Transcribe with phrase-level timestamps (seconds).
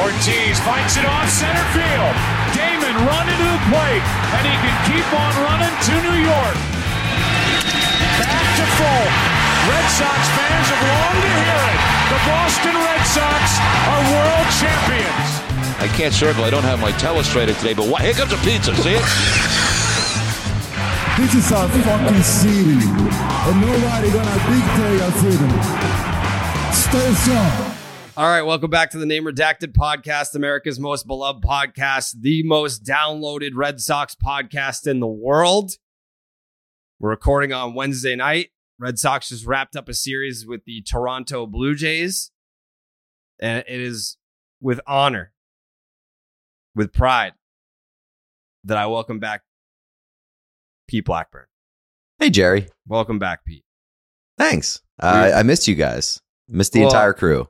[0.00, 2.14] Ortiz fights it off center field.
[2.56, 6.56] Damon run into the plate, and he can keep on running to New York.
[8.16, 9.06] Back to full.
[9.68, 11.80] Red Sox fans have longed to hear it.
[12.10, 13.44] The Boston Red Sox
[13.92, 15.28] are world champions.
[15.84, 16.44] I can't circle.
[16.44, 18.00] I don't have my telestrator today, but what?
[18.02, 18.74] Here comes a pizza.
[18.76, 19.04] See it?
[21.20, 25.52] This is our fucking city, and nobody gonna dictate our freedom.
[26.72, 27.69] Stay strong.
[28.16, 32.84] All right, welcome back to the Name Redacted podcast, America's most beloved podcast, the most
[32.84, 35.72] downloaded Red Sox podcast in the world.
[36.98, 38.48] We're recording on Wednesday night.
[38.78, 42.30] Red Sox just wrapped up a series with the Toronto Blue Jays.
[43.40, 44.18] And it is
[44.60, 45.32] with honor,
[46.74, 47.32] with pride,
[48.64, 49.42] that I welcome back
[50.88, 51.46] Pete Blackburn.
[52.18, 52.68] Hey, Jerry.
[52.86, 53.64] Welcome back, Pete.
[54.36, 54.82] Thanks.
[55.00, 56.20] Uh, I missed you guys.
[56.48, 57.48] Missed the Well- entire crew.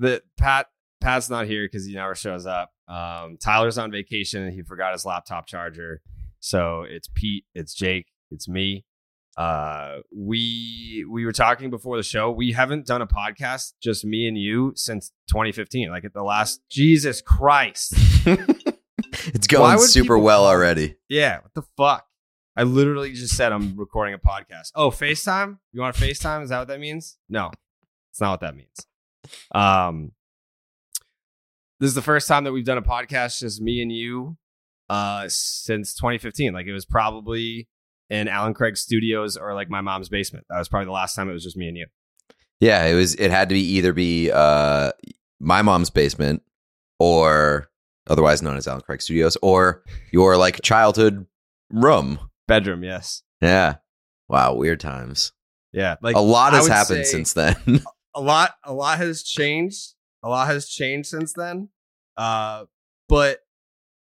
[0.00, 0.66] The Pat
[1.00, 2.72] Pat's not here because he never shows up.
[2.88, 6.02] Um, Tyler's on vacation and he forgot his laptop charger.
[6.40, 8.84] So it's Pete, it's Jake, it's me.
[9.36, 12.30] Uh, we we were talking before the show.
[12.30, 15.88] We haven't done a podcast, just me and you, since 2015.
[15.90, 17.94] Like at the last Jesus Christ.
[19.26, 20.96] It's going super people well already.
[21.08, 22.06] Yeah, what the fuck?
[22.56, 24.72] I literally just said I'm recording a podcast.
[24.74, 25.58] Oh, FaceTime?
[25.72, 26.42] You want to FaceTime?
[26.42, 27.16] Is that what that means?
[27.28, 27.50] No,
[28.10, 28.86] it's not what that means.
[29.52, 30.12] Um,
[31.78, 34.36] this is the first time that we've done a podcast, just me and you,
[34.88, 36.52] uh, since 2015.
[36.52, 37.68] Like it was probably
[38.10, 40.44] in Alan Craig Studios or like my mom's basement.
[40.50, 41.86] That was probably the last time it was just me and you.
[42.60, 43.14] Yeah, it was.
[43.14, 44.92] It had to be either be uh,
[45.40, 46.42] my mom's basement,
[46.98, 47.70] or
[48.06, 51.26] otherwise known as Alan Craig Studios, or your like childhood
[51.70, 52.18] room.
[52.46, 53.76] Bedroom, yes, Yeah.
[54.28, 54.54] Wow.
[54.54, 55.32] Weird times.
[55.72, 55.96] yeah.
[56.02, 57.56] Like a lot has happened since then.
[58.14, 61.68] a lot a lot has changed a lot has changed since then
[62.16, 62.64] uh
[63.08, 63.38] but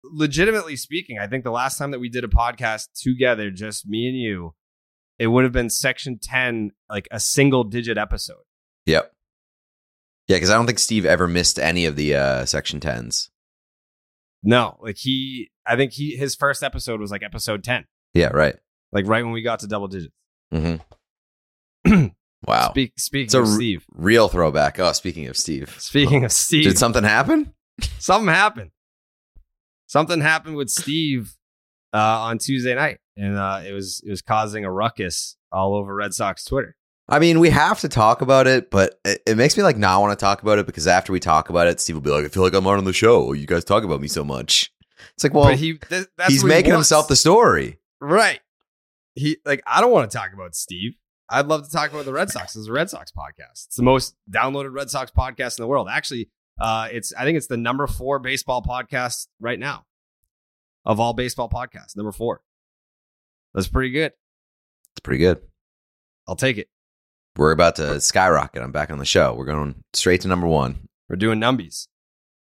[0.04, 4.06] legitimately speaking i think the last time that we did a podcast together just me
[4.08, 4.54] and you
[5.18, 8.44] it would have been section 10 like a single digit episode
[8.84, 9.12] yep.
[10.28, 13.30] Yeah, because I don't think Steve ever missed any of the uh, Section Tens.
[14.42, 18.28] no like he i think he his first episode was like episode 10 Yeah.
[18.28, 18.56] Right.
[18.92, 20.12] like right when we got to double digits
[20.54, 20.76] Mm-hmm.
[22.44, 22.70] wow.
[22.70, 24.78] Speak, speaking It's a of r- steve Real throwback.
[24.78, 25.74] Oh, speaking of Steve.
[25.78, 27.54] speaking of steve Did something happen?
[27.98, 28.70] something happened.
[29.88, 31.34] Something happened with Steve
[31.94, 35.94] uh, on Tuesday night, and uh, it was it was causing a ruckus all over
[35.94, 36.74] Red Sox Twitter.
[37.08, 40.00] I mean, we have to talk about it, but it, it makes me like not
[40.00, 42.24] want to talk about it because after we talk about it, Steve will be like,
[42.24, 43.32] "I feel like I'm on the show.
[43.32, 44.72] You guys talk about me so much."
[45.14, 46.88] It's like, well, but he th- he's he making wants.
[46.88, 47.78] himself the story.
[48.00, 48.40] right.
[49.14, 50.94] He like I don't want to talk about Steve.
[51.28, 52.54] I'd love to talk about the Red Sox.
[52.54, 53.66] It's a Red Sox podcast.
[53.66, 55.88] It's the most downloaded Red Sox podcast in the world.
[55.90, 59.84] Actually, uh, it's I think it's the number four baseball podcast right now
[60.84, 61.96] of all baseball podcasts.
[61.96, 62.42] Number four.
[63.54, 64.12] That's pretty good.
[64.92, 65.40] It's pretty good.
[66.28, 66.68] I'll take it.
[67.36, 68.62] We're about to skyrocket.
[68.62, 69.34] I'm back on the show.
[69.34, 70.88] We're going straight to number one.
[71.08, 71.88] We're doing numbies.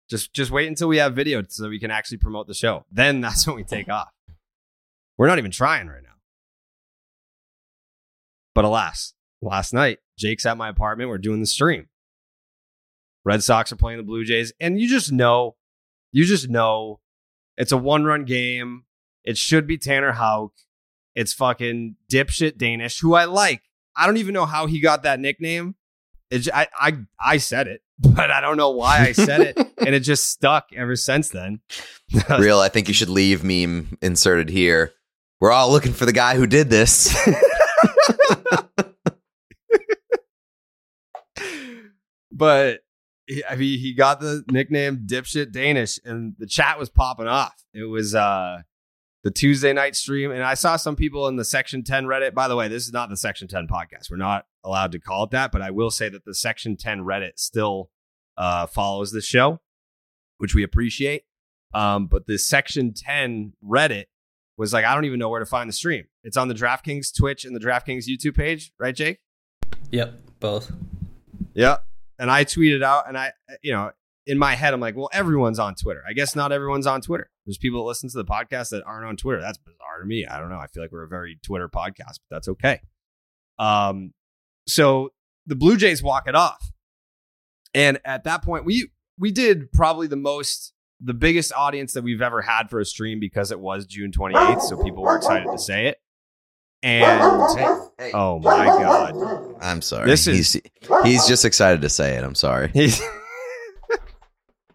[0.09, 2.85] Just just wait until we have video so we can actually promote the show.
[2.91, 4.09] Then that's when we take off.
[5.19, 6.12] We're not even trying right now.
[8.55, 11.09] But alas, last night, Jake's at my apartment.
[11.09, 11.89] We're doing the stream.
[13.25, 15.57] Red Sox are playing the Blue Jays, and you just know,
[16.11, 17.01] you just know
[17.57, 18.85] it's a one run game.
[19.25, 20.53] It should be Tanner Houck.
[21.15, 23.63] It's fucking dipshit Danish, who I like.
[23.97, 25.77] I don't even know how he got that nickname.
[26.31, 29.57] It, I, I, I said it, but I don't know why I said it.
[29.79, 31.61] and it just stuck ever since then.
[32.39, 34.93] Real, I think you should leave meme inserted here.
[35.41, 37.15] We're all looking for the guy who did this.
[42.33, 42.81] But
[43.27, 47.55] he, I mean, he got the nickname dipshit Danish, and the chat was popping off.
[47.73, 48.63] It was uh,
[49.23, 52.35] the Tuesday night stream, and I saw some people in the Section 10 Reddit.
[52.35, 54.11] By the way, this is not the Section 10 podcast.
[54.11, 57.01] We're not allowed to call it that, but I will say that the Section 10
[57.01, 57.91] Reddit still
[58.37, 59.61] uh, follows the show,
[60.39, 61.25] which we appreciate.
[61.75, 64.07] Um, but the Section 10 Reddit
[64.57, 66.05] was like, I don't even know where to find the stream.
[66.25, 69.19] It's on the DraftKings Twitch and the DraftKings YouTube page, right, Jake?
[69.91, 70.73] Yep, both.
[71.55, 71.85] Yep.
[72.19, 73.33] And I tweeted out, and I,
[73.63, 73.91] you know,
[74.27, 76.03] in my head, I'm like, well, everyone's on Twitter.
[76.09, 77.29] I guess not everyone's on Twitter.
[77.45, 79.41] There's people that listen to the podcast that aren't on Twitter.
[79.41, 80.27] That's bizarre to me.
[80.27, 80.59] I don't know.
[80.59, 82.81] I feel like we're a very Twitter podcast, but that's okay.
[83.59, 84.13] Um,
[84.69, 85.11] so
[85.47, 86.71] the Blue Jays walk it off,
[87.75, 90.72] and at that point, we we did probably the most,
[91.03, 94.63] the biggest audience that we've ever had for a stream because it was June 28th,
[94.63, 95.99] so people were excited to say it.
[96.85, 97.11] And
[98.15, 100.07] oh my god, I'm sorry.
[100.07, 100.63] This is- he's,
[101.05, 102.25] he's just excited to say it.
[102.25, 102.69] I'm sorry.
[102.75, 103.01] He's-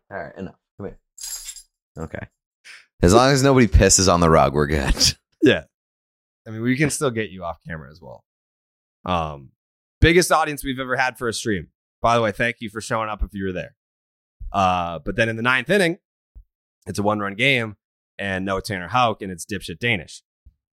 [0.10, 0.56] All right, enough.
[0.78, 0.98] Come here.
[1.98, 2.28] Okay.
[3.02, 4.96] As long as nobody pisses on the rug, we're good.
[5.44, 5.66] Yeah.
[6.48, 8.24] I mean, we can still get you off camera as well.
[9.06, 9.52] Um,
[10.02, 11.68] biggest audience we've ever had for a stream.
[12.02, 13.76] By the way, thank you for showing up if you were there.
[14.52, 16.00] Uh, but then in the ninth inning,
[16.88, 17.76] it's a one run game
[18.18, 20.24] and no Tanner Houck and it's dipshit Danish.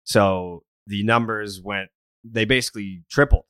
[0.03, 1.89] So the numbers went,
[2.23, 3.45] they basically tripled.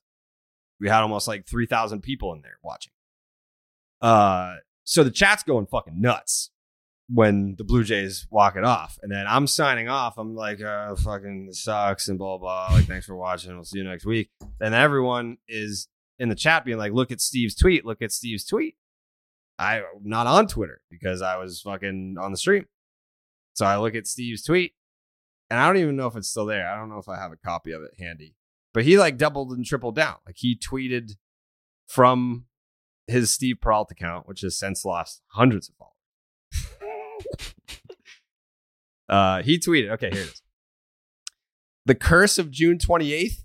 [0.79, 2.91] We had almost like 3,000 people in there watching.
[4.01, 6.51] Uh, so the chat's going fucking nuts
[7.07, 8.97] when the Blue Jays walk it off.
[9.01, 10.17] And then I'm signing off.
[10.17, 12.69] I'm like, uh, fucking sucks and blah, blah.
[12.71, 13.53] Like, thanks for watching.
[13.53, 14.29] We'll see you next week.
[14.59, 15.87] Then everyone is
[16.19, 17.85] in the chat being like, look at Steve's tweet.
[17.85, 18.75] Look at Steve's tweet.
[19.57, 22.65] I'm not on Twitter because I was fucking on the stream.
[23.53, 24.73] So I look at Steve's tweet
[25.49, 26.67] and I don't even know if it's still there.
[26.67, 28.35] I don't know if I have a copy of it handy.
[28.73, 30.15] But he like doubled and tripled down.
[30.25, 31.15] Like he tweeted
[31.87, 32.45] from
[33.07, 37.53] his Steve Peralta account, which has since lost hundreds of followers.
[39.09, 40.41] uh, he tweeted, okay, here it is.
[41.85, 43.43] The curse of June 28th.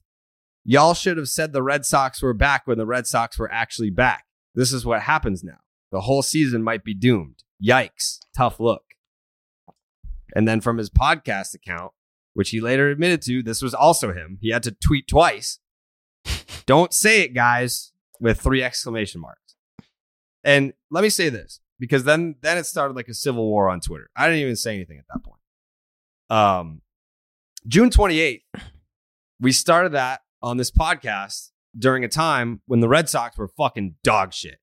[0.64, 3.90] Y'all should have said the Red Sox were back when the Red Sox were actually
[3.90, 4.24] back.
[4.54, 5.58] This is what happens now.
[5.92, 7.42] The whole season might be doomed.
[7.64, 8.18] Yikes.
[8.36, 8.82] Tough look.
[10.34, 11.92] And then from his podcast account,
[12.34, 14.38] which he later admitted to, this was also him.
[14.40, 15.58] He had to tweet twice.
[16.66, 19.56] Don't say it, guys, with three exclamation marks.
[20.44, 23.80] And let me say this, because then then it started like a civil war on
[23.80, 24.08] Twitter.
[24.16, 25.40] I didn't even say anything at that point.
[26.30, 26.82] Um
[27.66, 28.42] June 28th,
[29.40, 33.96] we started that on this podcast during a time when the Red Sox were fucking
[34.02, 34.58] dog shit.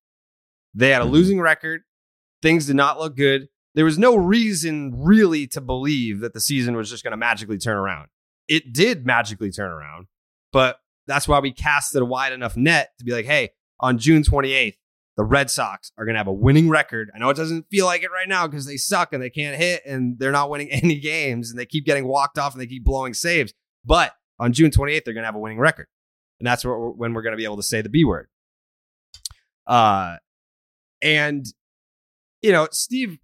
[0.77, 1.81] They had a losing record.
[2.41, 3.49] Things did not look good.
[3.73, 7.57] There was no reason really to believe that the season was just going to magically
[7.57, 8.09] turn around.
[8.47, 10.07] It did magically turn around,
[10.53, 14.21] but that's why we casted a wide enough net to be like, hey, on June
[14.21, 14.77] 28th,
[15.15, 17.09] the Red Sox are going to have a winning record.
[17.13, 19.57] I know it doesn't feel like it right now because they suck and they can't
[19.57, 22.67] hit and they're not winning any games and they keep getting walked off and they
[22.67, 23.51] keep blowing saves.
[23.83, 25.87] But on June 28th, they're going to have a winning record.
[26.39, 28.27] And that's when we're going to be able to say the B word.
[29.65, 30.17] Uh,
[31.01, 31.45] and,
[32.41, 33.19] you know, Steve,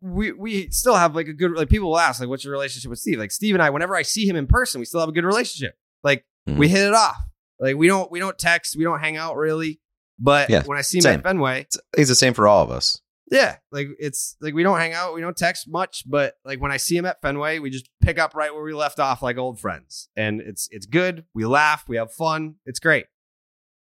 [0.00, 2.90] we we still have like a good like people will ask like what's your relationship
[2.90, 5.08] with Steve like Steve and I whenever I see him in person we still have
[5.08, 6.58] a good relationship like Mhm.
[6.58, 7.16] we hit it off
[7.58, 9.80] like we don't we don't text we don't hang out really
[10.18, 11.18] but Yeah, when I see him same.
[11.20, 13.00] at Fenway It's, he's the same for all of us.
[13.30, 16.70] yeah like it's like we don't hang out we don't text much but like when
[16.72, 19.38] I see him at Fenway we just pick up right where we left off like
[19.38, 23.06] old friends and it's it's good we laugh we have fun it's great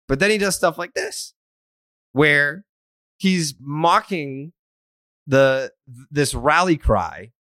[0.09, 1.33] but then he does stuff like this
[2.11, 2.65] where
[3.17, 4.53] he's mocking
[5.27, 5.73] the
[6.11, 7.33] this rally cry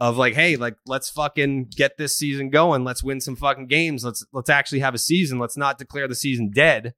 [0.00, 2.84] of like hey like let's fucking get this season going.
[2.84, 4.04] Let's win some fucking games.
[4.04, 5.38] Let's let's actually have a season.
[5.38, 6.94] Let's not declare the season dead.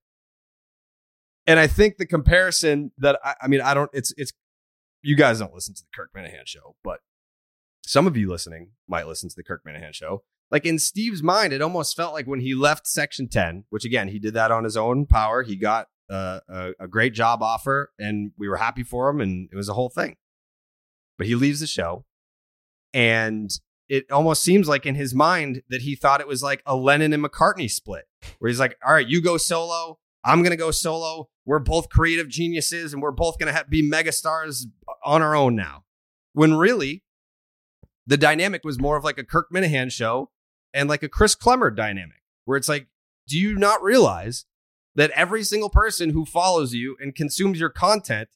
[1.47, 4.33] And i think the comparison that i, I mean i don't it's it's
[5.03, 6.99] you guys don't listen to the kirk minihane show but
[7.87, 10.25] some of you listening might listen to the kirk minihane show.
[10.51, 14.09] Like in steve's mind it almost felt like when he left section 10 which again
[14.09, 15.45] he did that on his own power.
[15.45, 19.49] He got uh, a, a great job offer and we were happy for him and
[19.53, 20.17] it was a whole thing.
[21.19, 22.05] But he leaves the show
[22.93, 23.51] and
[23.89, 27.13] it almost seems like in his mind that he thought it was like a Lennon
[27.13, 28.05] and McCartney split
[28.39, 31.29] where he's like all right you go solo I'm going to go solo.
[31.45, 34.67] We're both creative geniuses and we're both going to be mega stars
[35.05, 35.85] on our own now.
[36.33, 37.05] When really
[38.07, 40.31] the dynamic was more of like a Kirk Minihane show
[40.75, 42.89] and like a Chris Klemmer dynamic where it's like
[43.29, 44.45] do you not realize
[44.97, 48.29] that every single person who follows you and consumes your content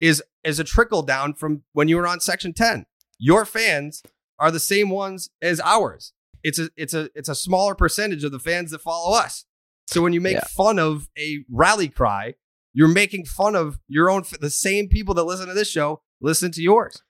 [0.00, 2.86] is is a trickle down from when you were on section 10
[3.18, 4.02] your fans
[4.38, 6.12] are the same ones as ours.
[6.42, 9.46] It's a it's a it's a smaller percentage of the fans that follow us.
[9.86, 10.44] So when you make Yeah.
[10.56, 12.34] fun of a rally cry
[12.74, 16.50] you're making fun of your own the same people that listen to this show listen
[16.52, 17.02] to yours.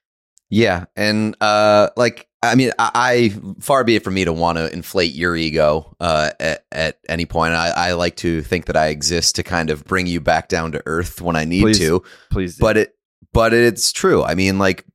[0.49, 4.57] Yeah, and uh, like I mean, I, I far be it from me to want
[4.57, 7.53] to inflate your ego uh, at, at any point.
[7.53, 10.71] I, I like to think that I exist to kind of bring you back down
[10.73, 11.79] to earth when I need Please.
[11.79, 12.03] to.
[12.29, 12.95] please But it,
[13.33, 14.23] but it's true.
[14.23, 14.85] I mean, like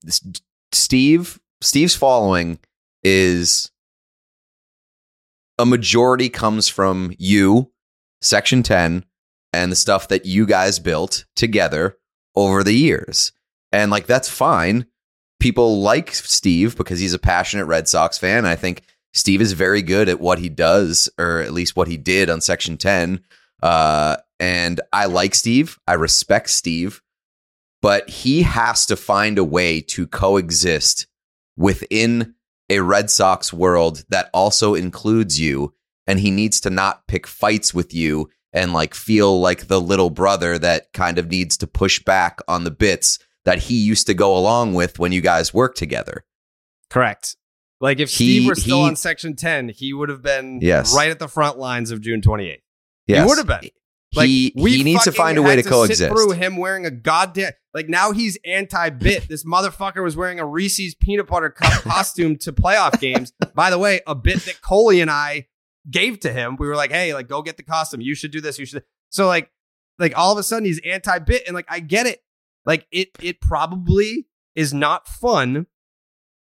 [0.72, 2.58] Steve, Steve's following
[3.02, 3.70] is
[5.58, 7.70] a majority comes from you,
[8.20, 9.04] Section Ten,
[9.52, 11.98] and the stuff that you guys built together
[12.34, 13.32] over the years,
[13.70, 14.86] and like that's fine
[15.42, 18.46] people like Steve because he's a passionate Red Sox fan.
[18.46, 18.82] I think
[19.12, 22.40] Steve is very good at what he does, or at least what he did on
[22.40, 23.20] Section 10.
[23.60, 25.80] Uh, and I like Steve.
[25.84, 27.02] I respect Steve,
[27.82, 31.08] but he has to find a way to coexist
[31.56, 32.36] within
[32.70, 35.74] a Red Sox world that also includes you.
[36.06, 40.10] And he needs to not pick fights with you and like feel like the little
[40.10, 44.14] brother that kind of needs to push back on the bits that he used to
[44.14, 46.24] go along with when you guys worked together.
[46.90, 47.36] Correct.
[47.80, 50.94] Like if He- Steve were still he- on Section 10, he would have been Yes.
[50.94, 52.60] right at the front lines of June 28th.
[53.06, 53.22] Yes.
[53.24, 53.70] He would have been.
[54.14, 56.12] Like, he we he needs to find a way had to coexist.
[56.12, 59.26] Through him wearing a goddamn like now he's anti-bit.
[59.26, 63.32] this motherfucker was wearing a Reese's peanut butter cup costume to playoff games.
[63.54, 65.48] By the way, a bit that Coley and I
[65.90, 66.56] gave to him.
[66.58, 68.02] We were like, "Hey, like go get the costume.
[68.02, 68.58] You should do this.
[68.58, 69.50] You should." So like,
[69.98, 72.20] like all of a sudden he's anti-bit, and like I get it.
[72.64, 75.66] Like it, it probably is not fun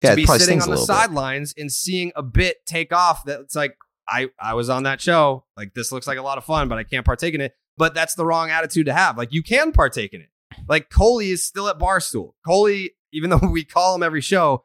[0.02, 3.76] yeah, to be sitting on the sidelines and seeing a bit take off that's like
[4.08, 5.44] I I was on that show.
[5.56, 7.54] Like this looks like a lot of fun but I can't partake in it.
[7.76, 9.16] But that's the wrong attitude to have.
[9.18, 10.28] Like you can partake in it.
[10.68, 12.32] Like Coley is still at Barstool.
[12.46, 14.64] Coley even though we call him every show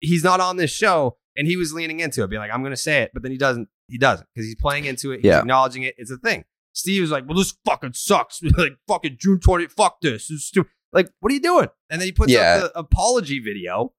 [0.00, 2.76] he's not on this show and he was leaning into it being like I'm gonna
[2.76, 5.40] say it but then he doesn't he doesn't because he's playing into it he's Yeah.
[5.40, 6.44] acknowledging it it's a thing.
[6.72, 8.40] Steve was like well this fucking sucks.
[8.56, 12.00] Like fucking June 20th fuck this, this is stupid like what are you doing and
[12.00, 12.60] then he puts Yeah.
[12.64, 13.92] up the apology video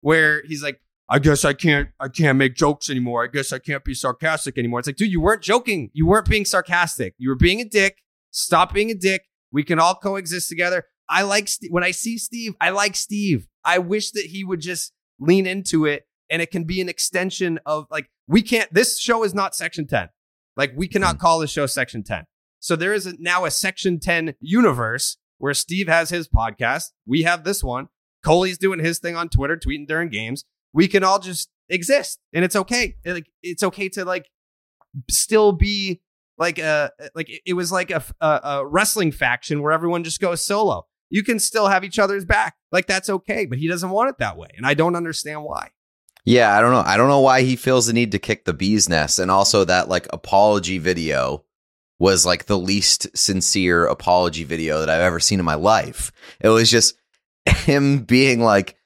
[0.00, 3.24] where he's like, I guess I can't I can't make jokes anymore.
[3.24, 4.80] I guess I can't be sarcastic anymore.
[4.80, 5.90] It's like, dude, you weren't joking.
[5.92, 7.14] You weren't being sarcastic.
[7.18, 7.98] You were being a dick.
[8.30, 9.24] Stop being a dick.
[9.52, 10.84] We can all coexist together.
[11.08, 11.70] I like Steve.
[11.70, 13.46] When I see Steve, I like Steve.
[13.64, 17.60] I wish that he would just lean into it and it can be an extension
[17.66, 20.08] of like we can't this show is not section 10.
[20.56, 21.20] Like we cannot mm-hmm.
[21.20, 22.24] call this show section 10.
[22.60, 26.84] So there is a, now a section 10 universe where Steve has his podcast.
[27.06, 27.88] We have this one.
[28.24, 30.46] Coley's doing his thing on Twitter, tweeting during games.
[30.72, 32.94] We can all just exist, and it's okay.
[33.04, 34.26] Like it's okay to like
[35.10, 36.00] still be
[36.38, 40.42] like a like it- was like a, a, a wrestling faction where everyone just goes
[40.42, 40.86] solo.
[41.10, 43.44] You can still have each other's back, like that's okay.
[43.44, 45.72] But he doesn't want it that way, and I don't understand why.
[46.24, 46.82] Yeah, I don't know.
[46.86, 49.62] I don't know why he feels the need to kick the bee's nest, and also
[49.66, 51.44] that like apology video
[51.98, 56.10] was like the least sincere apology video that I've ever seen in my life.
[56.40, 56.96] It was just
[57.46, 58.76] him being like,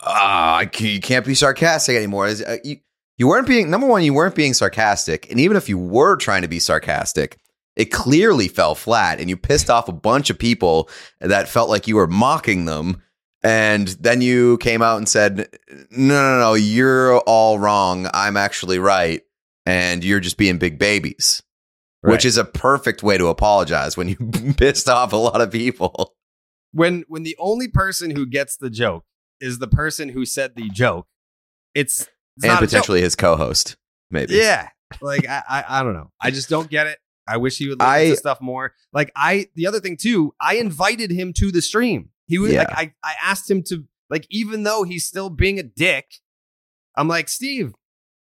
[0.00, 2.76] "Ah, ca- you can't be sarcastic anymore." Uh, You,
[3.18, 4.02] you weren't being number one.
[4.02, 7.38] You weren't being sarcastic, and even if you were trying to be sarcastic,
[7.76, 10.88] it clearly fell flat, and you pissed off a bunch of people
[11.20, 13.02] that felt like you were mocking them.
[13.44, 15.48] And then you came out and said,
[15.90, 18.06] no, no, no, you're all wrong.
[18.14, 19.22] I'm actually right.
[19.66, 21.42] And you're just being big babies,
[22.02, 22.12] Right.
[22.12, 24.16] which is a perfect way to apologize when you
[24.56, 26.14] pissed off a lot of people.
[26.72, 29.04] When when the only person who gets the joke
[29.40, 31.06] is the person who said the joke,
[31.74, 32.02] it's,
[32.36, 32.70] it's and not a joke.
[32.70, 33.76] potentially his co host,
[34.10, 34.34] maybe.
[34.34, 34.70] Yeah.
[35.00, 36.10] Like I, I I don't know.
[36.20, 36.98] I just don't get it.
[37.28, 38.72] I wish he would look I- into stuff more.
[38.92, 42.08] Like I the other thing too, I invited him to the stream.
[42.26, 42.60] He was Yeah.
[42.60, 46.06] like I, I asked him to like even though he's still being a dick,
[46.96, 47.74] I'm like, Steve,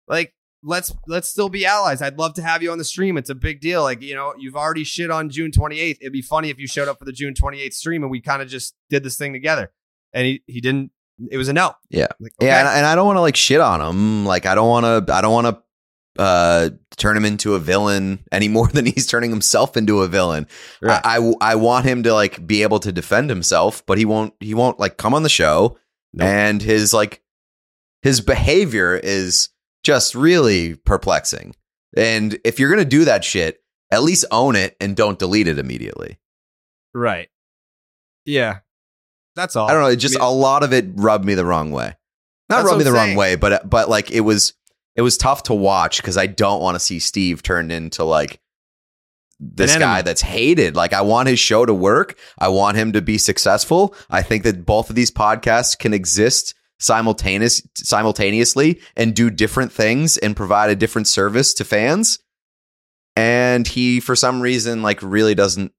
[0.09, 0.35] like
[0.66, 2.02] let's let's still be allies.
[2.02, 3.16] I'd love to have you on the stream.
[3.16, 3.82] It's a big deal.
[3.82, 5.99] Like, you know, you've already shit on June 28th.
[6.00, 8.42] It'd be funny if you showed up for the June 28th stream and we kind
[8.42, 9.70] of just did this thing together.
[10.12, 10.90] And he he didn't
[11.30, 11.75] it was a no.
[11.88, 12.08] Yeah.
[12.20, 14.26] Like, Yeah, and, and I don't want to like shit on him.
[14.26, 15.14] Like I don't want to.
[15.14, 15.62] I don't want to
[16.23, 20.46] uh, turn him into a villain any more than he's turning himself into a villain.
[20.82, 21.00] Right.
[21.04, 24.35] I, I I want him to like be able to defend himself, but he won't.
[24.40, 25.78] He won't like come on the show,
[26.12, 26.26] Nope.
[26.26, 27.23] and his like
[28.02, 29.49] his behavior is
[29.87, 31.55] just really perplexing.
[31.97, 33.62] And if you're gonna do that shit,
[33.93, 36.19] at least own it and don't delete it immediately.
[36.93, 37.28] right.
[38.25, 38.59] Yeah.
[39.37, 39.69] That's all.
[39.69, 39.88] I don't know.
[39.90, 41.95] It just I mean- a lot of it rubbed me the wrong way.
[42.49, 44.55] Not rubbed me the I'm wrong way, but but like it was
[44.97, 48.40] it was tough to watch because I don't want to see Steve turned into like
[49.38, 50.75] this guy that's hated.
[50.75, 52.19] Like I want his show to work.
[52.38, 53.95] I want him to be successful.
[54.11, 60.16] I think that both of these podcasts can exist simultaneous simultaneously and do different things
[60.18, 62.18] and provide a different service to fans.
[63.14, 65.73] And he for some reason like really doesn't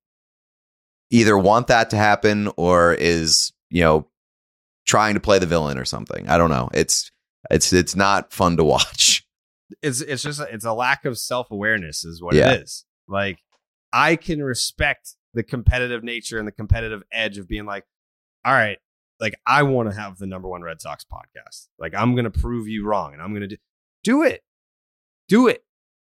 [1.12, 4.08] either want that to happen or is, you know,
[4.86, 6.27] trying to play the villain or something.
[6.27, 6.70] I don't know.
[6.74, 7.12] It's
[7.51, 9.24] it's it's not fun to watch.
[9.84, 12.54] it's it's just it's a lack of self awareness is what Yeah.
[12.54, 12.86] it is.
[13.08, 13.38] Like
[13.94, 17.86] I can respect the competitive nature and the competitive edge of being like,
[18.44, 18.80] all right,
[19.19, 21.67] like I want to have the number one Red Sox podcast.
[21.79, 23.57] Like I'm gonna prove you wrong, and I'm gonna do
[24.03, 24.43] do it,
[25.27, 25.63] do it.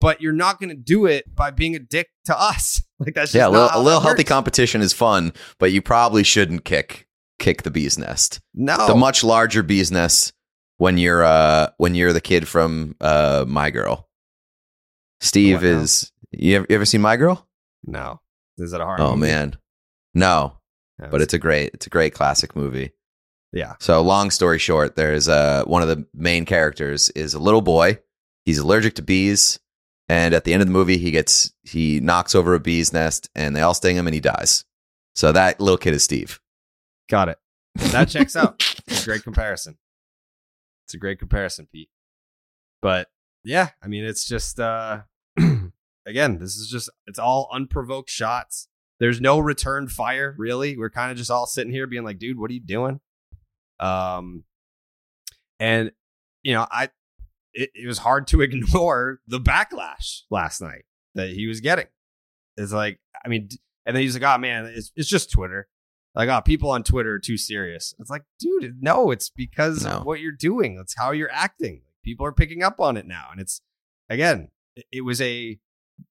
[0.02, 2.82] But you're not gonna do it by being a dick to us.
[2.98, 4.30] Like that's just yeah, a little, a little healthy works.
[4.30, 7.10] competition is fun, but you probably shouldn't kick
[7.40, 8.40] kick the bee's nest.
[8.54, 10.32] No, The much larger bee's nest
[10.78, 14.08] when you're uh when you're the kid from uh My Girl.
[15.20, 17.46] Steve What is you ever, you ever seen My Girl?
[17.84, 18.22] no.
[18.58, 19.02] Is that a hard?
[19.02, 19.30] Oh movie?
[19.32, 19.58] man.
[20.14, 20.60] No,
[20.98, 22.92] but it's a great it's a great classic movie.
[23.56, 23.74] Yeah.
[23.80, 28.00] So long story short, there's uh one of the main characters is a little boy.
[28.44, 29.60] He's allergic to bees,
[30.08, 33.30] and at the end of the movie, he gets he knocks over a bee's nest,
[33.34, 34.66] and they all sting him, and he dies.
[35.16, 36.40] So that little kid is Steve.
[37.10, 37.38] Got it.
[37.76, 38.62] that checks out.
[38.88, 39.78] It's a great comparison.
[40.86, 41.90] It's a great comparison, Pete.
[42.82, 43.08] But
[43.44, 45.02] yeah, I mean, it's just uh
[46.06, 48.68] again, this is just it's all unprovoked shots.
[49.00, 50.78] There's no return fire, really.
[50.78, 53.00] We're kind of just all sitting here being like, dude, what are you doing?
[53.80, 54.44] Um
[55.60, 55.92] and
[56.44, 56.90] you know, I
[57.54, 60.84] it, it was hard to ignore the backlash last night
[61.16, 61.88] that he was getting.
[62.58, 63.50] It's like, I mean,
[63.86, 65.68] and then he's like, oh man, it's it's just Twitter.
[66.14, 67.94] Like, oh, people on Twitter are too serious.
[68.00, 69.92] It's like, dude, no, it's because No.
[69.98, 70.78] of what you're doing.
[70.80, 71.82] It's how you're acting.
[72.06, 73.28] People are picking up on it now.
[73.32, 73.62] And it's
[74.10, 75.60] again, it- it was a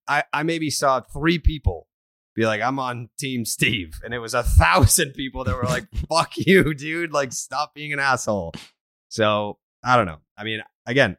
[0.09, 1.87] I, I maybe saw three people
[2.35, 4.00] be like, I'm on team Steve.
[4.05, 7.12] And it was a thousand people that were like, fuck you, dude.
[7.12, 8.53] Like, stop being an asshole.
[9.09, 10.19] So I don't know.
[10.37, 11.17] I mean, again,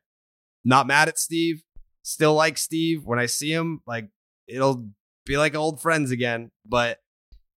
[0.66, 1.64] not mad at Steve.
[2.04, 3.06] Still like Steve.
[3.06, 4.10] When I see him, like
[4.48, 4.90] it'll
[5.26, 6.52] be like old friends again.
[6.66, 7.00] But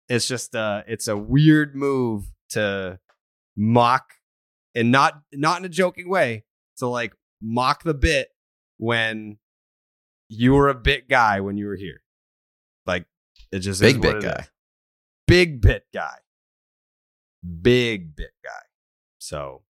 [0.08, 3.00] it's just uh it's a weird move to
[3.56, 4.14] mock
[4.76, 6.46] and not not in a joking way
[6.78, 8.30] to like mock the bit
[8.78, 9.38] when
[10.30, 12.02] you were a bit guy when you were here.
[13.52, 14.40] It just is Big bit guy.
[14.42, 14.50] is.
[15.28, 16.18] Big bit guy.
[17.62, 18.66] Big bit guy.
[19.20, 19.62] So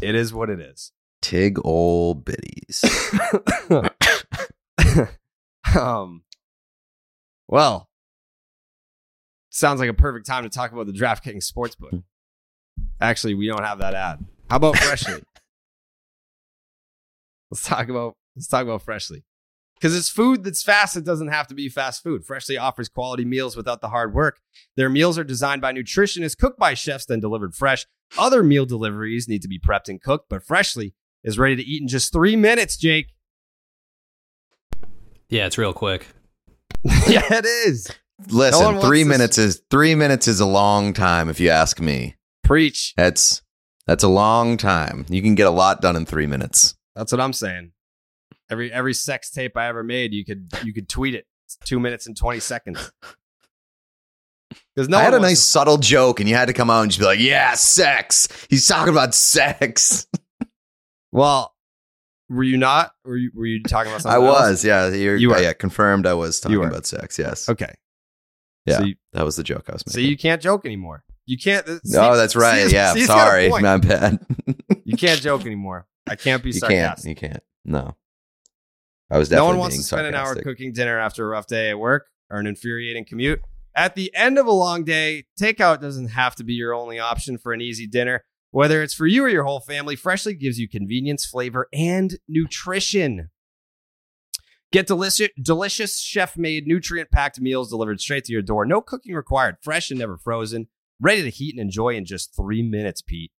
[0.00, 0.92] it is what it is.
[1.20, 2.84] Tig old biddies.
[5.78, 6.22] um
[7.48, 7.88] well
[9.50, 12.02] sounds like a perfect time to talk about the DraftKings sportsbook.
[13.00, 14.24] Actually, we don't have that ad.
[14.48, 15.22] How about Freshly?
[17.50, 19.24] let's talk about let's talk about Freshly.
[19.78, 22.24] Because it's food that's fast, it doesn't have to be fast food.
[22.24, 24.40] Freshly offers quality meals without the hard work.
[24.76, 27.86] Their meals are designed by nutritionists, cooked by chefs, then delivered fresh.
[28.18, 31.82] Other meal deliveries need to be prepped and cooked, but Freshly is ready to eat
[31.82, 33.12] in just three minutes, Jake.
[35.28, 36.08] Yeah, it's real quick.
[37.06, 37.88] yeah, it is.
[38.28, 41.50] Listen, one wants three to- minutes is three minutes is a long time if you
[41.50, 42.16] ask me.
[42.42, 42.94] Preach.
[42.96, 43.42] That's
[43.86, 45.06] that's a long time.
[45.08, 46.74] You can get a lot done in three minutes.
[46.96, 47.72] That's what I'm saying.
[48.50, 51.26] Every every sex tape I ever made, you could you could tweet it.
[51.46, 52.92] It's two minutes and twenty seconds.
[54.74, 56.90] Because no I had a nice subtle joke, and you had to come out and
[56.90, 60.06] just be like, "Yeah, sex." He's talking about sex.
[61.12, 61.54] well,
[62.30, 62.92] were you not?
[63.04, 64.24] Were you were you talking about I something?
[64.26, 64.40] else?
[64.40, 64.88] was, yeah.
[64.88, 65.38] You're, You were.
[65.42, 66.06] yeah, confirmed.
[66.06, 67.18] I was talking about sex.
[67.18, 67.74] Yes, Okay.
[68.66, 68.78] Yeah.
[68.78, 69.92] So you, that was the joke I was making.
[69.94, 71.04] so you can't joke anymore.
[71.26, 71.68] You can't.
[71.68, 72.58] uh, no, that's right.
[72.68, 74.24] Steve's- yeah, Steve's sorry, my bad.
[74.84, 75.86] You can't joke anymore.
[76.08, 76.98] I can't be you can't.
[76.98, 77.08] sarcastic.
[77.08, 77.42] You can't.
[77.64, 77.96] No,
[79.10, 81.70] I was No one wants to spend an hour cooking dinner after a rough day
[81.70, 83.40] at work or an infuriating commute.
[83.74, 87.38] At the end of a long day, takeout doesn't have to be your only option
[87.38, 88.24] for an easy dinner.
[88.50, 93.30] Whether it's for you or your whole family, Freshly gives you convenience, flavor, and nutrition.
[94.72, 98.66] Get delicious, delicious chef-made, nutrient-packed meals delivered straight to your door.
[98.66, 99.56] No cooking required.
[99.62, 100.68] Fresh and never frozen.
[101.00, 103.32] Ready to heat and enjoy in just three minutes, Pete.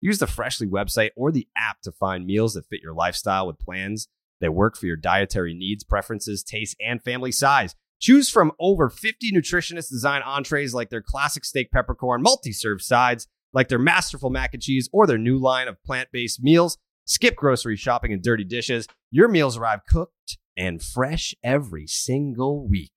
[0.00, 3.58] Use the Freshly website or the app to find meals that fit your lifestyle with
[3.58, 4.08] plans
[4.40, 7.74] that work for your dietary needs, preferences, tastes, and family size.
[8.00, 13.26] Choose from over 50 nutritionist designed entrees like their classic steak peppercorn, multi serve sides
[13.52, 16.78] like their masterful mac and cheese, or their new line of plant based meals.
[17.04, 18.86] Skip grocery shopping and dirty dishes.
[19.10, 22.92] Your meals arrive cooked and fresh every single week.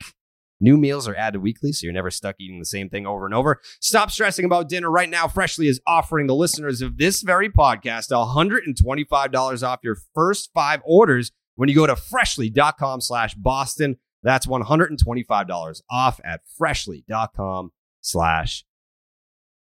[0.63, 3.36] New meals are added weekly, so you're never stuck eating the same thing over and
[3.36, 3.60] over.
[3.82, 5.28] Stop stressing about dinner right now.
[5.28, 11.34] Freshly is offering the listeners of this very podcast $125 off your first five orders
[11.56, 13.97] when you go to freshly.com slash Boston.
[14.23, 18.63] That's $125 off at freshly.com slash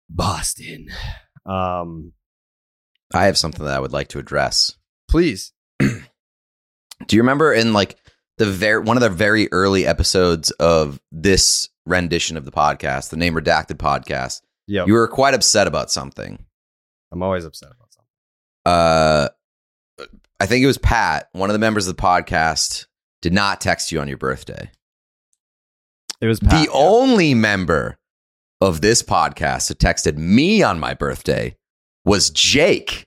[0.07, 0.89] Boston.
[1.47, 2.11] Um,
[3.11, 4.77] I have something that I would like to address.
[5.09, 5.51] please.
[5.79, 7.97] Do you remember in like
[8.37, 13.17] the very one of the very early episodes of this rendition of the podcast, the
[13.17, 14.41] name redacted podcast?
[14.67, 16.43] Yo, You were quite upset about something.
[17.11, 18.09] I'm always upset about something.
[18.65, 19.29] Uh,
[20.39, 22.87] I think it was Pat, one of the members of the podcast,
[23.21, 24.71] did not text you on your birthday.
[26.19, 26.73] It was the yeah.
[26.73, 27.97] only member
[28.61, 31.55] of this podcast that texted me on my birthday
[32.03, 33.05] was Jake.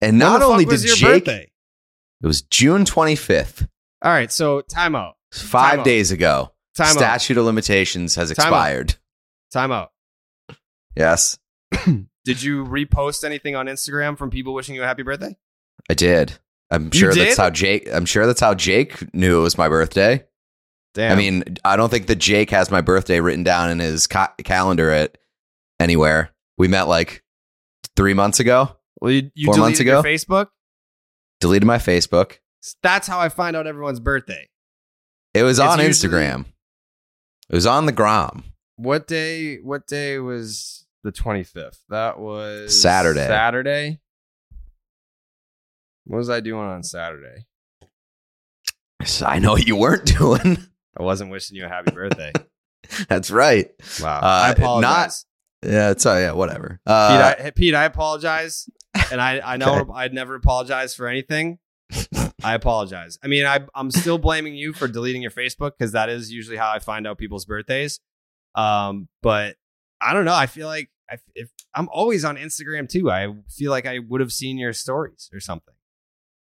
[0.00, 1.50] And not only did Jake, birthday?
[2.22, 3.68] it was June 25th,
[4.06, 5.14] All right, so timeout.
[5.32, 5.84] five Time out.
[5.84, 6.52] days ago.
[6.76, 6.94] Time.
[6.94, 8.94] Statute of limitations has expired.
[9.52, 9.88] Timeout.
[10.94, 11.38] Yes,
[12.24, 15.36] Did you repost anything on Instagram from people wishing you a happy birthday?
[15.90, 16.34] I did.
[16.70, 17.26] I'm sure did?
[17.26, 17.88] that's how Jake.
[17.92, 20.24] I'm sure that's how Jake knew it was my birthday.
[20.94, 21.10] Damn.
[21.10, 24.34] I mean, I don't think that Jake has my birthday written down in his ca-
[24.44, 25.18] calendar at
[25.80, 26.30] anywhere.
[26.58, 27.24] We met like
[27.96, 28.76] three months ago.
[29.00, 30.08] well, you, you four deleted months your ago?
[30.08, 30.48] Facebook.
[31.40, 32.38] Deleted my Facebook.
[32.82, 34.48] That's how I find out everyone's birthday.
[35.34, 36.44] It was It's on usually- Instagram.
[37.48, 38.44] It was on the Grom.
[38.76, 39.56] What day?
[39.58, 41.78] What day was the 25th.
[41.88, 43.26] That was Saturday.
[43.26, 44.00] Saturday.
[46.04, 47.46] What was I doing on Saturday?
[49.24, 50.58] I know what you weren't doing.
[50.98, 52.32] I wasn't wishing you a happy birthday.
[53.08, 53.68] That's right.
[54.00, 54.18] Wow.
[54.18, 55.24] Uh, I apologize.
[55.64, 56.80] Yeah, it's uh, yeah, whatever.
[56.86, 58.68] Pete, Uh, I, Pete, I apologize.
[59.10, 59.90] And I, I know Okay.
[59.94, 61.58] I'd never apologize for anything.
[62.44, 63.18] I apologize.
[63.22, 66.56] I mean, I, I'm still blaming you for deleting your Facebook because that is usually
[66.56, 67.98] how I find out people's birthdays.
[68.54, 69.56] Um, but
[70.00, 70.34] I don't know.
[70.34, 74.20] I feel like I, if I'm always on Instagram too, I feel like I would
[74.20, 75.74] have seen your stories or something.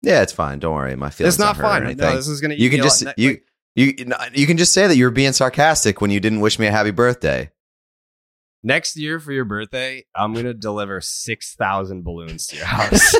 [0.03, 0.59] yeah, it's fine.
[0.59, 0.97] Don't worry.
[0.97, 1.83] My feelings It's not aren't hurt or fun.
[1.85, 2.07] anything.
[2.11, 2.55] No, this is gonna.
[2.55, 3.39] you can just you
[3.77, 3.95] you
[4.35, 6.71] you can just say that you were being sarcastic when you didn't wish me a
[6.73, 7.51] happy birthday.
[8.65, 13.15] next year for your birthday, I'm gonna deliver six thousand balloons to your house.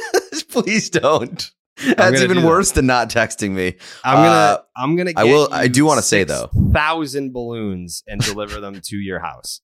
[0.51, 1.51] Please don't.
[1.97, 2.47] That's even do that.
[2.47, 3.77] worse than not texting me.
[4.05, 4.29] I'm gonna.
[4.31, 5.13] Uh, I'm gonna.
[5.17, 6.51] I will- I do wanna say, though.
[6.73, 9.61] thousand balloons and deliver them to your house.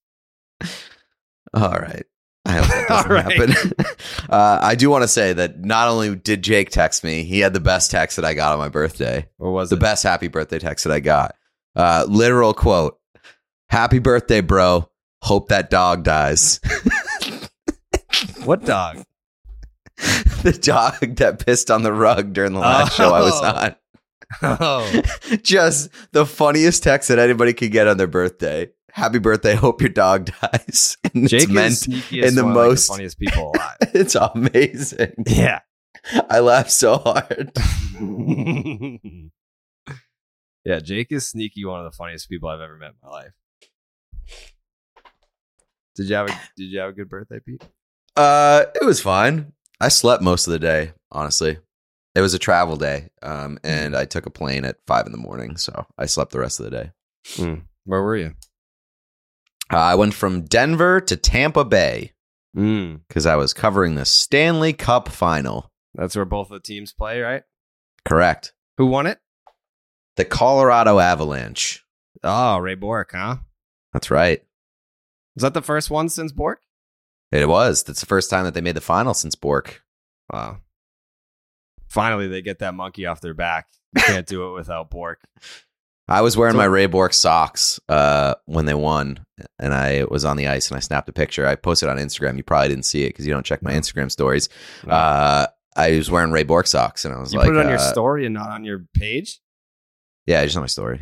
[1.54, 2.04] All right.
[2.46, 3.32] I hope that doesn't All right.
[3.50, 3.72] happen.
[4.28, 7.54] uh, I do want to say that not only did Jake text me, he had
[7.54, 9.26] the best text that I got on my birthday.
[9.38, 9.88] What was it the it?
[9.88, 11.34] best happy birthday text that I got.
[11.74, 12.98] Uh, literal quote:
[13.70, 14.88] "Happy birthday, bro.
[15.22, 16.60] Hope that dog dies."
[18.44, 19.04] What dog?
[20.44, 23.44] The dog that pissed on the rug during the last show I was Oh.
[23.44, 23.76] on.
[24.60, 25.02] Oh,
[25.42, 28.70] Just the funniest text that anybody could get on their birthday.
[28.92, 29.54] Happy birthday.
[29.56, 30.96] Hope your dog dies.
[31.12, 31.86] And Jake it's meant.
[32.12, 33.76] in the of, like, most- funniest people alive.
[33.92, 35.14] It's amazing.
[35.26, 35.60] yeah.
[36.30, 37.50] I laughed so hard.
[40.64, 43.32] yeah, Jake is sneaky one of the funniest people I've ever met in my life.
[45.96, 47.62] Did you have a Did you have a good birthday, Pete?
[48.16, 49.52] Uh, it was fine.
[49.80, 51.58] I slept most of the day, honestly.
[52.14, 55.18] It was a travel day, um, and I took a plane at five in the
[55.18, 56.90] morning, so I slept the rest of the day.
[57.84, 58.34] Where were you?
[59.72, 62.12] Uh, I went from Denver to Tampa Bay
[62.56, 65.72] Mm, because I was covering the Stanley Cup final.
[65.92, 67.42] that's where both the teams play, right?
[68.04, 68.52] Correct.
[68.78, 69.18] Who won it?
[70.16, 71.84] The Colorado Avalanche.
[72.22, 73.38] Oh, Ray Bourque, huh?
[73.92, 74.40] That's right.
[75.34, 76.60] Was that the first one since Bourque?
[77.40, 77.82] It was.
[77.82, 79.82] That's the first time that they made the final since Bourque.
[80.32, 80.58] Wow.
[81.88, 83.66] Finally, they get that monkey off their back.
[83.96, 85.20] You can't do it without Bourque.
[86.08, 89.24] I was wearing So- my Ray Bourque socks uh, when they won,
[89.58, 91.46] and I was on the ice and I snapped a picture.
[91.46, 92.36] I posted on Instagram.
[92.36, 93.78] You probably didn't see it because you don't check my No.
[93.80, 94.48] Instagram stories.
[94.86, 94.92] No.
[94.92, 97.64] Uh, I was wearing Ray Bourque socks, and I was like, you like, put it
[97.64, 99.40] on your uh, story and not on your page.
[100.26, 101.00] "Yeah, just on my story."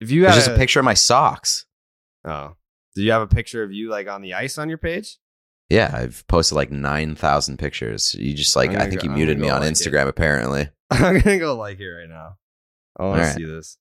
[0.00, 1.64] If you had just a picture of my socks.
[2.24, 2.56] Oh,
[2.96, 5.18] did you have a picture of you like on the ice on your page?
[5.68, 8.14] Yeah, I've posted like nine thousand pictures.
[8.14, 9.74] You just like, I think go- you muted me on like it.
[9.74, 10.08] Instagram.
[10.08, 12.36] Apparently, I'm gonna go like it right now.
[12.98, 13.36] Oh, I want to right.
[13.36, 13.76] see this.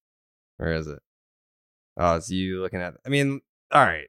[0.58, 1.00] Where is it?
[1.98, 2.96] Oh, it's you looking at.
[3.06, 3.40] I mean,
[3.72, 4.08] all right.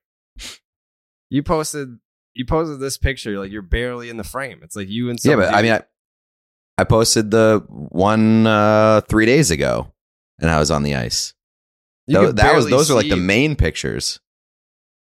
[1.30, 1.98] You posted.
[2.34, 4.58] You posted this picture like you're barely in the frame.
[4.62, 5.82] It's like you and yeah, but I mean, I,
[6.78, 9.92] I posted the one uh, three days ago,
[10.40, 11.32] and I was on the ice.
[12.08, 14.18] that was those are like the main pictures.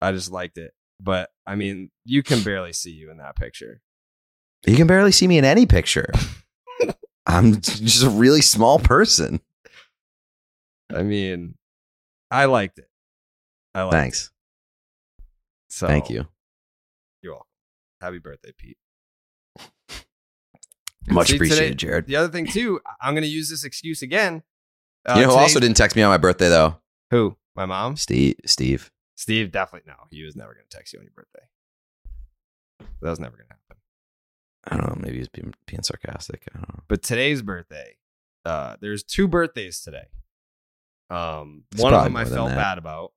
[0.01, 3.81] I just liked it, but I mean, you can barely see you in that picture.
[4.65, 6.11] You can barely see me in any picture.
[7.27, 9.39] I'm just a really small person.
[10.93, 11.55] I mean,
[12.29, 12.89] I liked it.
[13.73, 14.25] I liked Thanks.
[14.25, 15.23] It.
[15.69, 16.27] So Thank you.
[17.21, 17.47] You're welcome.
[18.01, 18.77] Happy birthday, Pete.
[21.09, 22.07] Much See, today- appreciated, Jared.
[22.07, 24.43] The other thing too, I'm going to use this excuse again.
[25.05, 26.77] Uh, you know who also didn't text me on my birthday though?
[27.11, 27.37] Who?
[27.55, 27.97] My mom?
[27.97, 28.35] Steve.
[28.45, 28.91] Steve.
[29.21, 30.07] Steve definitely no.
[30.09, 31.45] He was never going to text you on your birthday.
[33.03, 33.77] That was never going to happen.
[34.65, 35.05] I don't know.
[35.05, 36.41] Maybe he's being, being sarcastic.
[36.49, 36.83] I don't know.
[36.87, 37.97] But today's birthday,
[38.45, 40.05] uh, there's two birthdays today.
[41.11, 43.11] Um, It's one of them I felt bad about.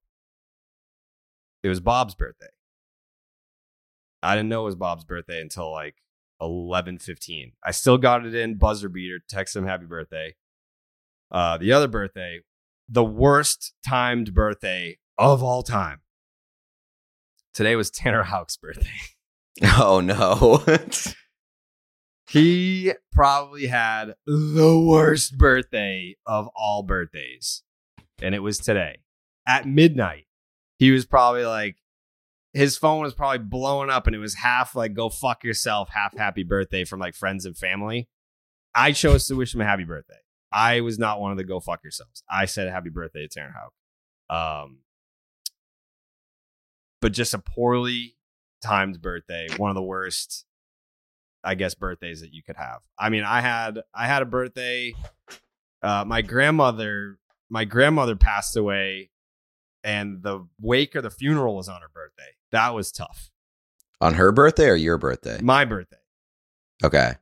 [1.62, 2.51] It was Bob's birthday.
[4.23, 6.03] I didn't know it was Bob's birthday until like
[6.38, 7.53] eleven fifteen.
[7.64, 9.21] I still got it in buzzer beater.
[9.27, 10.35] Text him happy birthday.
[11.31, 12.40] Uh, the other birthday,
[12.90, 16.00] the worst timed birthday of all time.
[17.53, 18.88] Today was Tanner Houck's birthday.
[19.62, 20.64] Oh no.
[22.29, 27.62] He probably had the worst birthday of all birthdays.
[28.22, 28.98] And it was today
[29.46, 30.27] at midnight.
[30.79, 31.77] He was probably like,
[32.53, 36.16] his phone was probably blowing up and it was half like, go fuck yourself, half
[36.16, 38.09] happy birthday from like friends and family.
[38.74, 40.14] I chose to wish him a happy birthday.
[40.53, 42.22] I was not one of the go fuck yourselves.
[42.31, 44.64] I said happy birthday to Tanner Houck.
[44.64, 44.79] Um,
[47.05, 48.17] but just a poorly
[48.62, 50.47] timed birthday, one of the worst
[51.45, 52.81] I guess birthdays that you could have.
[52.99, 54.95] I mean, I had I had a birthday.
[55.83, 57.19] Uh, my grandmother,
[57.51, 59.11] my grandmother passed away,
[59.85, 62.31] and the wake or the funeral was on her birthday.
[62.53, 63.31] That was tough.
[64.01, 65.38] On her birthday or your birthday?
[65.43, 65.99] My birthday.
[66.83, 67.12] Okay.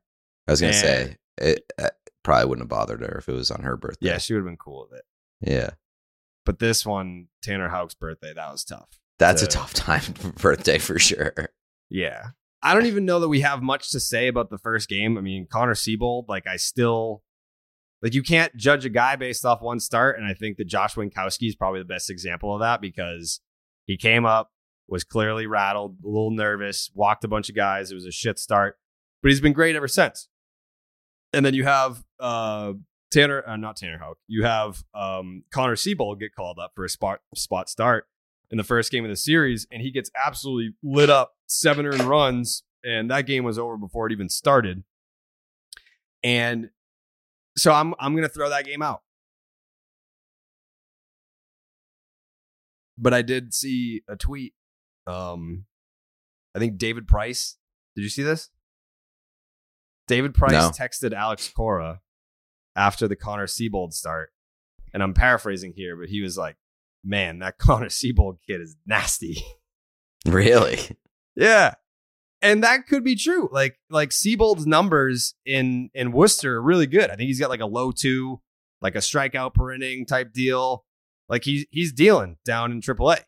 [0.46, 1.88] I was going to say, it uh,
[2.22, 4.10] probably wouldn't have bothered her if it was on her birthday.
[4.10, 5.04] Yeah, she would have been cool with it.
[5.40, 5.70] Yeah.
[6.46, 9.01] But this one, Tanner Houck's birthday, that was tough.
[9.22, 10.02] That's a tough time
[10.40, 11.50] birthday for sure.
[11.88, 12.30] Yeah.
[12.60, 15.16] I don't even know that we have much to say about the first game.
[15.16, 17.22] I mean, Connor Seabold, like I still
[18.02, 20.18] like you can't judge a guy based off one start.
[20.18, 23.40] And I think that Josh Winckowski is probably the best example of that because
[23.86, 24.50] he came up,
[24.88, 27.92] was clearly rattled, a little nervous, walked a bunch of guys.
[27.92, 28.76] It was a shit start,
[29.22, 30.28] but he's been great ever since.
[31.32, 32.72] And then you have uh
[33.12, 34.18] Tanner, uh, not Tanner Houck.
[34.26, 38.06] You have um, Connor Seabold get called up for a spot spot start
[38.52, 42.02] in the first game of the series, and he gets absolutely lit up, seven earned
[42.02, 44.84] runs, and that game was over before it even started.
[46.22, 46.68] And
[47.56, 49.00] so I'm I'm gonna throw that game out.
[52.98, 54.52] But I did see a tweet.
[55.06, 55.64] Um,
[56.54, 57.56] I think David Price.
[57.96, 58.50] Did you see this?
[60.06, 60.70] David Price No.
[60.70, 62.00] texted Alex Cora
[62.76, 64.30] after the Connor Seabold start,
[64.92, 66.56] and I'm paraphrasing here, but he was like,
[67.04, 69.44] "Man, that Connor Seabold kid is nasty."
[70.26, 70.78] Really?
[71.34, 71.74] Yeah.
[72.40, 73.48] And that could be true.
[73.52, 77.10] Like like Seabold's numbers in in Worcester are really good.
[77.10, 78.40] I think he's got like a low two,
[78.80, 80.84] like a strikeout per inning type deal.
[81.28, 83.20] Like he's he's dealing down in AAA.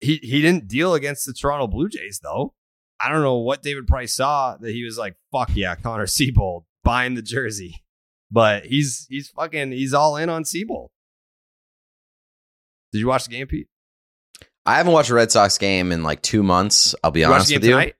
[0.00, 2.54] He he didn't deal against the Toronto Blue Jays though.
[3.00, 6.64] I don't know what David Price saw that he was like, fuck yeah, Connor Seabold
[6.84, 7.82] buying the jersey.
[8.30, 10.88] But he's he's fucking he's all in on Seabold.
[12.96, 13.68] Did you watch the game, Pete?
[14.64, 16.94] I haven't watched a Red Sox game in like two months.
[17.04, 17.74] I'll be You honest the game with you.
[17.74, 17.94] tonight?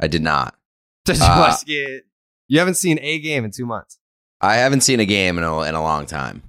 [0.00, 0.56] I did not.
[1.04, 2.02] Did you Uh, watch the
[2.48, 3.98] You haven't seen a game in two months.
[4.40, 6.42] I haven't seen a game in a, in a long time.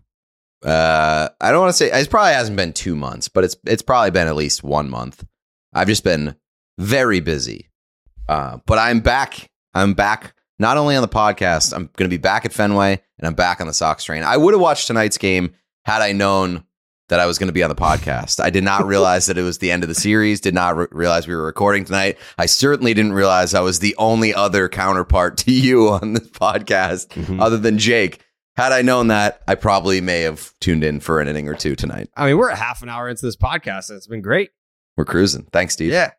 [0.65, 3.83] Uh, I don't want to say it probably hasn't been two months, but it's it's
[3.83, 5.23] probably been at least one month.
[5.73, 6.35] I've just been
[6.79, 7.69] very busy.
[8.27, 9.47] Uh, but I'm back.
[9.75, 10.33] I'm back.
[10.57, 13.61] Not only on the podcast, I'm going to be back at Fenway, and I'm back
[13.61, 14.23] on the Sox train.
[14.23, 15.53] I would have watched tonight's game
[15.85, 16.63] had I known
[17.09, 18.39] that I was going to be on the podcast.
[18.43, 20.41] I did not realize that it was the end of the series.
[20.41, 22.17] Did not re- realize we were recording tonight.
[22.37, 27.07] I certainly didn't realize I was the only other counterpart to you on this podcast,
[27.09, 27.39] Mm-hmm.
[27.39, 28.21] other than Jake.
[28.57, 31.75] Had I known that, I probably may have tuned in for an inning or two
[31.75, 32.09] tonight.
[32.15, 34.51] I mean, we're a half an hour into this podcast, and it's been great.
[34.95, 35.45] We're cruising.
[35.51, 35.91] Thanks, Steve.
[35.91, 36.11] Yeah,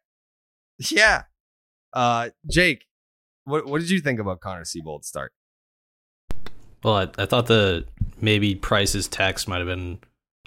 [0.91, 1.23] yeah.
[1.95, 2.85] Uh, Jake,
[3.45, 5.33] what what did you think about Connor Seabold's start?
[6.83, 7.87] Well, I, I thought the
[8.21, 9.99] maybe Price's text might have been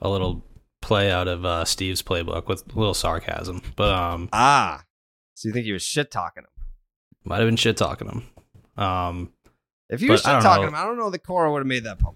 [0.02, 0.44] a little
[0.82, 4.84] play out of uh, Steve's playbook with a little sarcasm, but um, Ah,
[5.36, 6.50] so you think he was shit talking him?
[7.26, 8.84] might have been shit talking him.
[8.84, 9.34] Um,
[9.90, 10.68] If he But was shit talking know.
[10.70, 12.16] him, I don't know that Cora would have made that public.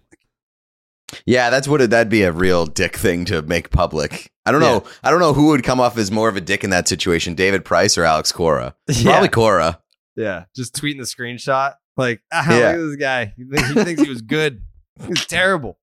[1.26, 4.32] Yeah, that's what it, that'd be a real dick thing to make public.
[4.46, 4.84] I don't know.
[5.04, 7.36] I don't know who would come off as more of a dick in that situation,
[7.36, 8.76] David Price or Alex Cora.
[8.88, 9.28] Probably Yeah.
[9.28, 9.80] Cora.
[10.16, 11.76] Yeah, just tweeting the screenshot.
[11.98, 12.72] Like, ah, Yeah.
[12.72, 13.34] look at this guy.
[13.38, 14.64] He thinks he was good.
[15.08, 15.78] He's terrible.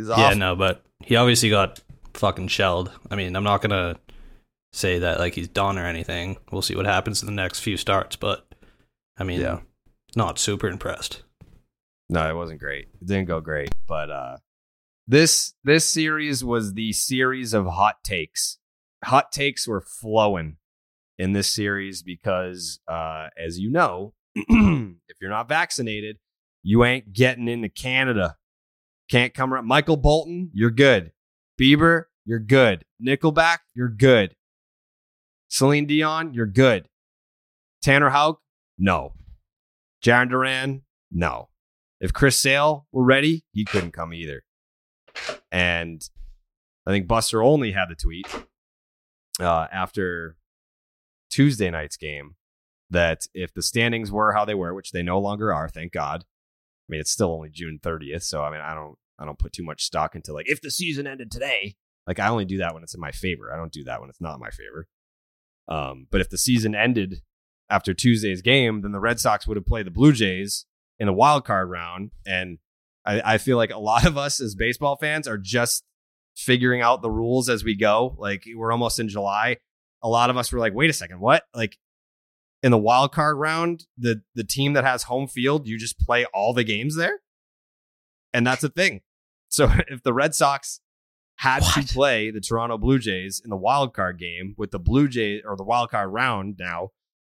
[0.00, 0.38] He's yeah, awful.
[0.38, 1.80] no, but he obviously got
[2.14, 2.90] fucking shelled.
[3.10, 3.96] I mean, I'm not gonna
[4.72, 6.36] say that like he's done or anything.
[6.52, 8.46] We'll see what happens in the next few starts, but
[9.18, 9.60] I mean, Yeah.
[10.16, 11.22] not super impressed.
[12.08, 12.88] No, it wasn't great.
[13.00, 13.70] It didn't go great.
[13.86, 14.36] But uh
[15.06, 18.58] this this series was the series of hot takes.
[19.04, 20.56] Hot takes were flowing
[21.18, 26.18] in this series because uh as you know, if you're not vaccinated,
[26.62, 28.36] you ain't getting into Canada.
[29.10, 29.66] Can't come around.
[29.66, 31.12] Michael Bolton, you're good.
[31.60, 32.84] Bieber, you're good.
[33.04, 34.36] Nickelback, you're good.
[35.48, 36.88] Celine Dion, you're good.
[37.82, 38.40] Tanner Houck,
[38.78, 39.14] no.
[40.04, 41.48] Jarren Duran, no.
[42.00, 44.44] If Chris Sale were ready, he couldn't come either.
[45.50, 46.08] And
[46.86, 48.26] I think Buster Olney had the tweet
[49.40, 50.36] uh, after
[51.30, 52.36] Tuesday night's game
[52.90, 56.24] that if the standings were how they were, which they no longer are, thank God.
[56.90, 59.52] I mean, it's still only June 30th, so I mean, I don't, I don't put
[59.52, 61.76] too much stock into like if the season ended today.
[62.06, 63.52] Like I only do that when it's in my favor.
[63.52, 64.88] I don't do that when it's not in my favor.
[65.68, 67.22] Um, but if the season ended
[67.68, 70.66] after Tuesday's game, then the Red Sox would have played the Blue Jays
[70.98, 72.10] in the wild card round.
[72.26, 72.58] And
[73.06, 75.84] I, I feel like a lot of us as baseball fans are just
[76.34, 78.16] figuring out the rules as we go.
[78.18, 79.58] Like we're almost in July.
[80.02, 81.44] A lot of us were like, wait a second, what?
[81.54, 81.76] Like
[82.62, 86.24] in the wild card round, the the team that has home field, you just play
[86.26, 87.20] all the games there?
[88.32, 89.00] And that's a thing.
[89.48, 90.80] So if the Red Sox
[91.36, 91.86] had What?
[91.86, 95.42] to play the Toronto Blue Jays in the wild card game with the Blue Jays
[95.44, 96.90] or the wild card round now,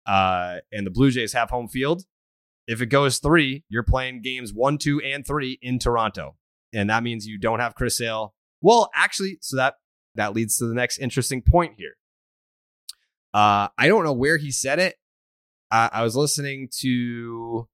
[0.06, 2.04] uh, and the Blue Jays have home field,
[2.68, 6.36] if it goes three, you're playing games one, two, and three in Toronto.
[6.72, 8.34] And that means you don't have Chris Sale.
[8.60, 9.74] Well, actually, so that
[10.14, 11.96] that leads to the next interesting point here.
[13.34, 14.96] Uh, I don't know where he said it.
[15.70, 17.68] I, I was listening to,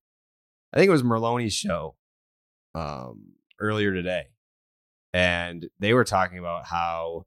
[0.73, 1.97] I think it was Merloni's show
[2.75, 4.25] um, earlier today,
[5.13, 7.27] and they were talking about how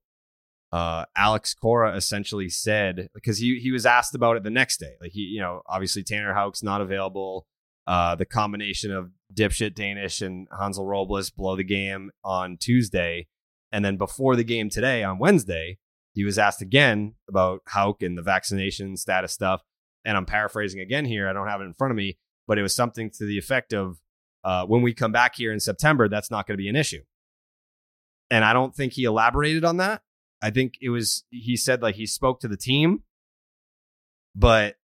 [0.71, 4.95] uh, Alex Cora essentially said because he he was asked about it the next day.
[4.99, 7.45] Like he, you know, obviously Tanner Houck's not available.
[7.87, 13.27] Uh, the combination of dipshit Danish and Hansel Robles blow the game on Tuesday,
[13.71, 15.77] and then before the game today on Wednesday,
[16.13, 19.61] he was asked again about Houck and the vaccination status stuff.
[20.05, 21.27] And I'm paraphrasing again here.
[21.27, 23.73] I don't have it in front of me, but it was something to the effect
[23.73, 23.99] of
[24.43, 27.01] uh, when we come back here in September, that's not going to be an issue.
[28.29, 30.03] And I don't think he elaborated on that.
[30.41, 33.03] I think it was he said like he spoke to the team,
[34.35, 34.75] but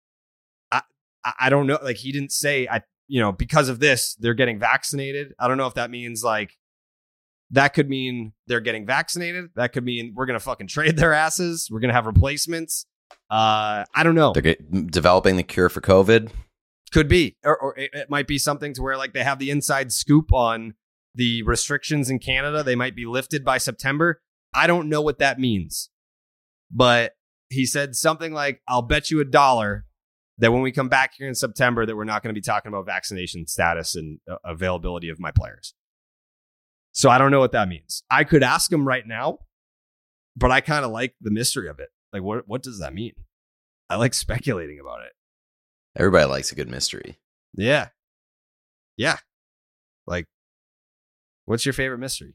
[0.73, 0.83] I
[1.39, 1.79] I don't know.
[1.83, 5.35] Like he didn't say I you know because of this they're getting vaccinated.
[5.39, 6.57] I don't know if that means like
[7.51, 9.51] that could mean they're getting vaccinated.
[9.57, 11.69] That could mean we're gonna fucking trade their asses.
[11.71, 12.87] We're gonna have replacements.
[13.31, 14.33] Uh, I don't know.
[14.33, 16.31] They're get, developing the cure for COVID.
[16.93, 19.51] Could be, or, or it, it might be something to where like they have the
[19.51, 20.75] inside scoop on
[21.15, 22.65] the restrictions in Canada.
[22.65, 24.21] They might be lifted by September.
[24.53, 25.91] I don't know what that means,
[26.71, 27.13] but
[27.49, 29.87] he said something like, "I'll bet you a dollar
[30.39, 32.71] that when we come back here in September, that we're not going to be talking
[32.71, 35.75] about vaccination status and uh, availability of my players."
[36.93, 38.03] So I don't know what that means.
[38.11, 39.39] I could ask him right now,
[40.37, 41.91] but I kind of like the mystery of it.
[42.13, 43.15] Like, what what does that mean?
[43.89, 45.13] I like speculating about it.
[45.97, 47.19] Everybody likes a good mystery.
[47.57, 47.89] Yeah.
[48.97, 49.17] Yeah.
[50.07, 50.27] Like,
[51.47, 52.35] what's your favorite mystery?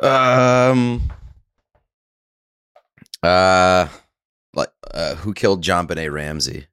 [0.00, 1.10] Um.
[3.22, 3.86] Uh,
[4.54, 6.66] like uh, who killed JonBenét Ramsey?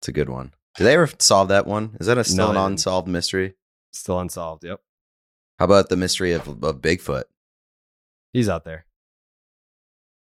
[0.00, 0.52] It's a good one.
[0.76, 1.96] Did they ever solve that one?
[2.00, 3.54] Is that a still No, an unsolved mystery?
[3.92, 4.64] Still unsolved.
[4.64, 4.80] Yep.
[5.58, 7.24] How about the mystery of, of Bigfoot?
[8.32, 8.86] He's out there.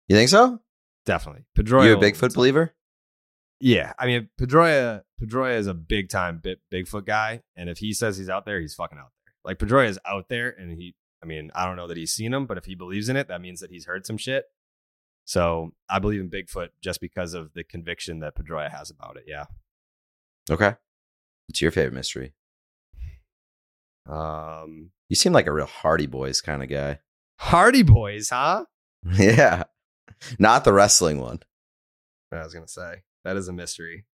[0.08, 0.60] You think so?
[1.06, 1.44] Definitely.
[1.56, 1.86] Pedroia.
[1.86, 2.74] you a Bigfoot believer?
[3.60, 3.92] Yeah.
[3.98, 7.42] I mean, Pedroia, Pedroia is a big time bit Bigfoot guy.
[7.56, 9.34] And if he says he's out there, he's fucking out there.
[9.44, 12.34] Like Pedroia is out there and he, I mean, I don't know that he's seen
[12.34, 14.46] him, but if he believes in it, that means that he's heard some shit.
[15.24, 19.24] So I believe in Bigfoot just because of the conviction that Pedroia has about it.
[19.28, 19.44] Yeah.
[20.50, 20.74] Okay.
[21.46, 22.34] What's your favorite mystery?
[24.08, 26.98] Um, You seem like a real Hardy Boys kind of guy.
[27.42, 28.66] Hardy Boys, huh?
[29.12, 29.64] yeah.
[30.38, 31.40] Not the wrestling one.
[32.30, 34.06] I was gonna say that is a mystery.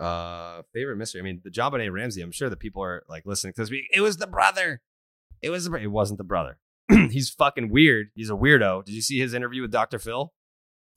[0.00, 1.20] Uh, favorite mystery.
[1.20, 2.22] I mean, the JonBenét Ramsey.
[2.22, 3.70] I'm sure that people are like listening to this.
[3.94, 4.80] It was the brother.
[5.42, 5.68] It was.
[5.68, 6.58] The, it wasn't the brother.
[6.88, 8.08] He's fucking weird.
[8.14, 8.86] He's a weirdo.
[8.86, 9.98] Did you see his interview with Dr.
[9.98, 10.32] Phil?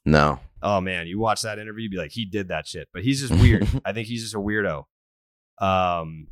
[0.06, 0.40] No.
[0.64, 2.88] Oh man, you watch that interview, you'd be like, he did that shit.
[2.94, 3.68] But he's just weird.
[3.86, 4.86] I think he's just a weirdo.
[5.60, 6.28] Um.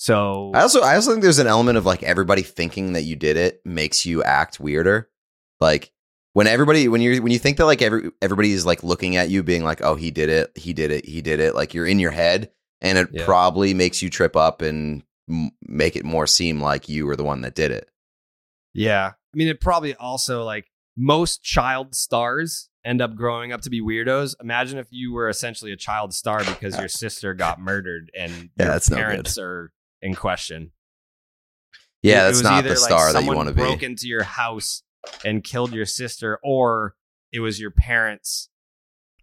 [0.00, 3.16] So I also I also think there's an element of like everybody thinking that you
[3.16, 5.10] did it makes you act weirder.
[5.60, 5.92] Like
[6.32, 9.28] when everybody when you when you think that like every everybody is like looking at
[9.28, 10.56] you being like, "Oh, he did it.
[10.56, 11.04] He did it.
[11.04, 13.26] He did it." Like you're in your head and it Yeah.
[13.26, 17.24] probably makes you trip up and m- make it more seem like you were the
[17.24, 17.90] one that did it.
[18.72, 19.08] Yeah.
[19.08, 20.64] I mean, it probably also like
[20.96, 24.34] most child stars end up growing up to be weirdos.
[24.40, 28.64] Imagine if you were essentially a child star because your sister got murdered and Yeah,
[28.64, 30.72] your that's no parents are in question.
[32.02, 33.60] Yeah, that's not the like, star that you want to be.
[33.60, 34.82] broke into your house
[35.24, 36.94] and killed your sister, or
[37.32, 38.48] it was your parents,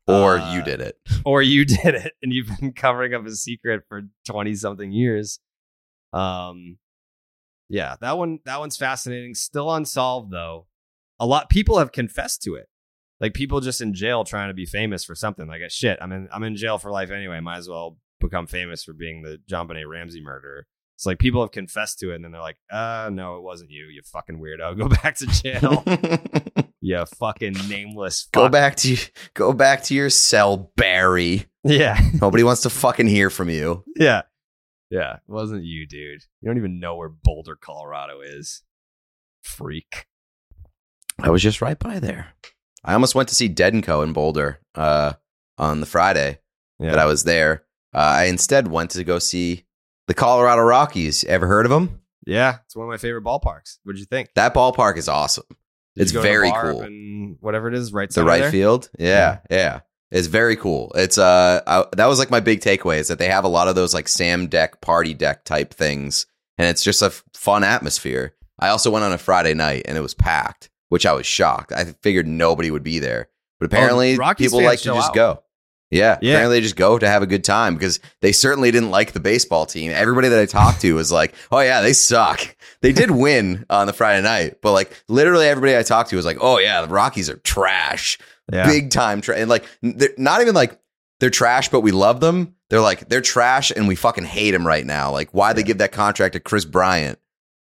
[0.08, 0.98] Or uh, you did it.
[1.26, 5.40] or you did it and you've been covering up a secret for 20 something years
[6.13, 6.78] um
[7.68, 10.66] yeah that one that one's fascinating still unsolved though
[11.20, 12.70] a lot people have confessed to it
[13.20, 16.30] like people just in jail trying to be famous for something like shit i'm in
[16.32, 19.67] i'm in jail for life anyway might as well become famous for being the john
[19.88, 23.38] ramsey murderer it's like people have confessed to it and then they're like uh no
[23.38, 25.84] it wasn't you you fucking weirdo go back to jail
[26.82, 28.97] you fucking nameless go back to
[29.34, 31.45] go back to your cell, Barry.
[31.63, 33.83] yeah Nobody wants to fucking hear from you.
[33.96, 34.21] Yeah.
[34.89, 35.15] Yeah.
[35.15, 36.21] It wasn't you, dude.
[36.42, 38.63] You don't even know where Boulder, Colorado is.
[39.44, 40.06] Freak.
[41.19, 42.27] I was just right by there.
[42.85, 45.13] I almost went to see Dead and Co in Boulder uh,
[45.58, 46.39] on the Friday
[46.79, 46.92] Yeah.
[46.92, 47.63] that I was there.
[47.98, 49.65] Uh, I instead went to go see
[50.08, 51.23] the Colorado Rockies.
[51.23, 52.02] Ever heard of them?
[52.25, 52.58] yeah.
[52.65, 53.79] It's one of my favorite ballparks.
[53.83, 54.29] What'd you think?
[54.35, 55.45] That ballpark is awesome.
[55.95, 57.35] Did it's you go to very cool.
[57.39, 58.52] whatever it is, right the right there?
[58.52, 58.89] field.
[59.00, 59.79] Yeah, yeah,
[60.12, 60.91] It's very cool.
[60.93, 63.67] It's uh, I, that was like my big takeaway is that they have a lot
[63.67, 66.27] of those like Sam deck party deck type things,
[66.60, 68.35] and it's just a f- fun atmosphere.
[68.60, 71.71] I also went on a Friday night and it was packed, which I was shocked.
[71.71, 73.29] I figured nobody would be there,
[73.60, 75.15] but apparently Rockies people like to just out.
[75.15, 75.43] go.
[75.90, 76.33] Yeah, Yeah.
[76.33, 79.19] apparently they just go to have a good time because they certainly didn't like the
[79.21, 79.92] baseball team.
[79.96, 83.88] Everybody that I talked to was like, "Oh yeah, they suck." They did win on
[83.88, 86.90] the Friday night, but like literally everybody I talked to was like, "Oh yeah, the
[86.90, 88.17] Rockies are trash,
[88.52, 88.65] Yeah.
[88.67, 90.77] big time trash." And like, they're not even like
[91.21, 92.56] they're trash, but we love them.
[92.69, 95.12] They're like they're trash and we fucking hate them right now.
[95.12, 97.17] Like, why they give that contract to Kris Bryant?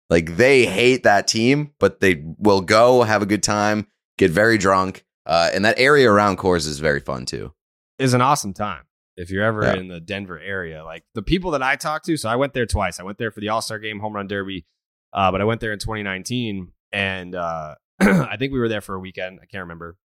[0.10, 3.88] Like they hate that team, but they will go have a good time,
[4.18, 7.52] get very drunk, uh, and that area around Coors is very fun too.
[8.00, 8.84] Is an awesome time
[9.18, 9.76] if you're ever Yeah.
[9.76, 10.84] in the Denver area.
[10.84, 13.00] Like the people that I talked to, so I went there twice.
[13.00, 14.66] I went there for the All Star Game, Home Run Derby,
[15.14, 18.96] uh, but I went there in 2019, and uh, I think we were there for
[18.96, 19.40] a weekend.
[19.42, 19.98] I can't remember,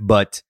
[0.00, 0.42] but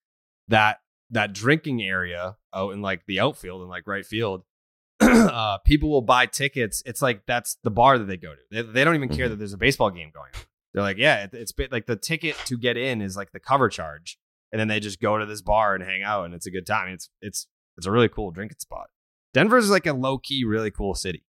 [0.49, 0.81] that
[1.11, 4.43] that drinking area out in like the outfield and like right field.
[5.01, 6.83] uh, people will buy tickets.
[6.85, 8.41] It's like that's the bar that they go to.
[8.51, 9.31] They, they don't even care Mhm.
[9.31, 10.41] that there's a baseball game going on.
[10.75, 13.39] They're like, yeah, it, it's bit- like the ticket to get in is like the
[13.41, 14.19] cover charge,
[14.53, 16.67] and then they just go to this bar and hang out, and it's a good
[16.67, 16.89] time.
[16.89, 17.47] It's it's
[17.77, 18.89] it's a really cool drinking spot.
[19.35, 21.25] Denver's like a low key, really cool city.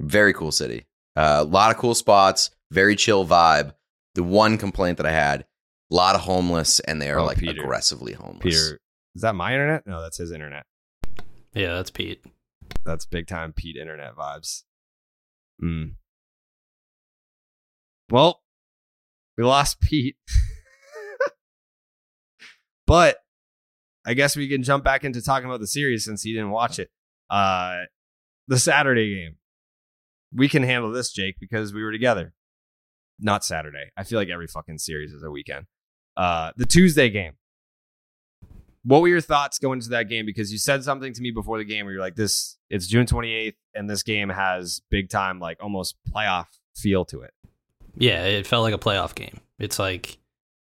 [0.00, 0.86] Very cool city.
[1.16, 2.50] Uh, a lot of cool spots.
[2.70, 3.74] Very chill vibe.
[4.14, 5.42] The one complaint that I had:
[5.90, 7.60] a lot of homeless, and they are Oh, like Peter.
[7.62, 8.42] aggressively homeless.
[8.42, 8.78] Peter,
[9.14, 9.86] is that my internet?
[9.86, 10.64] No, that's his internet.
[11.54, 12.24] Yeah, that's Pete.
[12.84, 14.62] That's big time Pete internet vibes.
[15.62, 15.94] Mm.
[18.10, 18.42] Well,
[19.36, 20.16] we lost Pete.
[22.90, 23.18] but
[24.04, 26.80] I guess we can jump back into talking about the series since he didn't watch
[26.80, 26.90] it.
[27.30, 27.82] Uh
[28.48, 29.36] the Saturday game.
[30.34, 32.34] We can handle this, Jake, because we were together.
[33.20, 33.92] Not Saturday.
[33.96, 35.66] I feel like every fucking series is a weekend.
[36.16, 37.34] Uh the Tuesday game.
[38.82, 40.26] What were your thoughts going into that game?
[40.26, 43.06] Because you said something to me before the game where you're like, this, it's June
[43.06, 47.34] 28th, and this game has big time, like almost playoff feel to it.
[47.94, 49.38] Yeah, it felt like a playoff game.
[49.60, 50.18] It's like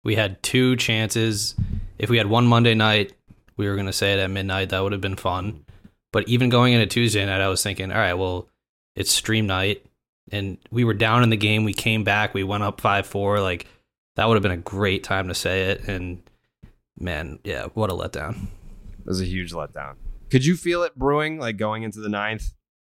[0.04, 1.56] we had two chances.
[2.02, 3.14] If we had one Monday night,
[3.58, 4.70] we were going to say it at midnight.
[4.70, 5.66] That would have been fun.
[6.12, 8.50] But even going into Tuesday night, I was thinking, all right, well,
[8.96, 9.86] it's stream night.
[10.32, 11.64] And we were down in the game.
[11.64, 12.34] We came back.
[12.34, 13.40] We went up 5 4.
[13.40, 13.68] Like,
[14.16, 15.88] that would have been a great time to say it.
[15.88, 16.24] And
[16.98, 18.48] man, yeah, what a letdown.
[19.00, 19.98] It was a huge letdown.
[20.32, 22.52] Could you feel it brewing, like going into the ninth,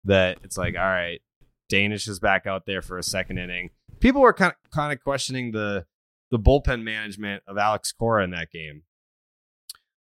[0.06, 1.22] that it's like, all right,
[1.70, 3.70] Danish is back out there for a second inning.
[4.00, 5.86] People were kind of kind of questioning the
[6.32, 8.82] the bullpen management of Alex Cora in that game.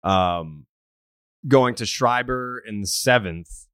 [0.02, 0.66] Um,
[1.46, 3.66] going to Schreiber in the seventh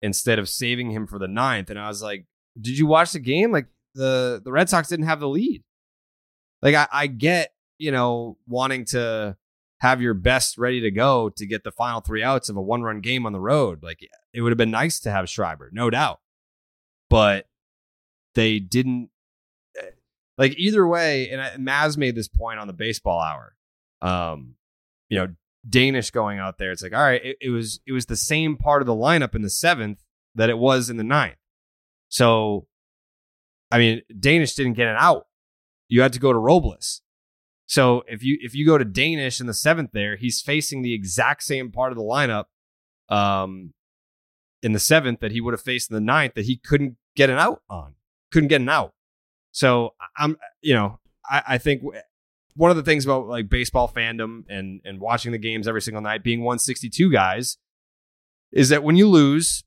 [0.00, 2.26] instead of saving him for the ninth, and I was like,
[2.60, 3.52] did you watch the game?
[3.52, 5.62] Like the the Red Sox didn't have the lead.
[6.60, 9.36] Like I, I get you know wanting to
[9.80, 12.82] have your best ready to go to get the final three outs of a one
[12.82, 13.82] run game on the road.
[13.82, 13.98] Like
[14.32, 16.20] it would have been nice to have Schreiber, no doubt.
[17.10, 17.46] But
[18.34, 19.10] they didn't
[19.76, 19.90] eh,
[20.38, 23.54] like either way, and Maz made this point on the baseball hour.
[24.00, 24.54] Um,
[25.08, 25.28] you know,
[25.68, 28.56] Danish going out there, it's like, all right, it, it was it was the same
[28.56, 30.02] part of the lineup in the seventh
[30.34, 31.36] that it was in the ninth.
[32.08, 32.66] So
[33.70, 35.26] I mean, Danish didn't get an out.
[35.88, 37.00] You had to go to Robles.
[37.66, 40.92] So if you if you go to Danish in the seventh there, he's facing the
[40.92, 42.44] exact same part of the lineup
[43.08, 43.72] um,
[44.62, 47.30] in the seventh that he would have faced in the ninth that he couldn't get
[47.30, 47.94] an out on,
[48.30, 48.92] couldn't get an out.
[49.52, 51.82] So I'm you know I, I think
[52.54, 56.02] one of the things about like baseball fandom and and watching the games every single
[56.02, 57.58] night being 162 guys
[58.52, 59.64] is that when you lose,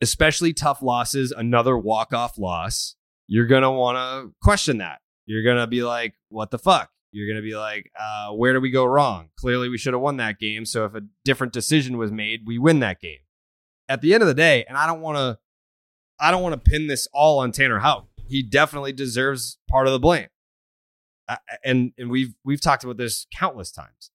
[0.00, 5.66] especially tough losses, another walk off loss, you're gonna want to question that you're gonna
[5.66, 9.30] be like, "What the fuck?" You're gonna be like, uh, "Where do we go wrong?"
[9.36, 10.66] Clearly, we should have won that game.
[10.66, 13.20] So if a different decision was made, we win that game.
[13.88, 15.38] At the end of the day, and I don't want to,
[16.18, 18.08] I don't want to pin this all on Tanner Houck.
[18.26, 20.28] He definitely deserves part of the blame.
[21.64, 24.10] And and we've we've talked about this countless times.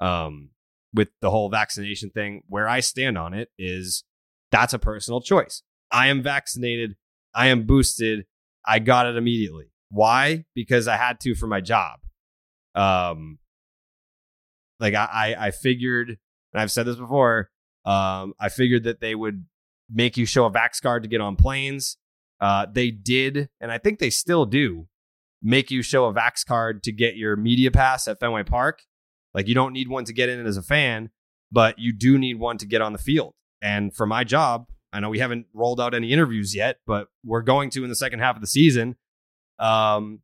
[0.00, 0.50] Um,
[0.94, 4.04] with the whole vaccination thing, where I stand on it is
[4.50, 5.62] that's a personal choice.
[5.90, 6.96] I am vaccinated.
[7.34, 8.24] I am boosted.
[8.66, 9.66] I got it immediately.
[9.90, 10.44] Why?
[10.54, 12.00] Because I had to for my job.
[12.74, 13.38] Um,
[14.80, 16.08] like I, I, I figured,
[16.52, 17.50] and I've said this before.
[17.84, 19.46] Um, I figured that they would
[19.90, 21.96] make you show a vax card to get on planes.
[22.40, 24.86] Uh, they did, and I think they still do,
[25.42, 28.82] make you show a vax card to get your media pass at Fenway Park.
[29.34, 31.10] Like you don't need one to get in as a fan,
[31.52, 33.34] but you do need one to get on the field.
[33.62, 37.42] And for my job, I know we haven't rolled out any interviews yet, but we're
[37.42, 38.96] going to in the second half of the season.
[39.58, 40.20] Um,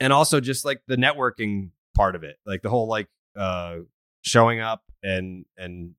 [0.00, 3.78] and also just like the networking part of it, like the whole like uh
[4.22, 5.92] showing up and and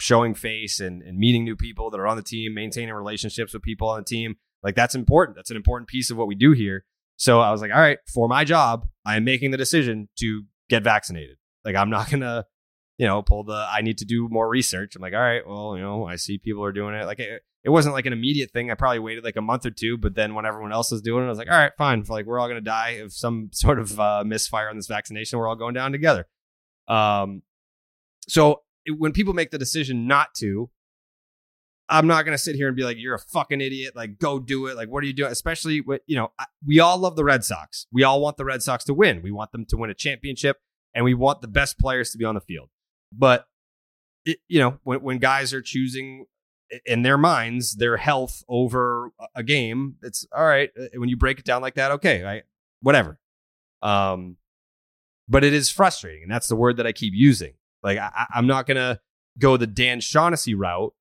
[0.00, 3.62] showing face and and meeting new people that are on the team, maintaining relationships with
[3.62, 4.36] people on the team.
[4.62, 5.36] Like that's important.
[5.36, 6.84] That's an important piece of what we do here.
[7.16, 10.44] So I was like, all right, for my job, I am making the decision to
[10.68, 11.36] get vaccinated.
[11.64, 12.46] Like I'm not gonna
[12.98, 14.96] you know, pull the I need to do more research.
[14.96, 17.04] I'm like, all right, well, you know, I see people are doing it.
[17.04, 18.70] Like it, it wasn't like an immediate thing.
[18.70, 21.24] I probably waited like a month or two, but then when everyone else was doing
[21.24, 22.04] it, I was like, all right, fine.
[22.08, 25.38] Like we're all gonna die of some sort of uh, misfire on this vaccination.
[25.38, 26.26] We're all going down together.
[26.88, 27.42] Um,
[28.28, 30.70] so it, when people make the decision not to,
[31.88, 34.66] I'm not gonna sit here and be like, "You're a fucking idiot." Like, go do
[34.66, 34.76] it.
[34.76, 35.30] Like, what are you doing?
[35.30, 36.32] Especially with you know,
[36.64, 37.86] we all love the Red Sox.
[37.92, 39.22] We all want the Red Sox to win.
[39.22, 40.58] We want them to win a championship,
[40.94, 42.70] and we want the best players to be on the field.
[43.12, 43.46] But
[44.24, 46.26] it, you know, when when guys are choosing
[46.84, 50.70] in their minds their health over a game, it's all right.
[50.78, 52.42] Uh, when you break it down like that, okay, I,
[52.80, 53.18] whatever.
[53.82, 54.36] Um,
[55.28, 57.54] but it is frustrating, and that's the word that I keep using.
[57.82, 59.00] Like, I, I'm not gonna
[59.38, 60.92] go the Dan Shaughnessy route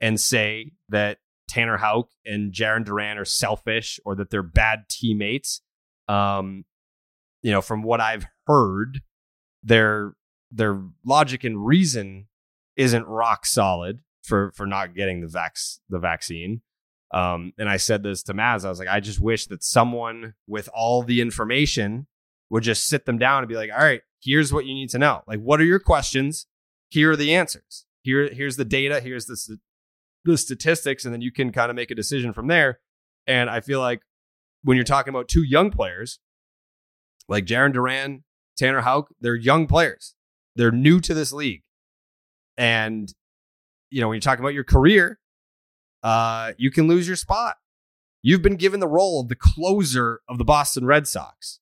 [0.00, 1.18] and say that
[1.48, 5.62] Tanner Houck and Jarren Duran are selfish or that they're bad teammates.
[6.08, 6.64] Um,
[7.42, 9.00] you know, from what I've heard,
[9.62, 10.14] their
[10.50, 12.28] their logic and reason
[12.76, 16.62] isn't rock solid for for not getting the vax the vaccine.
[17.12, 18.64] Um, and I said this to Maz.
[18.64, 22.08] I was like, I just wish that someone with all the information
[22.50, 24.98] would just sit them down and be like, all right, here's what you need to
[24.98, 25.22] know.
[25.26, 26.46] Like, what are your questions?
[26.88, 27.84] Here are the answers.
[28.02, 29.00] Here, here's the data.
[29.00, 29.58] Here's the
[30.32, 32.80] the statistics, and then you can kind of make a decision from there.
[33.26, 34.02] And I feel like
[34.62, 36.18] when you're talking about two young players,
[37.28, 38.24] like Jarren Duran,
[38.56, 40.14] Tanner Houck, they're young players.
[40.54, 41.62] They're new to this league.
[42.56, 43.12] And,
[43.90, 45.18] you know, when you're talking about your career,
[46.02, 47.56] uh, you can lose your spot.
[48.22, 51.60] You've been given the role of the closer of the Boston Red Sox.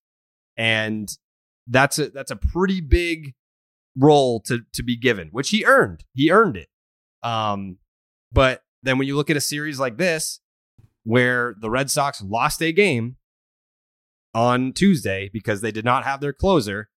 [0.56, 1.10] And
[1.66, 3.34] that's a that's a pretty big
[3.96, 6.04] role to to be given, which he earned.
[6.14, 6.68] He earned it.
[7.22, 7.78] Um,
[8.34, 10.40] but then when you look at a series like this,
[11.04, 13.16] where the Red Sox lost a game
[14.34, 16.88] on Tuesday because they did not have their closer,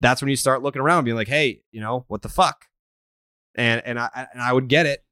[0.00, 2.66] that's when you start looking around being like, hey, you know, what the fuck?
[3.56, 5.02] And and I and I would get it.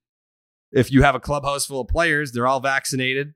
[0.71, 3.33] If you have a clubhouse full of players, they're all vaccinated.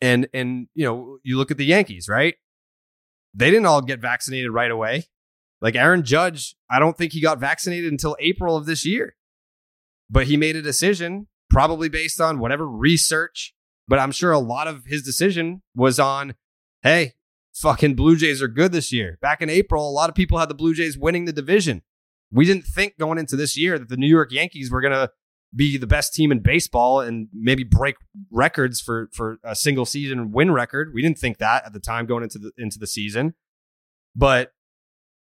[0.00, 2.34] And and you know, you look at the Yankees, right?
[3.34, 5.04] They didn't all get vaccinated right away.
[5.60, 9.14] Like Aaron Judge, I don't think he got vaccinated until April of this year.
[10.12, 13.54] But he made a decision, probably based on whatever research.
[13.88, 16.34] But I'm sure a lot of his decision was on,
[16.82, 17.14] hey,
[17.54, 19.18] fucking Blue Jays are good this year.
[19.22, 21.82] Back in April, a lot of people had the Blue Jays winning the division.
[22.30, 25.10] We didn't think going into this year that the New York Yankees were going to
[25.54, 27.96] be the best team in baseball and maybe break
[28.30, 30.92] records for for a single season win record.
[30.94, 33.34] We didn't think that at the time going into the into the season.
[34.14, 34.52] But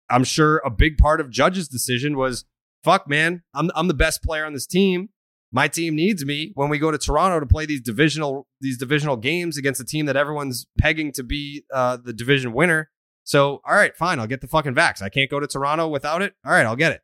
[0.09, 2.45] I'm sure a big part of Judge's decision was
[2.83, 5.09] fuck, man, I'm I'm the best player on this team.
[5.51, 9.17] My team needs me when we go to Toronto to play these divisional these divisional
[9.17, 12.89] games against a team that everyone's pegging to be uh, the division winner.
[13.23, 15.01] So, all right, fine, I'll get the fucking vax.
[15.01, 16.33] I can't go to Toronto without it.
[16.45, 17.01] All right, I'll get it.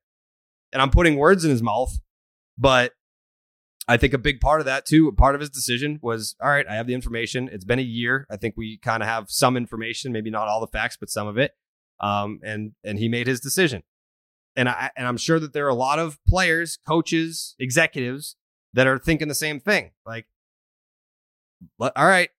[0.73, 1.99] And I'm putting words in his mouth,
[2.57, 2.93] but
[3.87, 6.65] I think a big part of that too, part of his decision was, all right,
[6.67, 7.49] I have the information.
[7.51, 8.25] It's been a year.
[8.31, 11.27] I think we kind of have some information, maybe not all the facts, but some
[11.27, 11.51] of it.
[11.99, 13.83] Um, and and he made his decision
[14.55, 18.35] and I and I'm sure that there are a lot of players, coaches, executives
[18.73, 19.91] that are thinking the same thing.
[20.05, 20.27] Like,
[21.79, 22.29] all right,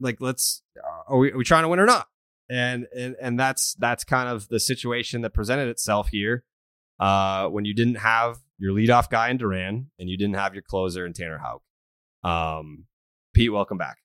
[0.00, 0.62] like let's
[1.08, 2.08] are we, are we trying to win or not?
[2.48, 6.44] And and and that's that's kind of the situation that presented itself here.
[6.98, 10.62] Uh, when you didn't have your leadoff guy in Duran and you didn't have your
[10.62, 11.62] closer in Tanner Houck.
[12.24, 12.86] Um,
[13.34, 13.98] Pete, welcome back.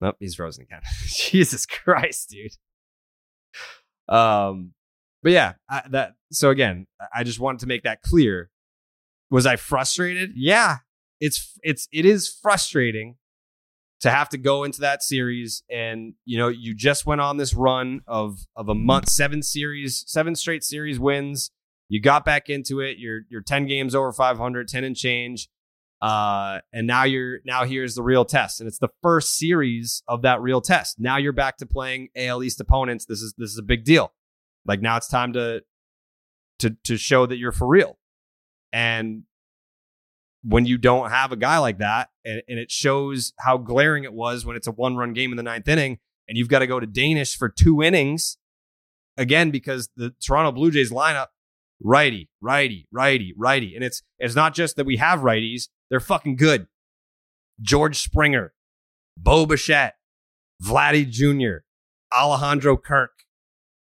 [0.00, 0.82] Nope, he's frozen again.
[1.04, 2.52] Jesus Christ, dude.
[4.10, 4.74] Um,
[5.22, 8.50] but yeah, I, that so again, I just wanted to make that clear.
[9.30, 10.32] Was I frustrated?
[10.34, 10.78] Yeah,
[11.20, 13.16] it's it's it is frustrating
[14.00, 17.54] to have to go into that series and you know you just went on this
[17.54, 21.50] run of of a month seven series seven straight series wins
[21.88, 25.48] you got back into it you're you're 10 games over 500 10 and change
[26.00, 30.22] uh, and now you're now here's the real test, and it's the first series of
[30.22, 30.98] that real test.
[30.98, 33.04] Now you're back to playing AL East opponents.
[33.04, 34.12] This is this is a big deal.
[34.64, 35.62] Like now it's time to
[36.60, 37.98] to to show that you're for real.
[38.72, 39.24] And
[40.42, 44.14] when you don't have a guy like that, and, and it shows how glaring it
[44.14, 45.98] was when it's a one run game in the ninth inning,
[46.28, 48.38] and you've got to go to Danish for two innings
[49.18, 51.26] again because the Toronto Blue Jays lineup
[51.82, 53.74] righty, righty, righty, righty.
[53.74, 56.66] And it's it's not just that we have righties, they're fucking good.
[57.60, 58.54] George Springer,
[59.16, 59.94] Bo Bichette,
[60.62, 61.64] Vladdy Jr.,
[62.16, 63.24] Alejandro Kirk,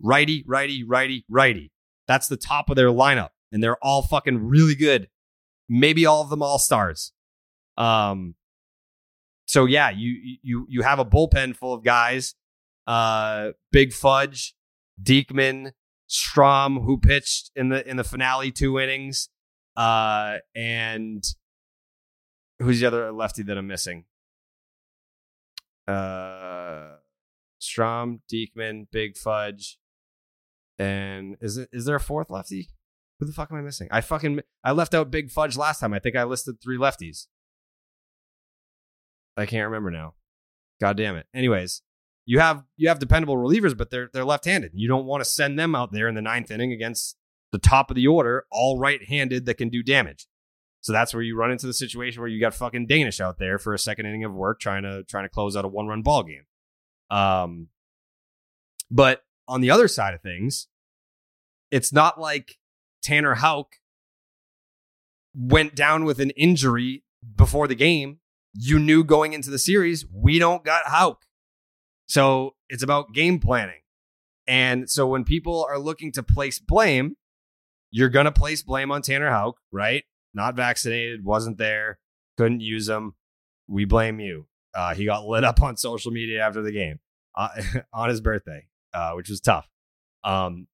[0.01, 1.71] righty, righty, righty, righty.
[2.07, 3.29] That's the top of their lineup.
[3.51, 5.09] And they're all fucking really good.
[5.67, 7.13] Maybe all of them all stars.
[7.77, 8.35] Um,
[9.47, 12.35] so yeah, you you you have a bullpen full of guys.
[12.87, 14.55] Uh, Big Fudge,
[15.01, 15.71] Diekman,
[16.09, 19.29] Strahm, who pitched in the in the finale two innings,
[19.75, 21.23] uh, and
[22.59, 24.05] who's the other lefty that I'm missing?
[25.87, 26.95] Uh,
[27.61, 29.77] Strahm, Diekman, Big Fudge,
[30.77, 32.69] and is it is there a fourth lefty?
[33.19, 33.87] Who the fuck am I missing?
[33.91, 35.93] I fucking I left out Big Fudge last time.
[35.93, 37.27] I think I listed three lefties.
[39.37, 40.15] I can't remember now.
[40.81, 41.27] God damn it.
[41.33, 41.81] Anyways,
[42.25, 44.71] you have you have dependable relievers, but they're they're left-handed.
[44.73, 47.17] You don't want to send them out there in the ninth inning against
[47.51, 50.27] the top of the order, all right-handed that can do damage.
[50.85, 53.57] So that's where you run into the situation where you got fucking Danish out there
[53.57, 56.21] for a second inning of work trying to trying to close out a one-run ball
[56.21, 56.45] game.
[57.09, 57.69] Um,
[58.91, 60.67] but on the other side of things,
[61.71, 62.59] it's not like
[63.01, 63.77] Tanner Houck
[65.33, 67.03] went down with an injury
[67.35, 68.19] before the game.
[68.53, 71.23] You knew going into the series, we don't got Houck.
[72.05, 73.81] So it's about game planning.
[74.45, 77.15] And so when people are looking to place blame,
[77.89, 80.03] you're going to place blame on Tanner Houck, right?
[80.35, 81.99] Not vaccinated, wasn't there,
[82.37, 83.15] couldn't use him.
[83.67, 84.47] We blame you.
[84.75, 86.99] Uh, he got lit up on social media after the game
[87.35, 87.49] uh,
[87.93, 89.69] on his birthday, uh, which was tough.
[90.23, 90.67] Um,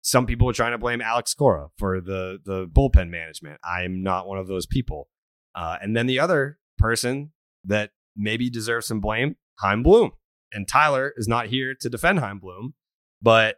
[0.00, 3.60] some people are trying to blame Alex Cora for the the bullpen management.
[3.62, 5.08] I'm not one of those people.
[5.54, 7.32] Uh, and then the other person
[7.64, 10.12] that maybe deserves some blame, Chaim Bloom
[10.52, 12.74] and Tyler is not here to defend Chaim Bloom,
[13.20, 13.56] but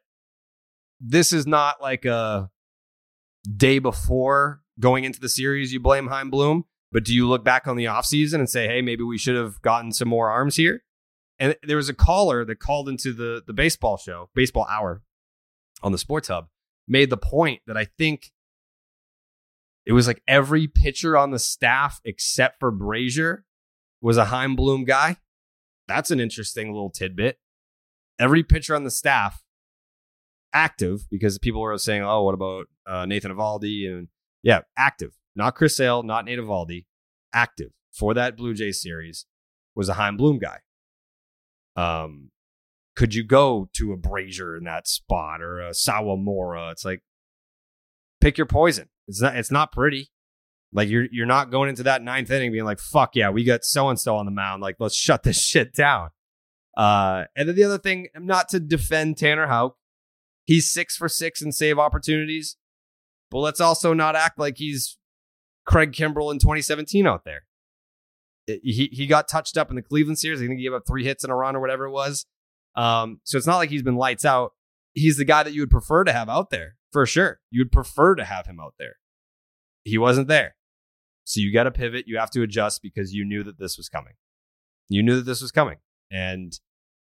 [1.00, 2.50] this is not like a
[3.56, 7.66] day before going into the series you blame Chaim Bloom, but do you look back
[7.66, 10.82] on the offseason and say, hey, maybe we should have gotten some more arms here?
[11.38, 15.02] And there was a caller that called into the the baseball show, baseball hour
[15.82, 16.46] on the sports hub,
[16.86, 18.30] made the point that I think
[19.84, 23.42] it was like every pitcher on the staff except for Brasier
[24.00, 25.16] was a Chaim Bloom guy.
[25.88, 27.38] That's an interesting little tidbit.
[28.18, 29.42] Every pitcher on the staff
[30.52, 34.08] active because people were saying, "Oh, what about uh, Nathan Eovaldi And
[34.44, 36.84] yeah, active, not Chris Sale, not Nate Eovaldi,
[37.32, 39.26] active for that Blue Jays series
[39.74, 40.58] was a Chaim Bloom guy.
[41.74, 42.30] Um,
[42.94, 46.70] could you go to a Brasier in that spot or a Sawamura?
[46.70, 47.02] It's like
[48.20, 48.88] pick your poison.
[49.08, 49.36] It's not.
[49.36, 50.10] It's not pretty.
[50.72, 53.64] Like you're you're not going into that ninth inning being like, fuck yeah, we got
[53.64, 54.62] so and so on the mound.
[54.62, 56.10] Like, let's shut this shit down.
[56.76, 59.76] Uh, and then the other thing, not to defend Tanner Houck,
[60.44, 62.56] he's six for six in save opportunities,
[63.34, 64.96] but let's also not act like he's
[65.66, 67.42] Craig Kimbrel in 2017 out there.
[68.46, 70.40] He he got touched up in the Cleveland series.
[70.40, 72.26] I think he gave up three hits in a run or whatever it was.
[72.76, 74.52] Um, so it's not like he's been lights out.
[74.92, 77.40] He's the guy that you would prefer to have out there for sure.
[77.50, 78.98] You would prefer to have him out there.
[79.82, 80.54] He wasn't there.
[81.24, 82.04] So you got to pivot.
[82.06, 84.12] You have to adjust because you knew that this was coming.
[84.88, 85.78] You knew that this was coming.
[86.12, 86.52] And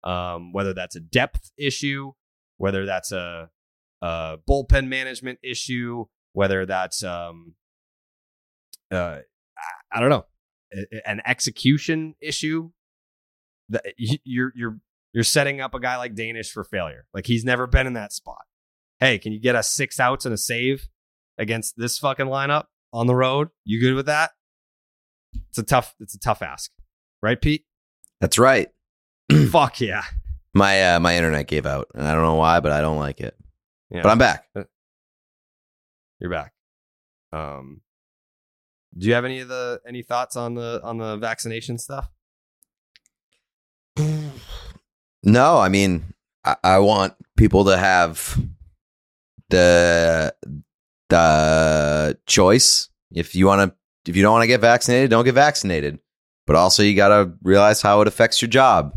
[0.02, 2.14] um, whether that's a depth issue,
[2.56, 3.50] whether that's a,
[4.02, 6.06] a bullpen management issue,
[6.36, 7.54] whether that's, um,
[8.90, 9.18] uh,
[9.92, 10.26] I don't know,
[11.06, 12.70] an execution issue,
[13.70, 14.78] that you're, you're,
[15.12, 17.06] you're setting up a guy like Danish for failure.
[17.14, 18.44] Like he's never been in that spot.
[19.00, 20.88] Hey, can you get us six outs and a save
[21.38, 22.64] against this fucking lineup?
[22.96, 23.48] on the road.
[23.64, 24.30] You good with that?
[25.50, 25.94] It's a tough.
[26.00, 26.70] It's a tough ask,
[27.22, 27.64] right, Pete?
[28.20, 28.68] That's right.
[29.50, 30.02] Fuck yeah.
[30.54, 33.20] My uh, my internet gave out, and I don't know why, but I don't like
[33.20, 33.36] it.
[33.90, 34.02] Yeah.
[34.02, 34.46] But I'm back.
[36.20, 36.52] You're back.
[37.32, 37.82] Um,
[38.96, 42.10] do you have any of the any thoughts on the on the vaccination stuff?
[45.22, 46.14] No, I mean,
[46.44, 48.38] I, I want people to have
[49.50, 50.32] the
[51.08, 52.88] the choice.
[53.12, 55.98] If you want to, if you don't want to get vaccinated, don't get vaccinated.
[56.46, 58.92] But also, you got to realize how it affects your job.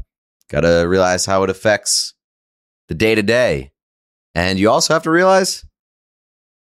[0.49, 2.13] Got to realize how it affects
[2.89, 3.71] the day to day.
[4.35, 5.65] And you also have to realize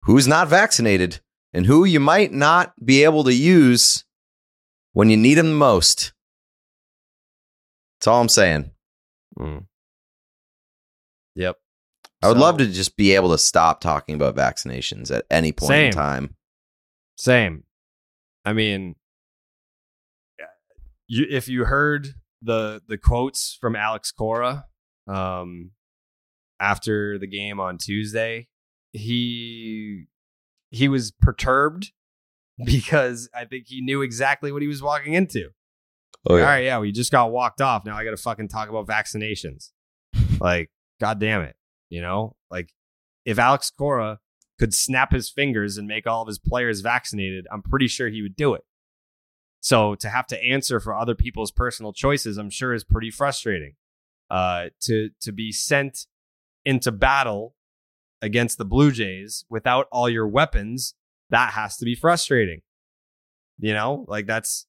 [0.02, 1.20] who's not vaccinated
[1.52, 4.04] and who you might not be able to use
[4.92, 6.12] when you need them the most.
[7.98, 8.70] That's all I'm saying.
[9.38, 9.66] Mm.
[11.34, 11.56] Yep.
[12.22, 15.52] I would so, love to just be able to stop talking about vaccinations at any
[15.52, 15.86] point same.
[15.86, 16.36] in time.
[17.16, 17.64] Same.
[18.44, 18.96] I mean,
[21.06, 22.08] you, if you heard
[22.42, 24.66] the the quotes from Alex Cora
[25.06, 25.72] um,
[26.60, 28.48] after the game on Tuesday,
[28.92, 30.06] he
[30.70, 31.92] he was perturbed
[32.64, 35.50] because I think he knew exactly what he was walking into.
[36.28, 36.42] Oh, yeah.
[36.42, 37.84] All right, yeah, we just got walked off.
[37.84, 39.70] Now I got to fucking talk about vaccinations.
[40.40, 40.70] like,
[41.00, 41.56] god damn it.
[41.88, 42.72] You know, like
[43.24, 44.18] if Alex Cora
[44.58, 48.20] could snap his fingers and make all of his players vaccinated, I'm pretty sure he
[48.20, 48.64] would do it.
[49.60, 53.74] So to have to answer for other people's personal choices, I'm sure is pretty frustrating.
[54.30, 56.06] Uh, to to be sent
[56.66, 57.54] into battle
[58.20, 60.94] against the Blue Jays without all your weapons,
[61.30, 62.62] that has to be frustrating.
[63.58, 64.66] You know, like that's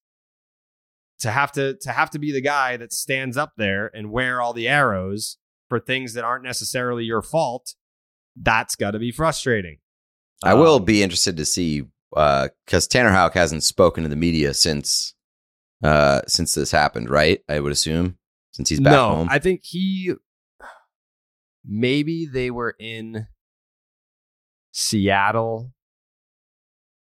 [1.20, 4.42] to have to to have to be the guy that stands up there and wear
[4.42, 5.38] all the arrows
[5.70, 7.76] for things that aren't necessarily your fault.
[8.36, 9.78] That's got to be frustrating.
[10.44, 11.84] I will Um, be interested to see
[12.16, 15.14] uh, because Tanner Houck hasn't spoken to the media since
[15.84, 17.42] uh, since this happened, right?
[17.48, 18.18] I would assume
[18.52, 19.28] since he's back no, home.
[19.30, 20.14] I think he
[21.66, 23.28] maybe they were in
[24.80, 25.74] Seattle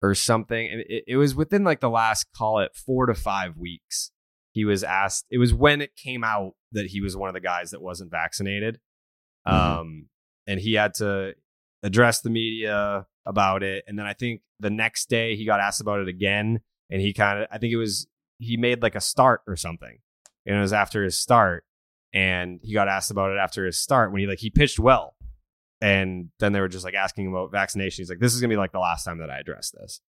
[0.03, 0.69] or something.
[0.71, 4.11] and It, it was within like the last call it four to five weeks.
[4.53, 5.27] He was asked.
[5.31, 8.11] It was when it came out that he was one of the guys that wasn't
[8.11, 8.81] vaccinated,
[9.47, 9.53] Mhm.
[9.53, 10.09] um,
[10.47, 11.35] and he had to
[11.83, 13.85] address the media about it.
[13.87, 16.61] And then I think the next day he got asked about it again,
[16.91, 18.09] and he kind of I think it was
[18.39, 19.99] he made like a start or something,
[20.45, 21.65] and it was after his start,
[22.13, 25.17] and he got asked about it after his start when he like he pitched well,
[25.83, 28.01] and then they were just like asking about vaccination.
[28.03, 30.01] He's like, "This is gonna be like the last time that I address this."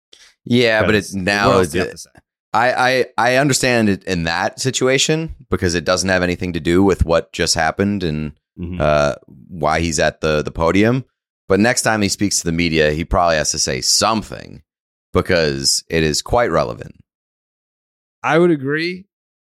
[0.45, 1.51] yeah, but it's now.
[1.53, 2.11] else do you have to say?
[2.53, 6.83] I, I I understand it in that situation because it doesn't have anything to do
[6.85, 8.79] with what just happened and Mhm.
[8.79, 9.15] uh,
[9.49, 11.07] why he's at the the podium.
[11.49, 14.63] But next time he speaks to the media, he probably has to say something
[15.15, 16.97] because it is quite relevant.
[18.23, 19.07] I would agree.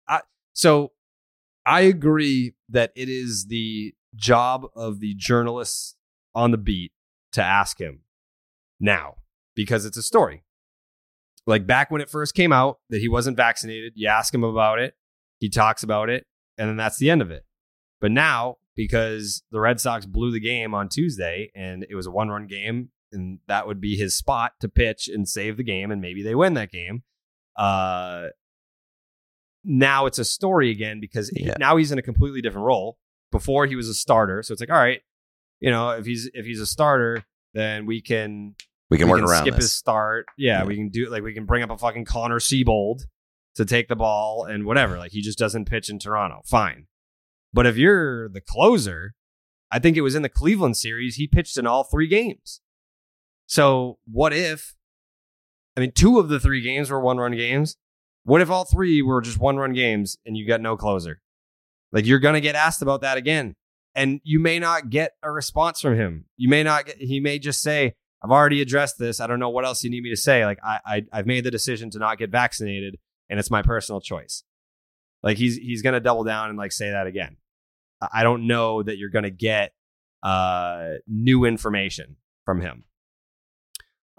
[0.08, 0.20] I,
[0.52, 0.92] so
[1.66, 5.96] I agree that it is the job of the journalists
[6.34, 6.92] on the beat
[7.32, 8.00] to ask him
[8.80, 9.16] now
[9.54, 10.44] because it's a story.
[11.46, 14.78] Like back when it first came out that he wasn't vaccinated, you ask him about
[14.78, 14.94] it,
[15.40, 16.26] he talks about it,
[16.56, 17.44] and then that's the end of it.
[18.00, 22.10] But now, because the Red Sox blew the game on Tuesday and it was a
[22.10, 25.90] one run game, and that would be his spot to pitch and save the game,
[25.90, 27.02] and maybe they win that game.
[27.56, 28.28] Uh,
[29.64, 32.98] now it's a story again because he- now he's in a completely different role.
[33.30, 35.00] Before he was a starter, so it's like, all right,
[35.62, 37.22] you know, if he's if he's a starter,
[37.54, 38.54] then we can
[38.90, 39.64] We can we work can around skip this.
[39.64, 40.26] his start.
[40.36, 40.64] Yeah, Yeah.
[40.66, 43.02] we can do like we can bring up a fucking Connor Seabold
[43.54, 44.98] to take the ball and whatever.
[44.98, 46.40] Like he just doesn't pitch in Toronto.
[46.46, 46.86] Fine.
[47.52, 49.14] But if you're the closer,
[49.70, 52.60] I think it was in the Cleveland series, he pitched in all three games.
[53.46, 54.74] So what if
[55.76, 57.76] I mean two of the three games were one run games?
[58.24, 61.20] What if all three were just one run games and you got no closer?
[61.92, 63.54] Like you're gonna get asked about that again.
[63.94, 66.24] And you may not get a response from him.
[66.36, 69.20] You may not get he may just say, I've already addressed this.
[69.20, 70.44] I don't know what else you need me to say.
[70.46, 74.00] Like I, I I've made the decision to not get vaccinated, and it's my personal
[74.00, 74.44] choice.
[75.22, 77.36] Like he's he's gonna double down and like say that again.
[78.12, 79.72] I don't know that you're gonna get
[80.22, 82.84] uh new information from him.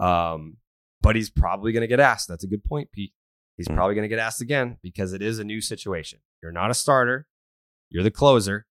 [0.00, 0.58] Um,
[1.00, 2.28] but he's probably gonna get asked.
[2.28, 3.12] That's a good point, Pete.
[3.56, 3.74] He's Hmm.
[3.74, 6.20] probably gonna get asked again because it is a new situation.
[6.42, 7.26] You're not a starter.
[7.90, 8.66] You're the closer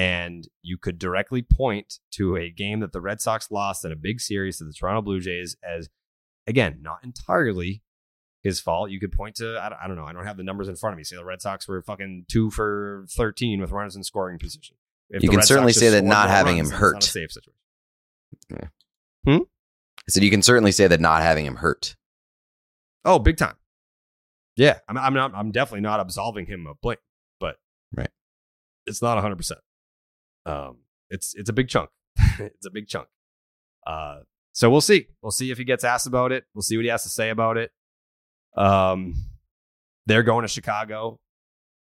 [0.00, 3.96] and you could directly point to a game that the Red Sox lost in a
[3.96, 5.88] big series to the Toronto Blue Jays as,
[6.46, 7.82] again, not entirely
[8.42, 8.90] his fault.
[8.90, 10.76] You could point to, I don't, I don't know, I don't have the numbers in
[10.76, 11.04] front of me.
[11.04, 14.76] Say the Red Sox were fucking two for 13 with runners in scoring position.
[15.10, 17.02] If You can Red certainly say that not having runs, him hurt.
[17.02, 18.70] safe situation.
[19.26, 19.36] Hmm?
[19.36, 21.94] I said you can certainly say that not having him hurt.
[23.04, 23.56] Oh, big time.
[24.56, 25.32] Yeah, I'm, I'm not.
[25.34, 26.96] I'm definitely not absolving him of blame,
[27.38, 27.56] but
[27.94, 28.10] Right.
[28.86, 29.36] it's not 100.
[29.36, 29.60] percent
[30.46, 30.78] Um,
[31.10, 31.90] it's it's a big chunk.
[32.38, 33.08] it's a big chunk.
[33.86, 34.20] Uh,
[34.52, 35.06] so we'll see.
[35.22, 36.44] We'll see if he gets asked about it.
[36.54, 37.70] We'll see what he has to say about it.
[38.56, 39.14] Um,
[40.06, 41.18] they're going to Chicago.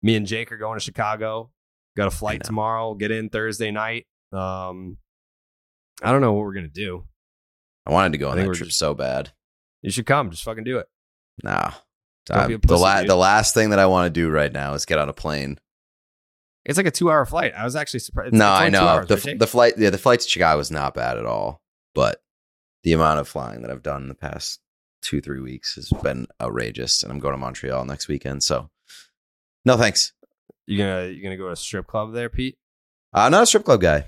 [0.03, 1.51] Me and Jake are going to Chicago.
[1.97, 2.95] Got a flight tomorrow.
[2.95, 4.07] Get in Thursday night.
[4.33, 4.97] Um,
[6.03, 7.05] I don't know what we're gonna do.
[7.87, 9.33] I wanted to go I on think that trip just- so bad.
[9.83, 10.31] You should come.
[10.31, 10.87] Just fucking do it.
[11.43, 11.73] Nah.
[12.31, 14.99] A the, la- the last thing that I want to do right now is get
[14.99, 15.59] on a plane.
[16.65, 17.55] It's like a two-hour flight.
[17.57, 18.35] I was actually surprised.
[18.35, 19.75] No, I two know hours, the right, the flight.
[19.77, 21.61] Yeah, the flight to Chicago was not bad at all,
[21.95, 22.23] but
[22.85, 24.61] the amount of flying that I've done in the past
[25.01, 28.45] two three weeks has been outrageous, and I'm going to Montreal next weekend.
[28.45, 28.71] So,
[29.65, 30.13] no thanks.
[30.67, 32.57] you gonna you gonna go to a strip club there, Pete?
[33.13, 34.07] I'm not a strip club guy,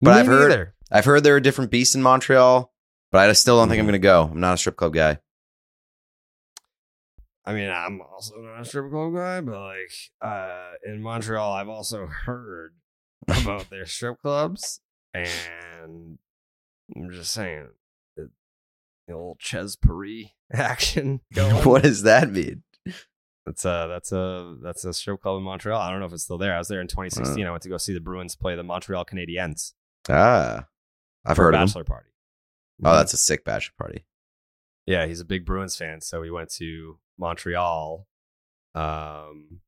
[0.00, 0.72] but Me I've heard.
[0.90, 2.70] I've heard there are different beasts in Montreal,
[3.10, 3.92] but I still don't think I'm mm-hmm.
[3.92, 4.28] going to go.
[4.30, 5.18] I'm not a strip club guy.
[7.44, 9.90] I mean, I'm also not a strip club guy, but like
[10.20, 12.74] uh, in Montreal, I've also heard
[13.28, 14.80] about their strip clubs,
[15.12, 16.18] and
[16.94, 17.68] I'm just saying,
[18.16, 18.30] the,
[19.08, 21.64] the old Chez Paree action going.
[21.64, 22.62] what does that mean?
[23.44, 25.80] That's a that's a that's a strip club in Montreal.
[25.80, 26.54] I don't know if it's still there.
[26.54, 27.44] I was there in 2016.
[27.44, 29.72] I went to go see the Bruins play the Montreal Canadiens
[30.08, 30.66] Ah,
[31.24, 31.66] I've heard a of him.
[31.66, 32.08] bachelor party.
[32.84, 34.04] Oh, that's a sick bachelor party.
[34.86, 38.06] Yeah, he's a big Bruins fan, so we went to Montreal
[38.74, 39.60] um,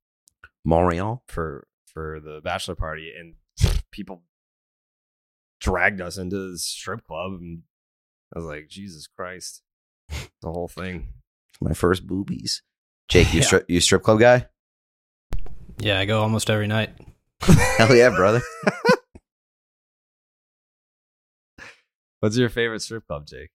[0.64, 1.22] Montreal.
[1.28, 3.34] for for the bachelor party, and
[3.90, 4.22] people
[5.60, 7.62] dragged us into the strip club, and
[8.34, 9.62] I was like, Jesus Christ,
[10.08, 11.08] the whole thing.
[11.60, 12.62] My first boobies.
[13.08, 13.46] Jake, you Yeah.
[13.46, 14.46] strip you strip club guy?
[15.78, 16.90] Yeah, I go almost every night.
[17.40, 18.40] Hell yeah, brother.
[22.20, 23.50] What's your favorite strip club, Jake?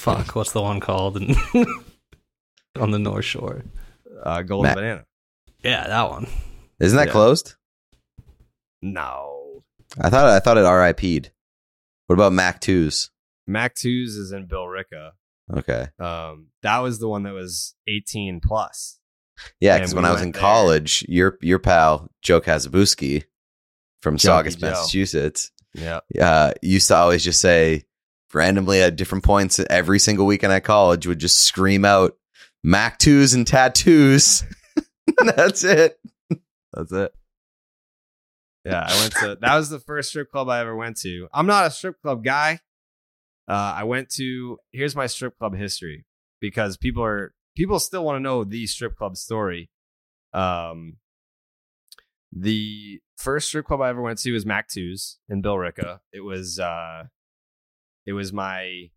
[0.00, 1.16] Fuck, what's the one called
[2.78, 3.62] on the North Shore?
[4.22, 4.76] Uh, Golden Matt.
[4.76, 5.04] Banana.
[5.62, 6.26] Yeah, that one.
[6.78, 7.12] Isn't that Yeah.
[7.12, 7.54] closed?
[8.82, 9.62] No,
[10.00, 11.30] I thought I thought it RIP'd.
[12.06, 13.10] What about Mac 2s?
[13.46, 15.12] Mac Twos is in Billerica.
[15.52, 15.88] Okay.
[15.98, 18.98] Um, that was the one that was 18 plus.
[19.60, 20.40] Yeah, And because we when I was went in there.
[20.40, 23.24] college, your your pal Joe Kazabuski
[24.00, 24.66] from Junkie Saugus, Joe.
[24.70, 26.00] Massachusetts, Yeah.
[26.20, 27.84] uh, used to always just say
[28.34, 32.16] randomly at different points every single weekend at college would just scream out
[32.62, 34.44] Mac twos and tattoos.
[35.36, 35.98] That's it.
[36.72, 37.12] That's it.
[38.64, 41.28] Yeah, I went to that was the first strip club I ever went to.
[41.32, 42.60] I'm not a strip club guy.
[43.48, 46.04] Uh, I went to here's my strip club history
[46.40, 49.70] because people are people still want to know the strip club story.
[50.34, 50.98] Um,
[52.32, 56.00] the first strip club I ever went to was Mac Two's in Billerica.
[56.12, 57.04] It was uh,
[58.06, 58.90] it was my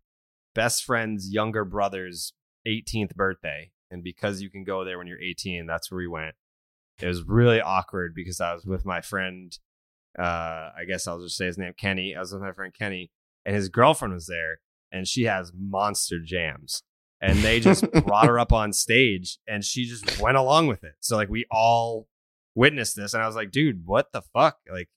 [0.54, 2.32] best friend's younger brother's
[2.66, 6.34] 18th birthday, and because you can go there when you're 18, that's where we went
[7.00, 9.56] it was really awkward because I was with my friend.
[10.18, 12.14] Uh, I guess I'll just say his name, Kenny.
[12.14, 13.10] I was with my friend Kenny,
[13.44, 14.60] and his girlfriend was there,
[14.92, 16.82] and she has monster jams,
[17.20, 20.94] and they just brought her up on stage, and she just went along with it.
[21.00, 22.06] So like we all
[22.54, 24.58] witnessed this, and I was like, dude, what the fuck?
[24.70, 24.88] Like,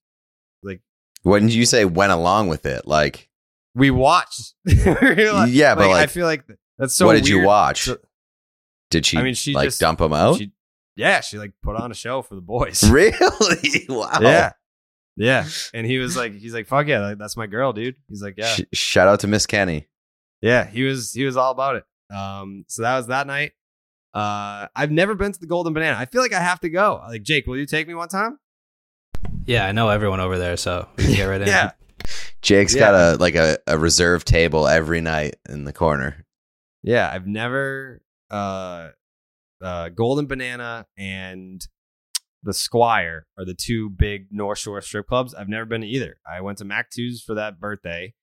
[0.61, 0.81] like
[1.23, 2.85] When did you say went along with it?
[2.85, 3.29] Like,
[3.77, 4.53] we watched.
[4.65, 6.43] We were like- Yeah, but, I like, feel like
[6.77, 7.05] that's so.
[7.05, 7.83] what did you watch?
[7.85, 7.97] So-
[8.89, 9.17] did she?
[9.17, 10.37] I mean, she like just- dump him out.
[10.37, 10.51] She,
[10.95, 12.83] yeah, she like put on a show for the boys.
[12.89, 13.85] really?
[13.87, 14.09] Wow.
[14.21, 14.51] Yeah.
[15.15, 15.45] Yeah.
[15.73, 17.95] And he was like, he's like, fuck yeah, like, that's my girl, dude.
[18.07, 18.47] He's like, yeah.
[18.55, 19.87] Sh- shout out to Miss Kenny.
[20.41, 20.65] Yeah.
[20.65, 21.83] He was, he was all about it.
[22.15, 23.51] Um, so that was that night.
[24.13, 25.97] Uh, I've never been to the Golden Banana.
[25.97, 27.03] I feel like I have to go.
[27.07, 28.39] Like, Jake, will you take me one time?
[29.45, 31.47] Yeah, I know everyone over there, so we can get right in.
[31.47, 31.71] Yeah.
[32.41, 32.79] Jake's Yeah.
[32.79, 36.25] got a like a, a reserve table every night in the corner.
[36.83, 37.09] Yeah.
[37.11, 38.89] I've never, uh,
[39.61, 41.65] uh, Golden Banana and
[42.43, 45.33] the Squire are the two big North Shore strip clubs.
[45.33, 46.17] I've never been to either.
[46.25, 48.13] I went to Mac 2's for that birthday.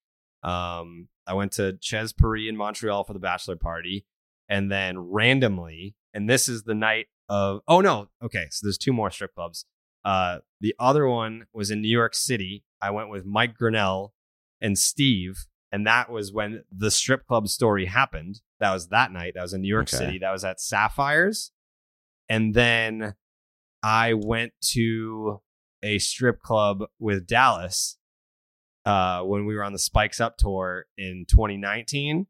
[0.42, 4.06] Um, I went to Chez Paree in Montreal for the bachelor party.
[4.48, 8.92] And then randomly, and this is the night of, oh no, okay, so there's two
[8.92, 9.64] more strip clubs.
[10.04, 12.62] Uh, the other one was in New York City.
[12.84, 14.12] I went with Mike Grinnell
[14.60, 18.40] and Steve, and that was when the strip club story happened.
[18.60, 19.32] That was that night.
[19.34, 19.96] That was in New York Okay.
[19.96, 20.18] City.
[20.18, 21.50] That was at Sapphires.
[22.28, 23.14] And then
[23.82, 25.40] I went to
[25.82, 27.98] a strip club with Dallas
[28.86, 32.26] uh, when we were on the Spikes Up tour in 2019.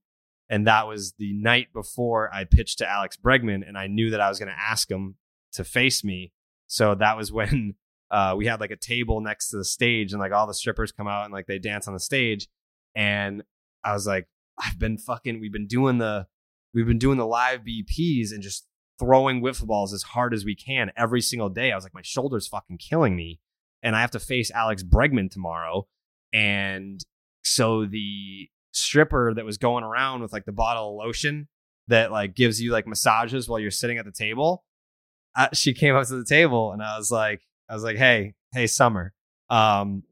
[0.49, 4.21] And that was the night before I pitched to Alex Bregman, and I knew that
[4.21, 5.17] I was going to ask him
[5.53, 6.33] to face me.
[6.67, 7.75] So that was when
[8.11, 10.93] uh, we had like a table next to the stage, and like all the strippers
[10.93, 12.49] come out and like they dance on the stage.
[12.95, 13.43] And
[13.85, 14.29] I was like,
[14.59, 16.27] I've been fucking, we've been doing the,
[16.73, 18.67] we've been doing the live BPs and just
[18.99, 21.73] throwing wiffle balls as hard as we can every single day.
[21.73, 23.41] I was like, my shoulder's fucking killing me.
[23.83, 25.87] And I have to face Alex Bregman tomorrow.
[26.33, 27.01] And
[27.43, 31.49] so the stripper that was going around with like the bottle of lotion
[31.89, 34.65] that like gives you like massages while you're sitting at the table,
[35.37, 38.35] uh, she came up to the table and I was like, I was like, hey,
[38.53, 39.13] hey, Summer.
[39.51, 40.03] Um,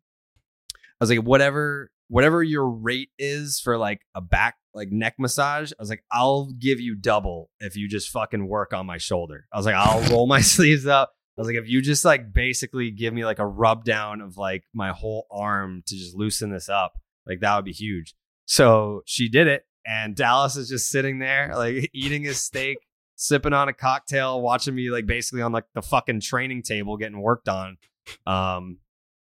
[0.74, 5.72] I was like, whatever, whatever your rate is for like a back, like neck massage,
[5.72, 9.46] I was like, I'll give you double if you just fucking work on my shoulder.
[9.53, 11.12] I was like, I'll roll my sleeves up.
[11.36, 14.36] I was like, if you just like basically give me like a rub down of
[14.36, 16.92] like my whole arm to just loosen this up,
[17.26, 18.14] like that would be huge.
[18.44, 22.78] So she did it, and Dallas is just sitting there, like eating his steak,
[23.22, 27.20] sipping on a cocktail, watching me like basically on like the fucking training table getting
[27.20, 27.78] worked on.
[28.26, 28.78] Um,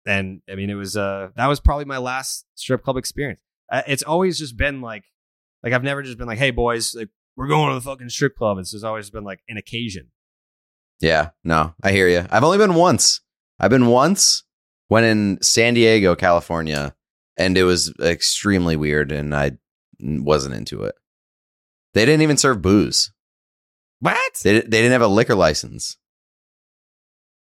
[0.05, 3.41] and I mean, it was uh that was probably my last strip club experience.
[3.71, 5.03] Uh, it's always just been like,
[5.63, 8.35] like I've never just been like, hey boys, like we're going to the fucking strip
[8.35, 8.57] club.
[8.59, 10.11] It's just always been like an occasion.
[10.99, 12.25] Yeah, no, I hear you.
[12.29, 13.21] I've only been once.
[13.59, 14.43] I've been once
[14.87, 16.95] when in San Diego, California,
[17.37, 19.57] and it was extremely weird, and I
[19.99, 20.95] wasn't into it.
[21.93, 23.11] They didn't even serve booze.
[23.99, 24.33] What?
[24.43, 25.97] They they didn't have a liquor license.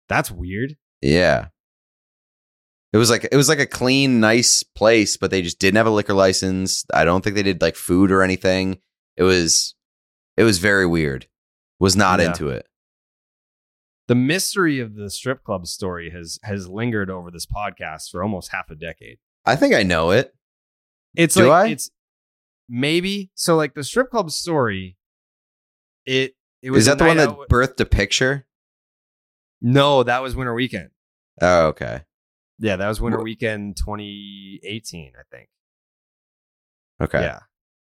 [0.10, 0.78] That's weird.
[1.02, 1.48] Yeah.
[2.92, 5.88] It was like it was like a clean, nice place, but they just didn't have
[5.88, 6.86] a liquor license.
[6.94, 8.80] I don't think they did like food or anything.
[9.18, 9.74] It was
[10.38, 11.28] it was very weird.
[11.80, 12.28] Was not Yeah.
[12.28, 12.68] into it.
[14.08, 18.52] The mystery of the strip club story has has lingered over this podcast for almost
[18.52, 19.18] half a decade.
[19.46, 20.34] I think I know it.
[21.16, 21.72] It's Do like I?
[21.72, 21.90] it's
[22.70, 24.98] maybe so like the strip club story.
[26.06, 28.48] It it was Is that the one that out- birthed a picture?
[29.62, 30.90] No, that was Winter Weekend.
[31.42, 32.02] Oh, okay.
[32.60, 35.50] Yeah, that was Winter Weekend 2018, I think.
[37.02, 37.22] Okay.
[37.22, 37.40] Yeah,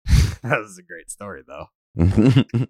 [0.42, 1.66] that was a great story though.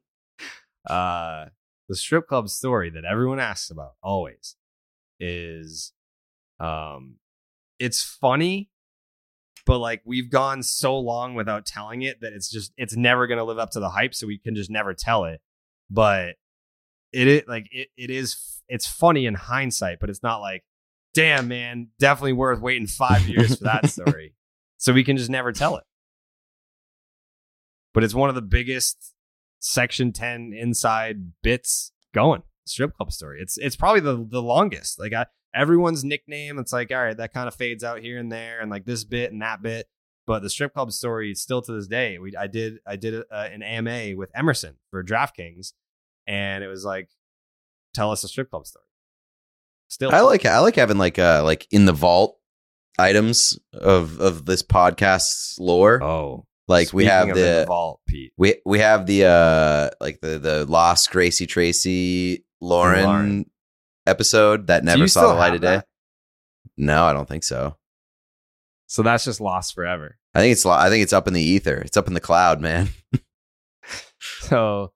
[0.92, 1.46] uh
[1.88, 4.56] the strip club story that everyone asks about always
[5.18, 5.92] is
[6.60, 7.14] um
[7.78, 8.68] it's funny
[9.64, 13.38] but like we've gone so long without telling it that it's just it's never going
[13.38, 15.40] to live up to the hype so we can just never tell it
[15.94, 16.34] but
[17.12, 20.64] it is like it, it is it's funny in hindsight but it's not like
[21.14, 24.34] damn man definitely worth waiting 5 years for that story.
[24.76, 25.84] So we can just never tell it.
[27.94, 29.14] But it's one of the biggest
[29.60, 33.40] section 10 inside bits going strip club story.
[33.40, 34.98] It's it's probably the the longest.
[34.98, 38.30] Like I, everyone's nickname it's like all right that kind of fades out here and
[38.30, 39.86] there and like this bit and that bit.
[40.26, 42.18] But the strip club story still to this day.
[42.18, 45.72] We i did i did uh, an ama with emerson for draftkings
[46.26, 47.08] and it was like
[47.94, 48.84] tell us a strip club story
[49.88, 52.38] still I like I like having like uh like in the vault
[52.98, 56.02] items of of this podcast's lore.
[56.02, 60.38] oh like we have the, the vault pete we we have the uh like the
[60.38, 63.50] the lost Gracie Tracy Lauren, Lauren.
[64.06, 65.76] episode that never saw the light have of day.
[65.76, 65.86] that?
[66.76, 67.76] No, I don't think so.
[68.86, 71.76] so that's just lost forever I think it's I think it's up in the ether.
[71.76, 72.88] It's up in the cloud, man.
[74.40, 74.92] so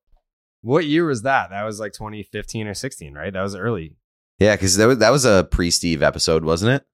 [0.63, 3.97] what year was that that was like 2015 or 16 right that was early
[4.39, 6.85] Yeah, because that was that was a pre Steve episode, wasn't it?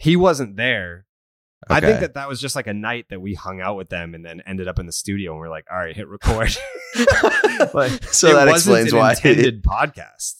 [0.00, 1.06] he wasn't there
[1.68, 4.14] I think that that was just like a night that we hung out with them
[4.14, 6.56] and then ended up in the studio and we are like, all right, hit record.
[7.74, 9.10] like, so that explains an why.
[9.10, 10.36] intended podcast.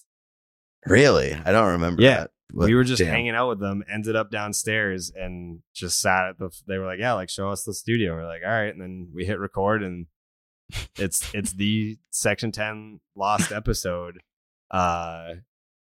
[0.87, 2.01] really, I don't remember.
[2.01, 2.31] Yeah, that.
[2.55, 3.13] We were just damn.
[3.13, 6.51] hanging out with them, ended up downstairs and just sat at the.
[6.67, 8.15] They were like, yeah, like show us the studio.
[8.15, 10.07] We're like, all right, and then we hit record and
[10.99, 14.21] it's it's the Section Ten Lost episode.
[14.71, 15.35] Uh,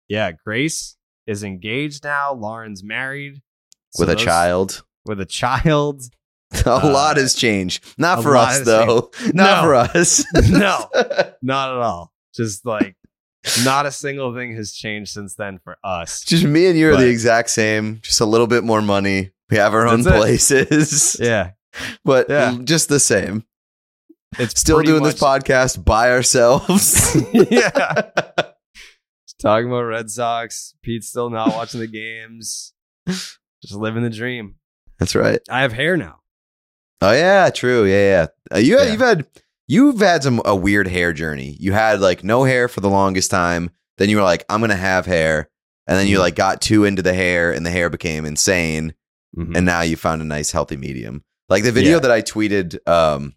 [0.09, 2.33] yeah, Grace is engaged now.
[2.35, 3.43] Lauren's married
[3.91, 4.85] So with a those- child.
[5.05, 6.03] With a child.
[6.67, 7.83] A lot has changed.
[7.97, 9.11] Not for us though.
[9.33, 9.63] Not No.
[9.63, 10.23] for us.
[10.51, 10.87] No.
[11.41, 12.13] Not at all.
[12.35, 12.95] Just like
[13.65, 16.21] not a single thing has changed since then for us.
[16.23, 18.01] Just me and you are the exact same.
[18.03, 19.31] Just a little bit more money.
[19.51, 20.07] We have our own it.
[20.07, 21.17] places.
[21.19, 21.53] Yeah.
[22.05, 22.57] But Yeah.
[22.65, 23.45] just the same.
[24.39, 27.17] It's Still doing this podcast by ourselves.
[27.33, 27.71] yeah.
[29.27, 30.75] Just talking about Red Sox.
[30.83, 32.73] Pete's still not watching the games.
[33.09, 34.57] Just living the dream.
[34.99, 35.41] That's right.
[35.51, 36.21] I have hair now.
[37.01, 37.85] Oh yeah, true.
[37.85, 38.57] Yeah, yeah.
[38.57, 38.91] Uh, you Yeah.
[38.93, 39.27] you've had
[39.69, 41.57] you've had some a weird hair journey.
[41.59, 43.71] You had like no hair for the longest time.
[43.99, 45.51] Then you were like, I'm gonna have hair,
[45.87, 46.21] and then you Mhm.
[46.21, 48.95] like got too into the hair, and the hair became insane.
[49.37, 49.57] Mhm.
[49.57, 51.23] And now you found a nice healthy medium.
[51.49, 51.99] Like the video Yeah.
[52.01, 53.35] that I tweeted um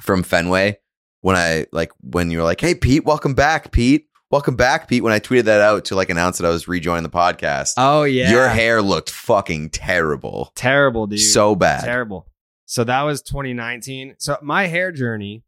[0.00, 0.78] from Fenway
[1.20, 4.08] when I like when you were like, Hey Pete, welcome back, Pete.
[4.30, 5.02] Welcome back, Pete.
[5.02, 8.02] When I tweeted that out to like announce that I was rejoining the podcast, oh
[8.02, 8.30] yeah.
[8.30, 10.52] your hair looked fucking terrible.
[10.54, 11.20] terrible, dude.
[11.20, 11.84] So bad.
[11.84, 12.26] terrible.
[12.66, 14.16] So that was 2019.
[14.18, 15.44] So my hair journey,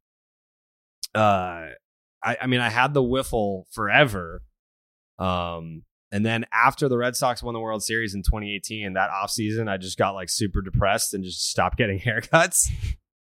[1.14, 1.66] uh,
[2.22, 4.42] I, I mean, I had the wiffle forever.
[5.18, 5.82] Um,
[6.12, 9.76] and then after the Red Sox won the World Series in 2018, that offseason, I
[9.76, 12.68] just got like super depressed and just stopped getting haircuts.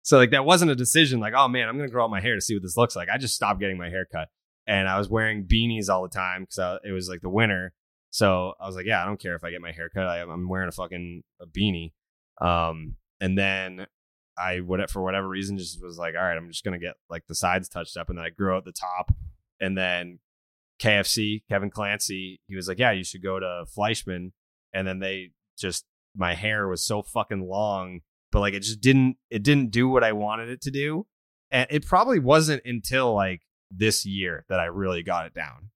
[0.08, 2.34] So like that wasn't a decision like, oh man, I'm gonna grow out my hair
[2.34, 3.10] to see what this looks like.
[3.10, 4.28] I just stopped getting my hair cut.
[4.66, 7.74] And I was wearing beanies all the time because it was like the winter.
[8.08, 10.06] So I was like, yeah, I don't care if I get my hair cut.
[10.06, 11.92] I, I'm wearing a fucking a beanie.
[12.40, 13.86] Um, and then
[14.38, 17.26] I would for whatever reason just was like, all right, I'm just gonna get like
[17.26, 19.14] the sides touched up, and then I grew out the top,
[19.60, 20.20] and then
[20.80, 24.32] KFC Kevin Clancy, he was like, yeah, you should go to Fleischman,
[24.72, 25.84] and then they just
[26.16, 28.00] my hair was so fucking long,
[28.32, 31.06] but like it just didn't it didn't do what I wanted it to do,
[31.50, 35.70] and it probably wasn't until like this year that I really got it down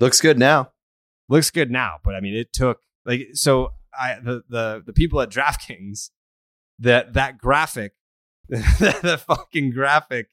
[0.00, 0.72] Looks good now.
[1.28, 3.72] looks good now, but I mean, it took like so.
[3.92, 6.10] I the the the people at DraftKings
[6.78, 7.92] that that graphic,
[8.48, 10.28] the fucking graphic.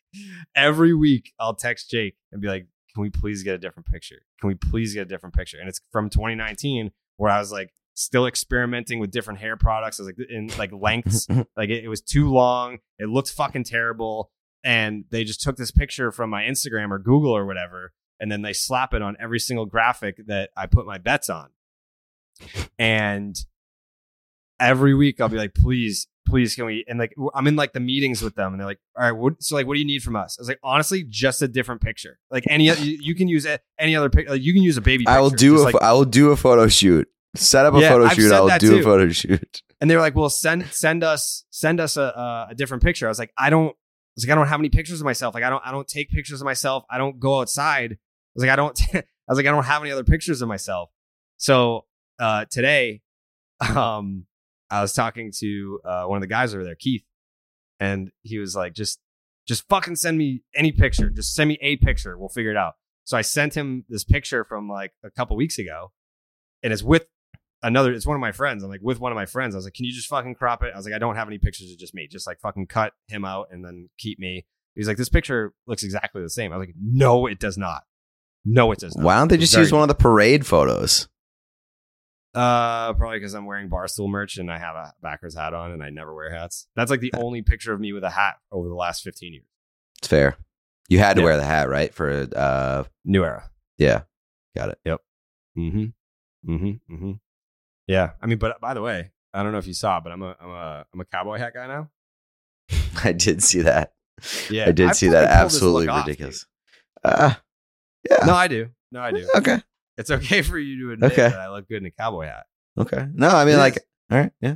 [0.55, 4.21] Every week, I'll text Jake and be like, "Can we please get a different picture?
[4.39, 7.73] Can we please get a different picture?" And it's from 2019, where I was like
[7.97, 9.99] still experimenting with different hair products.
[9.99, 11.27] I was like in like lengths,
[11.57, 12.77] like it, it was too long.
[12.99, 14.31] It looked fucking terrible.
[14.63, 18.41] And they just took this picture from my Instagram or Google or whatever, and then
[18.41, 21.49] they slap it on every single graphic that I put my bets on.
[22.77, 23.35] And
[24.59, 27.79] every week I'll be like, please, please can we and like I'm in like the
[27.79, 30.03] meetings with them and they're like, all right, what so like what do you need
[30.03, 30.37] from us?
[30.37, 32.19] I was like, honestly, just a different picture.
[32.29, 33.47] Like any you, you can use
[33.79, 34.33] any other picture.
[34.33, 35.07] Like you can use a baby.
[35.07, 37.07] I will do a like, I will do a photo shoot.
[37.39, 38.31] Set up a Yeah, photo I've shoot.
[38.31, 38.79] I will that do too.
[38.79, 39.61] a photo shoot.
[39.81, 43.05] and they were like, well, send send us send us a a, a different picture.
[43.07, 43.69] I was like, I don't.
[43.69, 43.73] I
[44.15, 45.35] was like, I don't have any pictures of myself.
[45.35, 46.83] Like I don't I don't take pictures of myself.
[46.89, 47.93] I don't go outside.
[47.93, 47.97] I
[48.35, 48.79] was like, I don't.
[48.95, 50.89] I was like, I don't have any other pictures of myself.
[51.37, 51.85] So
[52.19, 53.01] uh, today,
[53.59, 54.25] um,
[54.71, 57.03] I was talking to uh, one of the guys over there, Keith,
[57.79, 58.99] and he was like, just
[59.47, 61.09] just fucking send me any picture.
[61.09, 62.17] Just send me a picture.
[62.17, 62.73] We'll figure it out.
[63.05, 65.91] So I sent him this picture from like a couple weeks ago,
[66.63, 67.05] and it's with
[67.63, 67.91] another.
[67.93, 68.63] It's one of my friends.
[68.63, 69.55] I'm like with one of my friends.
[69.55, 70.71] I was like, can you just fucking crop it?
[70.73, 72.07] I was like, I don't have any pictures of just me.
[72.07, 74.45] Just like fucking cut him out and then keep me.
[74.75, 76.53] He's like, this picture looks exactly the same.
[76.53, 77.83] I was like, no, it does not.
[78.45, 79.03] No, it does not.
[79.05, 81.07] Why don't they just use one of the parade photos?
[82.35, 85.81] uh, probably because I'm wearing Barstool merch and I have a backwards hat on and
[85.83, 86.67] I never wear hats.
[86.75, 89.45] That's like the only picture of me with a hat over the last 15 years.
[89.97, 90.37] It's fair.
[90.87, 91.25] You had to Yeah.
[91.25, 91.91] wear the hat, right?
[91.93, 93.49] For uh, New era.
[93.77, 94.01] yeah,
[94.55, 94.77] got it.
[94.85, 95.01] Yep.
[95.57, 96.51] Mm-hmm.
[96.53, 96.93] Mm-hmm.
[96.93, 97.11] Mm-hmm.
[97.87, 98.11] Yeah.
[98.21, 100.35] I mean, but by the way, I don't know if you saw, but I'm a
[100.39, 101.89] I'm a I'm a cowboy hat guy now.
[103.03, 103.93] I did see that.
[104.49, 104.65] Yeah.
[104.67, 105.29] I did I see that.
[105.29, 106.45] Absolutely look off, ridiculous.
[107.03, 107.33] Uh,
[108.09, 108.25] yeah.
[108.25, 108.69] No, I do.
[108.91, 109.29] No, I do.
[109.35, 109.57] Okay.
[109.97, 111.29] It's okay for you to admit Okay.
[111.29, 112.45] that I look good in a cowboy hat.
[112.77, 113.05] Okay.
[113.13, 113.83] No, I mean, It like, is.
[114.11, 114.31] all right.
[114.41, 114.55] Yeah.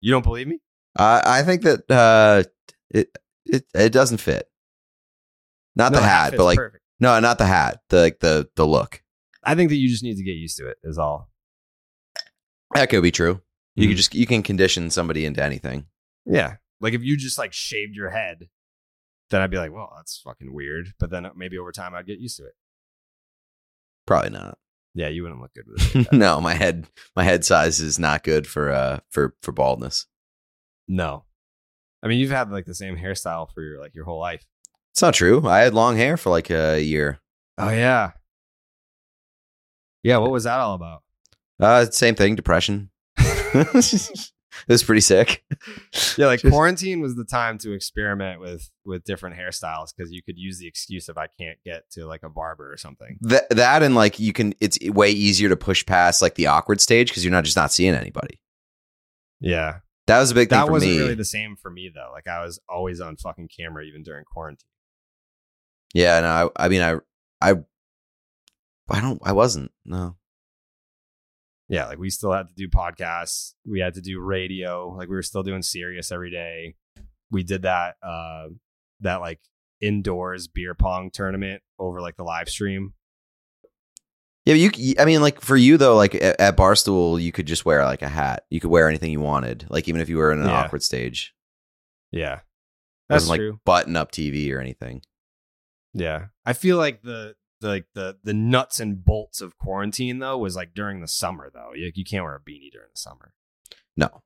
[0.00, 0.60] You don't believe me?
[0.96, 2.42] I I think that uh,
[2.90, 3.10] it
[3.46, 4.48] it it doesn't fit.
[5.76, 6.82] Not No, the hat, but like perfect.
[6.98, 7.80] no, not the hat.
[7.90, 9.02] The like the the look.
[9.44, 10.78] I think that you just need to get used to it.
[10.82, 11.28] Is all.
[12.74, 13.40] That could be true.
[13.74, 13.90] You Mhm.
[13.90, 15.86] can just you can condition somebody into anything.
[16.26, 16.56] Yeah.
[16.80, 18.48] Like if you just like shaved your head,
[19.30, 20.94] then I'd be like, well, that's fucking weird.
[20.98, 22.54] But then maybe over time I'd get used to it.
[24.06, 24.58] Probably not.
[24.94, 26.12] Yeah, you wouldn't look good with it.
[26.12, 30.06] no, my head my head size is not good for uh for for baldness.
[30.88, 31.24] no.
[32.02, 34.46] I mean, you've had like the same hairstyle for your like your whole life.
[34.92, 35.46] It's not true.
[35.46, 37.20] I had long hair for like a year.
[37.58, 38.12] Oh yeah.
[40.02, 41.02] Yeah, what was that all about?
[41.60, 42.34] Uh, same thing.
[42.36, 42.90] Depression.
[43.18, 44.32] it
[44.68, 45.44] was pretty sick.
[46.16, 50.22] Yeah, like Just- quarantine was the time to experiment with with different hairstyles because you
[50.22, 53.18] could use the excuse if I can't get to like a barber or something.
[53.22, 54.54] That that and like you can.
[54.60, 57.72] It's way easier to push past like the awkward stage because you're not just not
[57.72, 58.40] seeing anybody.
[59.42, 60.98] Yeah, That was a big thing that wasn't me.
[60.98, 62.10] really the same for me though.
[62.12, 64.66] Like I was always on fucking camera even during quarantine.
[65.94, 66.96] yeah, no, I, I mean, I,
[67.40, 67.54] I,
[68.90, 69.70] I don't, I wasn't.
[69.86, 70.16] No,
[71.70, 73.54] Yeah, like we still had to do podcasts.
[73.64, 74.88] We had to do radio.
[74.90, 76.74] Like we were still doing Sirius every day.
[77.30, 78.48] We did that uh
[79.00, 79.40] that like
[79.80, 82.92] indoors beer pong tournament over like the live stream.
[84.44, 84.94] yeah, you.
[84.98, 88.02] I mean, like for you though, like at, at Barstool, you could just wear like
[88.02, 88.44] a hat.
[88.50, 90.64] You could wear anything you wanted, like even if you were in an Yeah.
[90.64, 91.34] awkward stage.
[92.10, 92.40] Yeah.
[93.08, 93.60] That's like true.
[93.64, 95.02] button up TV or anything.
[95.94, 96.26] Yeah.
[96.44, 100.74] I feel like the like the the nuts and bolts of quarantine though was like
[100.74, 101.72] during the summer though.
[101.74, 103.32] You, you can't wear a beanie during the summer.
[103.96, 104.22] No,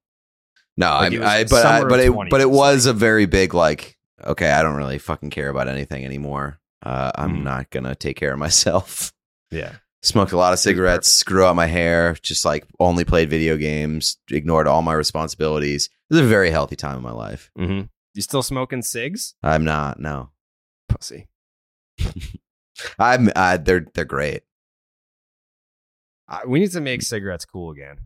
[0.77, 3.55] no, Like, I, I but I, but it 20, but it was a very big
[3.55, 3.97] like.
[4.25, 6.61] Okay, I don't really fucking care about anything anymore.
[6.83, 7.43] Uh, I'm Mhm.
[7.45, 9.13] not gonna take care of myself.
[9.51, 9.73] Yeah.
[10.03, 14.19] Smoked a lot of cigarettes, screw out my hair, just like only played video games,
[14.31, 15.87] ignored all my responsibilities.
[16.11, 17.51] It was a very healthy time in my life.
[17.59, 17.87] Mm-hmm.
[18.13, 19.35] You still smoking cigs?
[19.43, 20.31] I'm not, no.
[20.89, 21.29] Pussy.
[22.99, 24.43] I'm uh, they're they're great.
[26.29, 27.99] Uh, we need to make cigarettes cool again.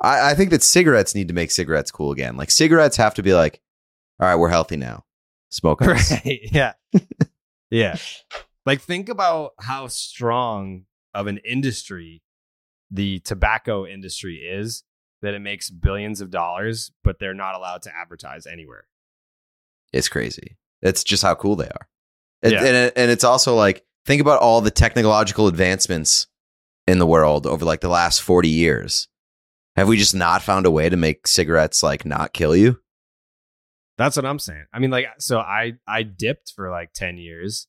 [0.00, 2.36] I, I think that cigarettes need to make cigarettes cool again.
[2.36, 3.60] Like cigarettes have to be like,
[4.18, 5.04] all right, we're healthy now.
[5.50, 6.10] Smoke us.
[6.10, 6.40] Right.
[6.52, 6.72] Yeah.
[7.70, 7.96] yeah.
[8.64, 12.22] Like think about how strong of an industry
[12.90, 14.84] the tobacco industry is
[15.22, 18.84] that it makes billions of dollars, but they're not allowed to advertise anywhere.
[19.92, 20.56] It's crazy.
[20.80, 21.88] It's just how cool they are.
[22.42, 22.58] And, Yeah.
[22.64, 26.26] and, it- and it's also like, think about all the technological advancements
[26.88, 29.06] in the world over like the last 40 years.
[29.76, 32.80] Have we just not found a way to make cigarettes like not kill you?
[33.98, 34.64] That's what I'm saying.
[34.72, 37.68] I mean, like, so I I dipped for like 10 years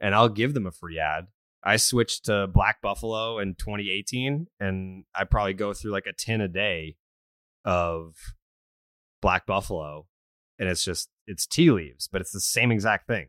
[0.00, 1.26] and I'll give them a free ad.
[1.62, 6.40] I switched to Black Buffalo in 2018 and I probably go through like a tin
[6.40, 6.96] a day
[7.66, 8.14] of
[9.20, 10.06] Black Buffalo
[10.58, 13.28] and it's just it's tea leaves, but it's the same exact thing.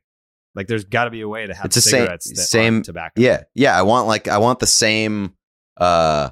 [0.56, 2.82] Like there's got to be a way to have It's the same- cigarettes that same-
[2.84, 3.14] tobacco.
[3.22, 3.44] Yeah.
[3.56, 3.78] Yeah.
[3.78, 5.34] I want like, I want the same,
[5.78, 6.30] uh,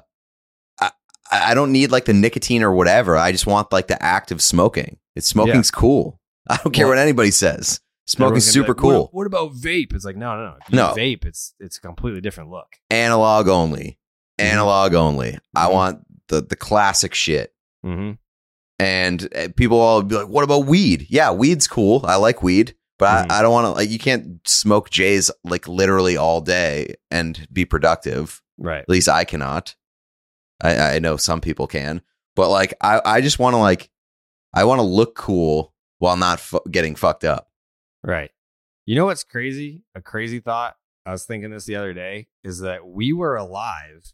[0.80, 0.90] I,
[1.30, 3.16] I don't need like the nicotine or whatever.
[3.16, 4.98] I just want like the act of smoking.
[5.16, 6.20] It's smoking's cool.
[6.48, 7.80] I don't care Well, what anybody says.
[8.06, 9.00] Smoking's Everyone's gonna be super like, cool.
[9.04, 9.94] What, what about vape?
[9.94, 10.54] It's like no, no, no.
[10.66, 10.94] If you No.
[10.94, 11.24] vape.
[11.24, 12.66] It's it's a completely different look.
[12.90, 13.98] Analog only.
[14.40, 14.44] Mhm.
[14.44, 15.38] Analog only.
[15.54, 15.72] I Mhm.
[15.72, 17.54] want the the classic shit.
[17.86, 18.12] Mm-hmm.
[18.78, 22.04] And uh, people all be like, "What about weed?" Yeah, weed's cool.
[22.04, 23.32] I like weed, but Mhm.
[23.32, 23.70] I, I don't want to.
[23.72, 28.40] Like, you can't smoke J's like literally all day and be productive.
[28.58, 28.80] Right.
[28.82, 29.74] At least I cannot.
[30.62, 32.02] I, I know some people can,
[32.36, 33.90] but like I, I just want to like
[34.54, 37.50] I want to look cool while not fu- getting fucked up.
[38.04, 38.30] Right.
[38.86, 39.82] You know what's crazy?
[39.96, 40.76] A crazy thought.
[41.04, 44.12] I was thinking this the other day is that we were alive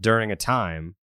[0.00, 0.96] during a time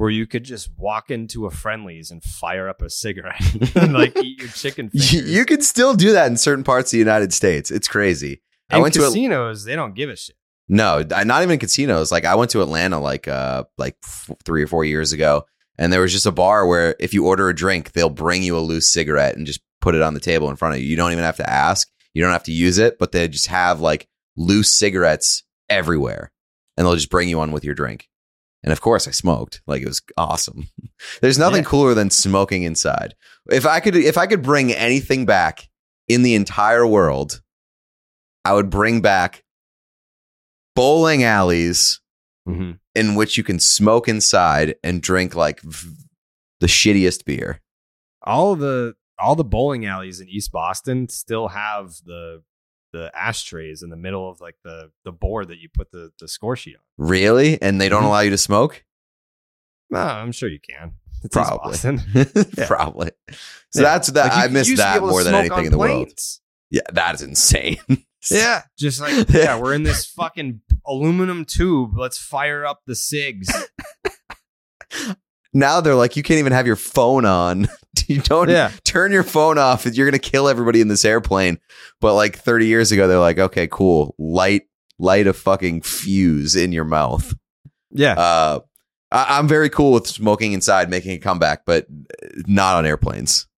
[0.00, 3.42] where you could just walk into a Friendly's and fire up a cigarette
[3.76, 5.30] and like eat your chicken You, fingers.
[5.30, 7.70] you can still do that in certain parts of the United States.
[7.70, 8.40] It's crazy.
[8.70, 10.36] I went to casinos, they don't give a shit.
[10.70, 12.10] no, not even casinos.
[12.10, 15.44] Like I went to Atlanta like uh like f- three or four years ago,
[15.76, 18.56] and there was just a bar where if you order a drink, they'll bring you
[18.56, 20.86] a loose cigarette and just put it on the table in front of you.
[20.86, 21.88] You don't even have to ask.
[22.14, 26.32] You don't have to use it, but they just have like loose cigarettes everywhere,
[26.78, 28.08] and they'll just bring you one with your drink.
[28.62, 29.62] And of course, I smoked.
[29.66, 30.68] Like it was awesome.
[31.22, 31.68] There's nothing Yeah.
[31.70, 33.14] cooler than smoking inside.
[33.50, 35.68] If I could, if I could bring anything back
[36.08, 37.40] in the entire world,
[38.44, 39.44] I would bring back
[40.76, 42.00] bowling alleys
[42.48, 42.72] Mm-hmm.
[42.94, 45.90] in which you can smoke inside and drink like v-
[46.60, 47.60] the shittiest beer.
[48.22, 52.42] All the all the bowling alleys in East Boston still have the
[52.92, 56.28] the ashtrays in the middle of like the the board that you put the the
[56.28, 56.82] score sheet on.
[57.08, 57.60] Really?
[57.62, 58.06] And they don't Mhm.
[58.06, 58.84] allow you to smoke?
[59.90, 60.92] No, I'm sure you can.
[61.22, 61.76] It's Probably.
[62.56, 62.66] Yeah.
[62.66, 63.10] Probably.
[63.70, 63.90] So Yeah.
[63.92, 64.24] that's that.
[64.28, 66.12] Like, you- I miss used to be that more than anything in the world.
[66.70, 67.78] Yeah, that is insane.
[68.30, 71.96] Yeah, just like yeah, we're in this fucking aluminum tube.
[71.96, 73.48] Let's fire up the cigs.
[75.52, 77.66] now they're like, you can't even have your phone on.
[78.06, 78.70] you don't Yeah.
[78.84, 79.86] turn your phone off.
[79.86, 81.58] You're gonna kill everybody in this airplane.
[82.00, 84.14] But like 30 years ago, they're like, okay, cool.
[84.18, 84.62] Light,
[84.98, 87.34] light a fucking fuse in your mouth.
[87.90, 88.60] Yeah, Uh,
[89.10, 91.86] I, I'm very cool with smoking inside, making a comeback, but
[92.46, 93.48] not on airplanes.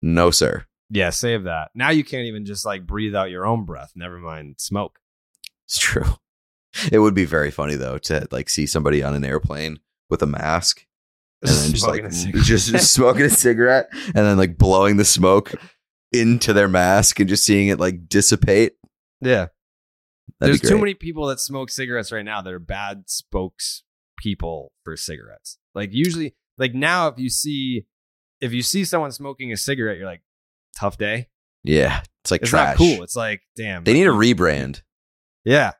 [0.00, 0.64] No, sir.
[0.90, 1.10] yeah.
[1.10, 1.70] Save that.
[1.74, 3.92] Now you can't even just like breathe out your own breath.
[3.94, 4.98] Never mind smoke.
[5.66, 6.04] It's true.
[6.92, 10.26] It would be very funny though to like see somebody on an airplane with a
[10.26, 10.85] mask
[11.46, 12.12] just Smoking like
[12.44, 15.52] just, just smoking a cigarette and then like blowing the smoke
[16.12, 18.74] into their mask and just seeing it like dissipate.
[19.20, 19.48] yeah.
[20.40, 23.84] That'd There's too many people that smoke cigarettes right now that are bad spokes
[24.18, 25.56] people for cigarettes.
[25.74, 27.86] Like usually, like now, if you see
[28.40, 30.22] if you see someone smoking a cigarette, you're like,
[30.76, 31.28] tough day.
[31.64, 32.72] Yeah, it's like It's trash.
[32.72, 33.02] not cool.
[33.02, 33.84] It's like, damn.
[33.84, 34.82] They need a rebrand.
[35.44, 35.72] Yeah.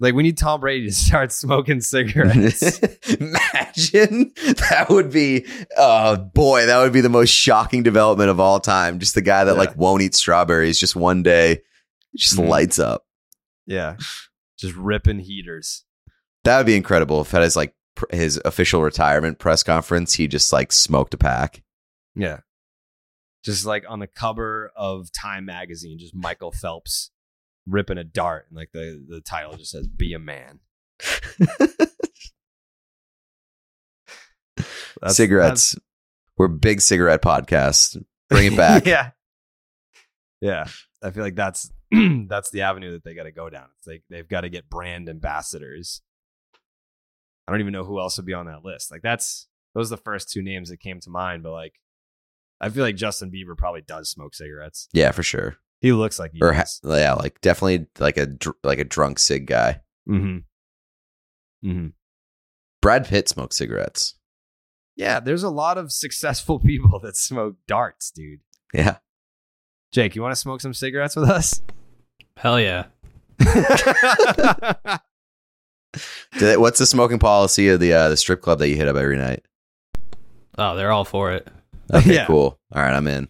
[0.00, 2.78] Like we need Tom Brady to start smoking cigarettes.
[3.08, 4.32] Imagine
[4.70, 5.46] that would be,
[5.76, 8.98] oh boy, that would be the most shocking development of all time.
[8.98, 9.58] Just the guy that Yeah.
[9.58, 11.62] like won't eat strawberries just one day,
[12.16, 12.48] just Mhm.
[12.48, 13.04] lights up.
[13.66, 13.96] yeah.
[14.58, 15.84] Just ripping heaters.
[16.44, 20.26] That would be incredible if at his like pr- his official retirement press conference, he
[20.28, 21.62] just like smoked a pack.
[22.14, 22.40] Yeah.
[23.44, 27.10] Just like on the cover of Time magazine, just Michael Phelps
[27.66, 28.46] ripping a dart.
[28.48, 30.60] And like the, the title just says, Be a man.
[35.00, 35.76] That's- Cigarettes.
[36.36, 38.02] We're big cigarette podcast.
[38.28, 38.86] Bring it back.
[38.86, 39.10] yeah.
[40.40, 40.64] Yeah.
[41.02, 41.70] I feel like that's
[42.28, 43.66] that's the avenue that they got to go down.
[43.78, 46.02] It's like they've got to get brand ambassadors.
[47.46, 48.90] I don't even know who else would be on that list.
[48.90, 51.42] Like that's those are the first two names that came to mind.
[51.42, 51.74] But like,
[52.60, 54.88] I feel like Justin Bieber probably does smoke cigarettes.
[54.92, 55.56] Yeah, for sure.
[55.84, 56.80] He looks like he Or ha- does.
[56.82, 59.82] yeah, like definitely like a dr- like a drunk cig guy.
[60.08, 60.38] Mm-hmm.
[61.68, 61.88] Mm-hmm.
[62.80, 64.14] Brad Pitt smokes cigarettes.
[64.96, 68.40] Yeah, there's a lot of successful people that smoke darts, dude.
[68.72, 68.96] Yeah.
[69.92, 71.60] Jake, you want to smoke some cigarettes with us?
[72.38, 72.86] Hell yeah.
[76.40, 78.96] They- What's the smoking policy of the uh, the strip club that you hit up
[78.96, 79.44] every night?
[80.58, 81.46] Oh, they're all for it.
[81.92, 82.26] Okay, Yeah.
[82.26, 82.58] cool.
[82.72, 83.28] All right, I'm in.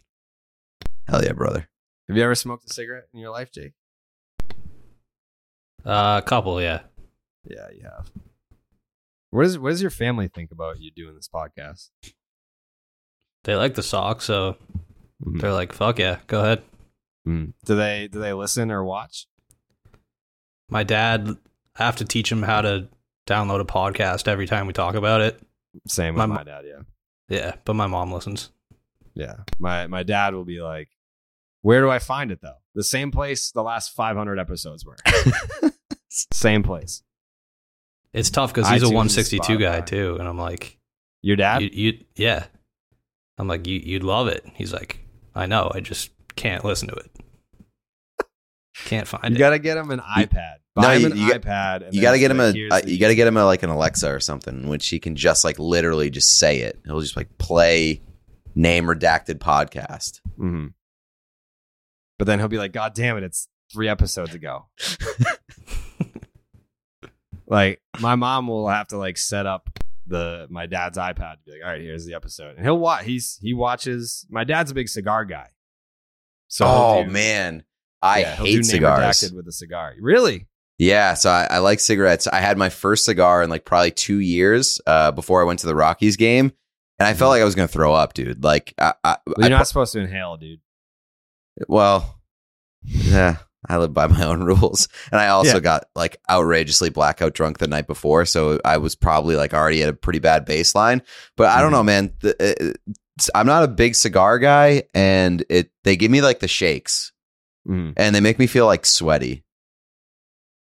[1.09, 1.69] Hell yeah, brother.
[2.09, 3.73] Have you ever smoked a cigarette in your life, Jake?
[5.85, 6.81] Uh, a couple, yeah.
[7.45, 8.11] Yeah, you have.
[9.31, 11.91] What does what does your family think about you doing this podcast?
[13.45, 14.57] They like the sock, so
[15.23, 15.41] Mhm.
[15.41, 16.63] they're like, "Fuck yeah, go ahead."
[17.27, 17.53] Mm.
[17.65, 19.27] Do they do they listen or watch?
[20.69, 21.29] My dad,
[21.77, 22.89] I have to teach him how to
[23.27, 25.41] download a podcast every time we talk about it.
[25.87, 26.83] Same with My my, dad, yeah.
[27.29, 28.51] Yeah, but my mom listens.
[29.15, 29.43] Yeah.
[29.59, 30.89] My my dad will be like,
[31.65, 32.59] Where do I find it though?
[32.75, 34.97] The same place the last five hundred episodes were.
[36.11, 37.03] same place.
[38.13, 40.79] It's tough because he's a 162 guy too, and I'm like,
[41.23, 41.63] Your dad?
[41.63, 42.45] you, you, yeah.
[43.39, 44.45] I'm like, you, you'd love it.
[44.55, 45.01] He's like,
[45.35, 47.11] I know, I just can't listen to it.
[48.85, 49.31] Can't find it.
[49.31, 49.39] You it.
[49.39, 50.57] gotta get him an iPad.
[50.75, 51.87] Buy No, him you- an you got- iPad.
[51.87, 53.27] And You then got to it's get him like, a uh, you got to get
[53.27, 56.61] him a, like an Alexa or something, which he can just like literally just say
[56.61, 56.79] it.
[56.85, 58.03] He'll just like play
[58.55, 60.21] name redacted podcast.
[60.39, 60.67] Mm-hmm.
[62.19, 64.67] But then he'll be like, God damn it, it's three episodes ago.
[67.47, 69.69] like my mom will have to like set up
[70.07, 72.57] the my dad's iPad to be like, all right, here's the episode.
[72.57, 75.49] And he'll watch he's he watches my dad's a big cigar guy.
[76.49, 77.65] So oh do- man,
[78.03, 79.33] I yeah, hate cigars.
[79.35, 79.95] With a cigar.
[80.01, 80.47] Really?
[80.79, 82.27] Yeah, so I, I like cigarettes.
[82.27, 85.67] I had my first cigar in like probably two years uh, before I went to
[85.67, 86.53] the Rockies game,
[86.99, 88.43] and I felt like I was gonna throw up, dude.
[88.43, 90.61] Like, I, I, Well, I you're not supposed to inhale, dude.
[91.69, 92.21] Well,
[92.83, 93.37] yeah,
[93.69, 95.61] I live by my own rules, and I also Yeah.
[95.61, 99.89] got like outrageously blackout drunk the night before, so I was probably like already at
[99.89, 101.01] a pretty bad baseline.
[101.37, 101.73] But I don't Mm-hmm.
[101.73, 102.13] know, man.
[102.21, 102.65] The, uh,
[103.17, 107.13] it's- I'm not a big cigar guy, and it they give me like the shakes,
[107.69, 107.95] Mhm.
[107.97, 109.45] and they make me feel like sweaty.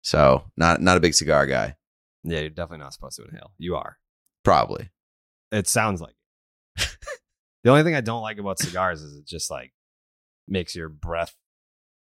[0.01, 1.75] So not not a big cigar guy,
[2.23, 3.53] Yeah, you're definitely not supposed to inhale.
[3.57, 3.97] You are.
[4.43, 4.89] probably.
[5.51, 6.15] It sounds like
[7.63, 9.71] the only thing I don't like about cigars is it just like
[10.47, 11.35] makes your breath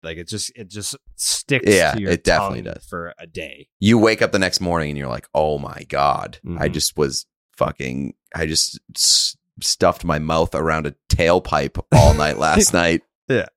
[0.02, 2.86] like it just it just sticks Yeah, to your it definitely does.
[2.86, 3.68] for a day.
[3.80, 6.74] you wake up the next morning and you're like, oh my God, I Mhm.
[6.74, 7.26] just was
[7.58, 13.02] fucking, I just s- stuffed my mouth around a tailpipe all night last night.
[13.28, 13.48] Yeah.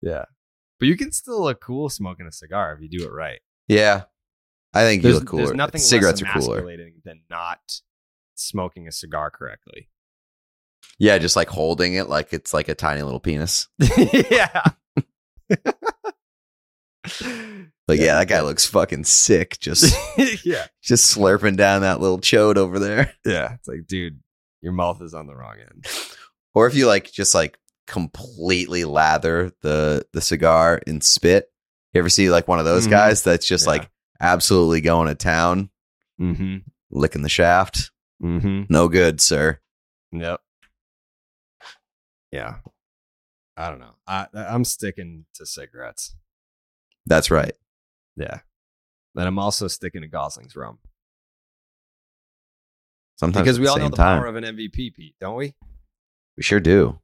[0.00, 0.24] Yeah.
[0.78, 3.40] But you can still look cool smoking a cigar if you do it right.
[3.68, 4.04] Yeah.
[4.72, 5.46] I think you look cooler.
[5.46, 6.76] there's nothing Cigarettes less are cooler.
[7.04, 7.80] than not
[8.36, 9.88] smoking a cigar correctly.
[10.98, 13.68] Yeah, just like holding it like it's like a tiny little penis.
[14.30, 14.62] yeah.
[17.88, 19.58] Like, yeah, that guy looks fucking sick.
[19.58, 19.96] Just,
[20.46, 20.66] yeah.
[20.80, 23.12] just slurping down that little chode over there.
[23.26, 23.54] Yeah.
[23.54, 24.20] It's like, dude,
[24.62, 25.86] your mouth is on the wrong end.
[26.54, 27.58] Or if you like, just like
[27.88, 31.50] completely lather the the cigar in spit.
[31.92, 32.90] You ever see like one of those Mhm.
[32.90, 33.70] guys that's just Yeah.
[33.72, 33.90] like
[34.20, 35.70] absolutely going to town,
[36.20, 36.58] Mm-hmm.
[36.92, 37.90] licking the shaft?
[38.22, 38.64] Mm-hmm.
[38.68, 39.58] No good, sir.
[40.12, 40.40] Yep.
[42.32, 42.56] Yeah.
[43.56, 43.94] I don't know.
[44.06, 46.14] I I'm sticking to cigarettes.
[47.06, 47.52] That's right.
[48.16, 48.40] Yeah.
[49.14, 50.78] Then I'm also sticking to Gosling's rum.
[53.16, 54.20] Sometimes because we all know the time.
[54.20, 55.54] power of an MVP, Pete, don't we?
[56.36, 57.00] we sure do.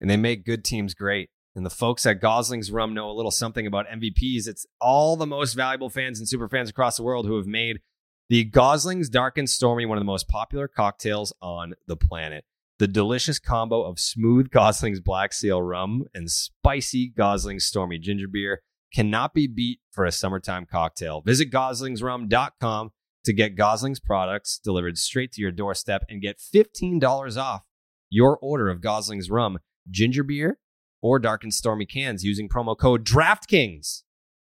[0.00, 1.30] And they make good teams great.
[1.54, 4.46] And the folks at Gosling's Rum know a little something about MVPs.
[4.46, 7.80] It's all the most valuable fans and super fans across the world who have made
[8.28, 12.44] the Gosling's Dark and Stormy one of the most popular cocktails on the planet.
[12.78, 18.62] The delicious combo of smooth Gosling's Black Seal rum and spicy Gosling's Stormy ginger beer
[18.92, 21.22] cannot be beat for a summertime cocktail.
[21.22, 22.90] Visit goslingsrum.com
[23.24, 27.62] to get Gosling's products delivered straight to your doorstep and get $15 off
[28.10, 29.58] your order of Gosling's rum,
[29.90, 30.58] ginger beer,
[31.00, 34.02] or dark and stormy cans using promo code DraftKings.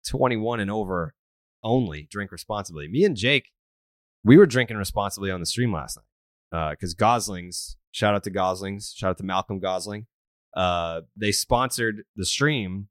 [0.08, 1.14] 21 and over
[1.62, 2.08] only.
[2.10, 2.88] Drink responsibly.
[2.88, 3.50] Me and Jake,
[4.24, 6.04] we were drinking responsibly on the stream last night
[6.50, 10.06] because Gosling's, shout out to Gosling's, shout out to Malcolm Gosling.
[10.54, 12.88] Uh, they sponsored the stream.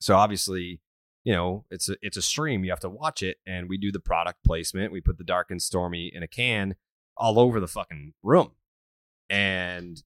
[0.00, 0.80] So obviously,
[1.24, 2.64] you know, it's a, it's a stream.
[2.64, 3.38] You have to watch it.
[3.46, 4.92] And we do the product placement.
[4.92, 6.74] We put the dark and stormy in a can
[7.16, 8.52] all over the fucking room.
[9.30, 10.02] And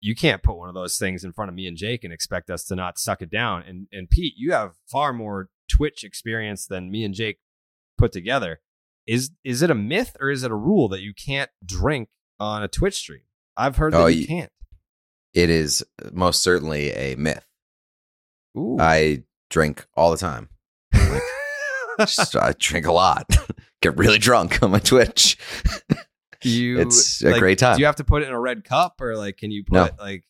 [0.00, 2.50] you can't put one of those things in front of me and Jake and expect
[2.50, 3.62] us to not suck it down.
[3.62, 7.38] And and Pete, you have far more Twitch experience than me and Jake
[7.96, 8.60] put together.
[9.08, 12.62] Is is it a myth or is it a rule that you can't drink on
[12.62, 13.22] a Twitch stream?
[13.56, 14.52] I've heard that Oh, you you- can't.
[15.34, 17.44] It is uh, most certainly a myth.
[18.56, 18.76] Ooh.
[18.78, 20.48] I drink all the time.
[21.98, 23.26] Just- I drink a lot.
[23.82, 25.38] Get really drunk on my Twitch.
[26.42, 27.76] you it's a great time.
[27.76, 29.74] Do you have to put it in a red cup or like can you put
[29.74, 29.88] No.
[29.98, 30.24] like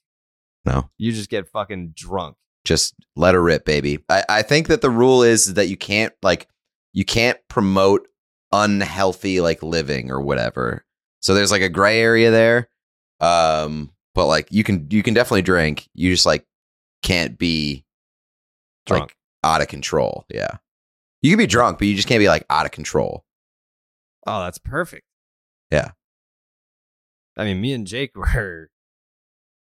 [0.66, 0.90] No.
[0.98, 2.36] you just get fucking drunk?
[2.64, 3.98] Just let her rip, baby.
[4.08, 6.48] I, I think that the rule is that you can't like
[6.92, 8.06] you can't promote
[8.52, 10.84] unhealthy like living or whatever.
[11.20, 12.68] So there's like a gray area there.
[13.20, 15.88] Um, but like you can you can definitely drink.
[15.94, 16.46] You just like
[17.02, 17.84] can't be
[18.86, 19.02] Drunk.
[19.02, 20.24] like out of control.
[20.28, 20.58] Yeah.
[21.22, 23.24] You can be drunk, but you just can't be like out of control.
[24.26, 25.04] Oh, that's perfect.
[25.70, 25.92] Yeah.
[27.36, 28.70] I mean, me and Jake were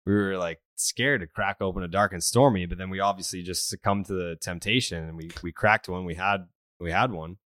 [0.06, 3.42] we were like scared to crack open a dark and stormy, but then we obviously
[3.42, 6.04] just succumbed to the temptation and we we cracked one.
[6.04, 6.46] We had
[6.80, 7.38] we had one.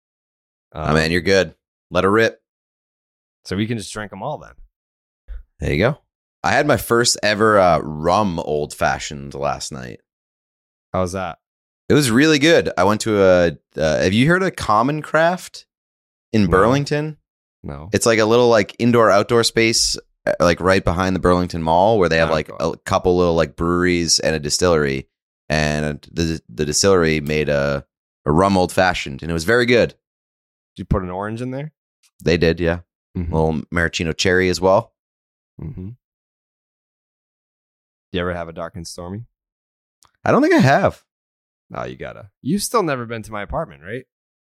[0.73, 1.55] Oh man, you're good.
[1.91, 2.41] Let her rip.
[3.45, 4.53] so we can just drink them all then.
[5.61, 5.99] There you go.
[6.45, 10.01] I had my first ever uh, rum old fashioned last night.
[10.93, 11.39] How was that?
[11.89, 12.71] It was really good.
[12.79, 13.53] I went to a.
[13.77, 15.67] Uh, have you heard of Common Craft
[16.33, 16.49] in No.
[16.51, 17.17] Burlington?
[17.63, 17.89] No.
[17.93, 19.97] It's like a little like indoor outdoor space,
[20.27, 22.73] uh, like right behind the Burlington Mall, where they have Oh, like cool.
[22.75, 25.09] a couple little like breweries and a distillery.
[25.49, 27.85] And the the distillery made a
[28.27, 29.95] a rum old fashioned, and it was very good.
[30.79, 31.73] Did you put an orange in there?
[32.23, 32.83] They did, yeah.
[33.17, 33.33] Mhm.
[33.33, 34.95] A little maraschino cherry as well.
[35.61, 35.89] Mm-hmm.
[35.89, 35.97] Do
[38.13, 39.25] you ever have a dark and stormy?
[40.25, 41.03] I don't think I have.
[41.69, 42.31] No, you gotta.
[42.43, 44.05] You've still never been to my apartment, right?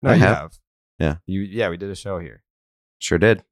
[0.01, 0.37] No, I you have.
[0.39, 0.59] have.
[0.99, 1.17] Yeah.
[1.27, 2.43] You yeah, we did a show here.
[3.01, 3.41] Sure did.
[3.41, 3.45] I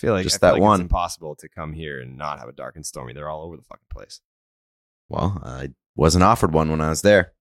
[0.00, 0.80] feel like Just feel that like one.
[0.80, 3.12] It's impossible to come here and not have a dark and stormy.
[3.12, 4.20] They're all over the fucking place.
[5.08, 7.34] Well, I wasn't offered one when I was there.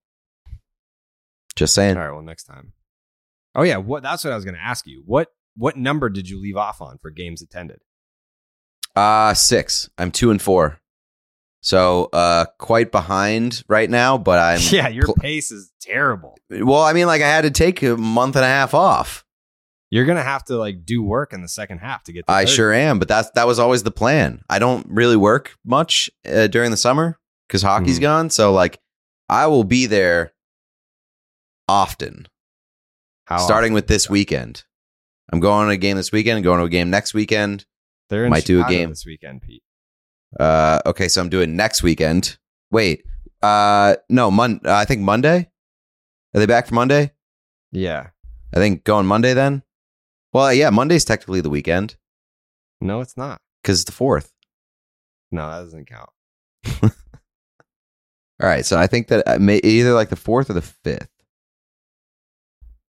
[1.55, 1.97] Just saying.
[1.97, 2.73] All right, well, next time.
[3.57, 4.03] Oh yeah, what?
[4.03, 5.03] That's what I was going to ask you.
[5.05, 7.79] What what number did you leave off on for games attended?
[8.95, 9.89] Uh six.
[9.97, 10.79] I'm two and four.
[11.61, 16.38] So uh quite behind right now, but I'm yeah, your pl- pace is terrible.
[16.49, 19.25] well, I mean like I had to take a month and a half off.
[19.89, 22.25] You're gonna have to like do work in the second half to get.
[22.27, 22.51] To I 30.
[22.51, 24.41] sure am, but that's that was always the plan.
[24.49, 27.17] I don't really work much uh, during the summer
[27.47, 28.01] because hockey's Mhm.
[28.01, 28.29] gone.
[28.29, 28.79] So like,
[29.29, 30.34] I will be there
[31.69, 32.27] often,
[33.27, 33.75] How starting often?
[33.75, 34.63] with this weekend.
[35.31, 36.43] I'm going to a game this weekend.
[36.43, 37.65] Going to a game next weekend.
[38.09, 38.89] They're in might do a game.
[38.89, 39.63] this weekend, Pete.
[40.39, 42.37] Uh, okay, so I'm doing next weekend.
[42.71, 43.03] Wait,
[43.41, 44.61] uh, no, Mon.
[44.65, 45.49] Uh, I think Monday.
[46.33, 47.11] Are they back for Monday?
[47.71, 48.07] Yeah.
[48.53, 49.63] I think going Monday then.
[50.31, 51.95] Well, yeah, Monday's technically the weekend
[52.79, 53.41] No, it's not.
[53.61, 54.31] because it's the fourth.
[55.31, 56.09] No, that doesn't count.
[58.41, 61.09] All right, so I think that may, either like the fourth or the fifth.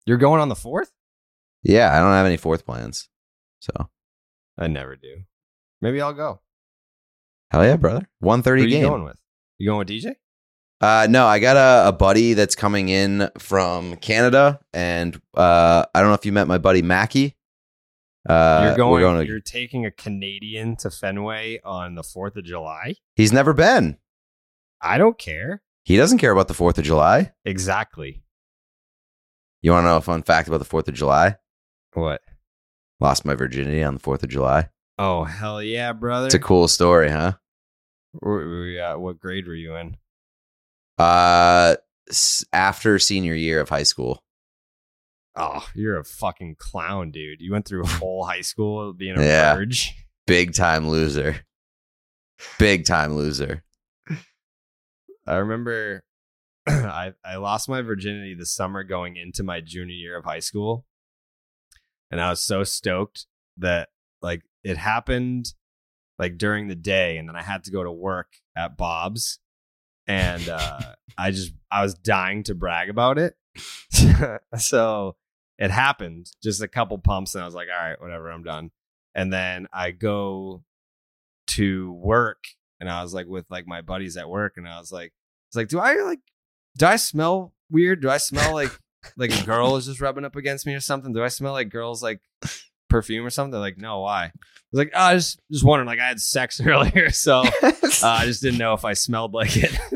[0.05, 0.91] You're going on the fourth?
[1.63, 3.07] Yeah, I don't have any fourth plans.
[3.59, 3.89] So
[4.57, 5.23] I never do.
[5.81, 6.41] Maybe I'll go.
[7.51, 8.07] hell yeah, brother.
[8.19, 9.19] One Who thirty are you going with?
[9.57, 10.15] You going with DJ?
[10.79, 15.99] Uh, no, I got a, a buddy that's coming in from Canada, and uh, I
[15.99, 17.37] don't know if you met my buddy Mackie.
[18.27, 19.01] Uh, you're going.
[19.01, 22.95] Going to, You're taking a Canadian to Fenway on the Fourth of July.
[23.15, 23.97] he's never been.
[24.81, 25.61] I don't care.
[25.83, 27.31] He doesn't care about the Fourth of July.
[27.45, 28.23] Exactly.
[29.61, 31.35] You want to know a fun fact about the Fourth of July?
[31.93, 32.21] What?
[32.99, 34.69] Lost my virginity on the Fourth of July.
[34.97, 36.25] Oh hell yeah, brother!
[36.27, 37.33] It's a cool story, huh?
[38.13, 38.99] Where- where you at?
[38.99, 39.97] what grade were you in?
[40.97, 41.75] Uh,
[42.53, 44.23] after senior year of high school.
[45.35, 47.39] Oh, you're a fucking clown, dude.
[47.41, 49.63] You went through a whole high school being a Yeah.
[50.27, 51.45] Big time loser.
[52.59, 53.63] Big time loser.
[55.27, 56.03] I remember
[56.67, 60.85] I I lost my virginity the summer going into my junior year of high school.
[62.11, 63.25] And I was so stoked
[63.57, 63.89] that
[64.21, 65.53] like it happened
[66.19, 69.39] like during the day and then I had to go to work at Bob's
[70.07, 70.79] and uh
[71.17, 73.35] I just I was dying to brag about it.
[74.57, 75.15] so
[75.57, 78.71] it happened just a couple pumps and I was like all right whatever I'm done.
[79.15, 80.63] And then I go
[81.47, 82.43] to work
[82.79, 85.11] and I was like with like my buddies at work and I was like
[85.49, 86.19] it's like do I like
[86.77, 88.02] do I smell weird?
[88.02, 88.72] Do I smell like
[89.18, 91.14] like a girl is just rubbing up against me or something?
[91.14, 92.22] Do I smell like girls like
[92.89, 93.52] perfume or something?
[93.52, 94.26] They're like, no, why?
[94.26, 94.31] I
[94.72, 95.88] was like, oh, I just just wondering.
[95.88, 97.72] Like I had sex earlier, so uh,
[98.03, 99.77] I just didn't know if I smelled like it.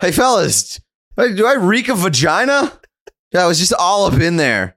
[0.00, 0.80] Hey, fellas,
[1.16, 2.72] do I reek of vagina?
[3.32, 4.76] Yeah, I was just all up in there.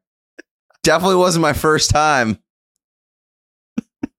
[0.82, 2.40] Definitely wasn't my first time.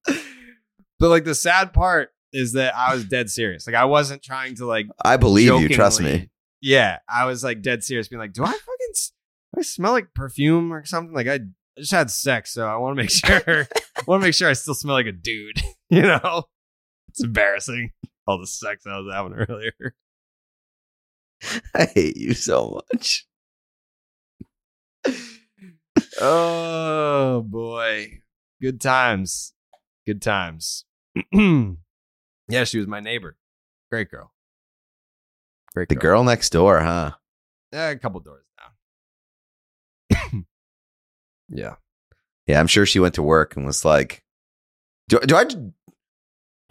[0.06, 3.66] but like the sad part is that I was dead serious.
[3.66, 5.68] Like I wasn't trying to like I believe you.
[5.70, 6.30] Trust me.
[6.62, 9.12] Yeah, I was like dead serious, being like, do I fucking s-
[9.54, 11.12] do I smell like perfume or something?
[11.14, 11.40] Like I
[11.76, 13.66] just had sex, so I want to make sure.
[13.96, 15.60] I want to make sure I still smell like a dude.
[15.90, 16.44] You know,
[17.08, 17.90] it's embarrassing.
[18.26, 19.94] All the sex I was having earlier.
[21.74, 23.26] I hate you so much.
[26.20, 28.20] Oh boy,
[28.60, 29.52] good times,
[30.06, 30.86] good times.
[31.32, 33.36] yeah, she was my neighbor.
[33.90, 34.32] Great girl.
[35.74, 37.12] Great The girl next door, huh?
[37.72, 38.44] Eh, a couple doors
[40.10, 40.46] down.
[41.48, 41.74] yeah.
[42.46, 44.24] Yeah, I'm sure she went to work and was like,
[45.08, 45.72] "Do, do I do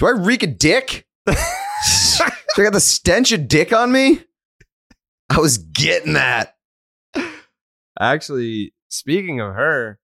[0.06, 1.08] I reek a dick?
[1.26, 4.24] do I got the stench of dick on me?"
[5.30, 6.56] I was getting that.
[8.00, 10.00] Actually, speaking of her,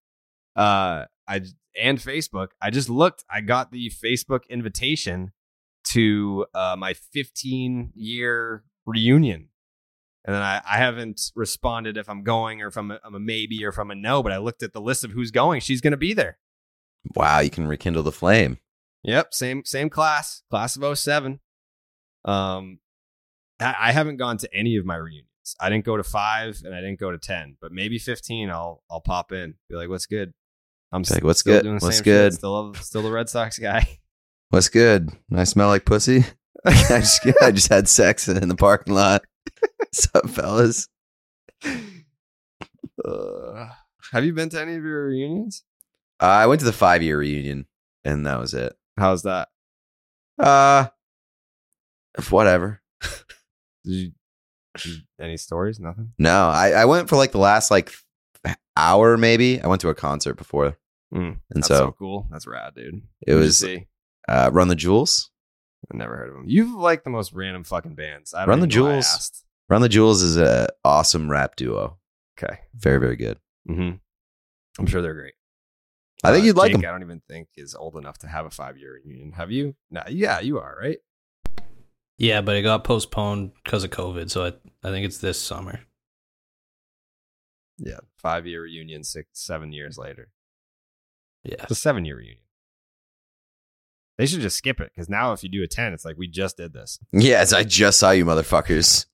[0.56, 1.42] uh, I
[1.80, 3.26] and Facebook, I just looked.
[3.30, 5.34] I got the Facebook invitation
[5.92, 9.50] to uh, my 15 year reunion,
[10.26, 13.20] and then I, I haven't responded if I'm going or if I'm a, I'm a
[13.20, 14.24] maybe or if I'm a no.
[14.24, 15.62] But I looked at the list of who's going.
[15.62, 16.40] She's going to be there.
[17.16, 18.58] Wow, you can rekindle the flame.
[19.04, 21.40] Yep, same same class, class of 07.
[22.26, 22.80] Um,
[23.60, 25.28] I, I haven't gone to any of my reunions.
[25.60, 28.50] I didn't go to five and I didn't go to ten, but maybe fifteen.
[28.50, 30.34] I'll I'll pop in, be like, "What's good?"
[30.92, 31.64] I'm like, "What's still good?
[31.64, 32.40] Doing the What's same good?" Shit.
[32.40, 34.00] Still still the Red Sox guy.
[34.50, 35.10] What's good?
[35.34, 36.26] I smell like pussy.
[36.66, 39.24] I just I just had sex in the parking lot.
[39.78, 40.88] What's up, fellas?
[43.04, 43.68] Uh,
[44.12, 45.64] have you been to any of your reunions?
[46.22, 47.68] Uh, I went to the five year reunion,
[48.04, 48.74] and that was it.
[48.98, 49.50] How's that?
[50.40, 50.88] Uh,
[52.30, 52.82] whatever.
[53.02, 54.12] Did you,
[54.76, 55.80] did you- any stories?
[55.80, 56.14] Nothing.
[56.18, 57.92] No, I, I went for like the last like
[58.76, 59.62] hour maybe.
[59.62, 60.78] I went to a concert before,
[61.14, 62.28] Mm, and that's so, so, cool.
[62.32, 63.02] That's rad, dude.
[63.26, 63.64] it was
[64.28, 65.32] uh, Run the Jewels.
[65.94, 66.44] I never heard of them.
[66.48, 68.34] You've like the most random fucking bands.
[68.34, 69.06] I don't Run the even I Jewels.
[69.06, 69.44] asked.
[69.70, 71.98] Run the Jewels is a awesome rap duo.
[72.42, 72.60] Okay.
[72.76, 73.40] Very very good.
[73.70, 73.96] Mm-hmm.
[74.80, 75.34] I'm sure they're great.
[76.24, 76.90] I think Uh, you'd like Jake, them.
[76.90, 79.32] I don't even think is old enough to have a five year reunion.
[79.34, 79.76] Have you?
[79.92, 80.98] No, yeah, you are, right?
[82.18, 84.54] Yeah, but it got postponed because of COVID, so I,
[84.88, 85.80] I think it's this summer.
[87.78, 88.00] Yeah.
[88.18, 90.30] Five year reunion, six, seven years later.
[91.44, 91.58] Yeah.
[91.62, 92.40] It's a seven year reunion.
[94.18, 96.28] They should just skip it because now if you do a 10, it's like we
[96.28, 97.00] just did this.
[97.12, 99.06] Yes, I just saw you, motherfuckers.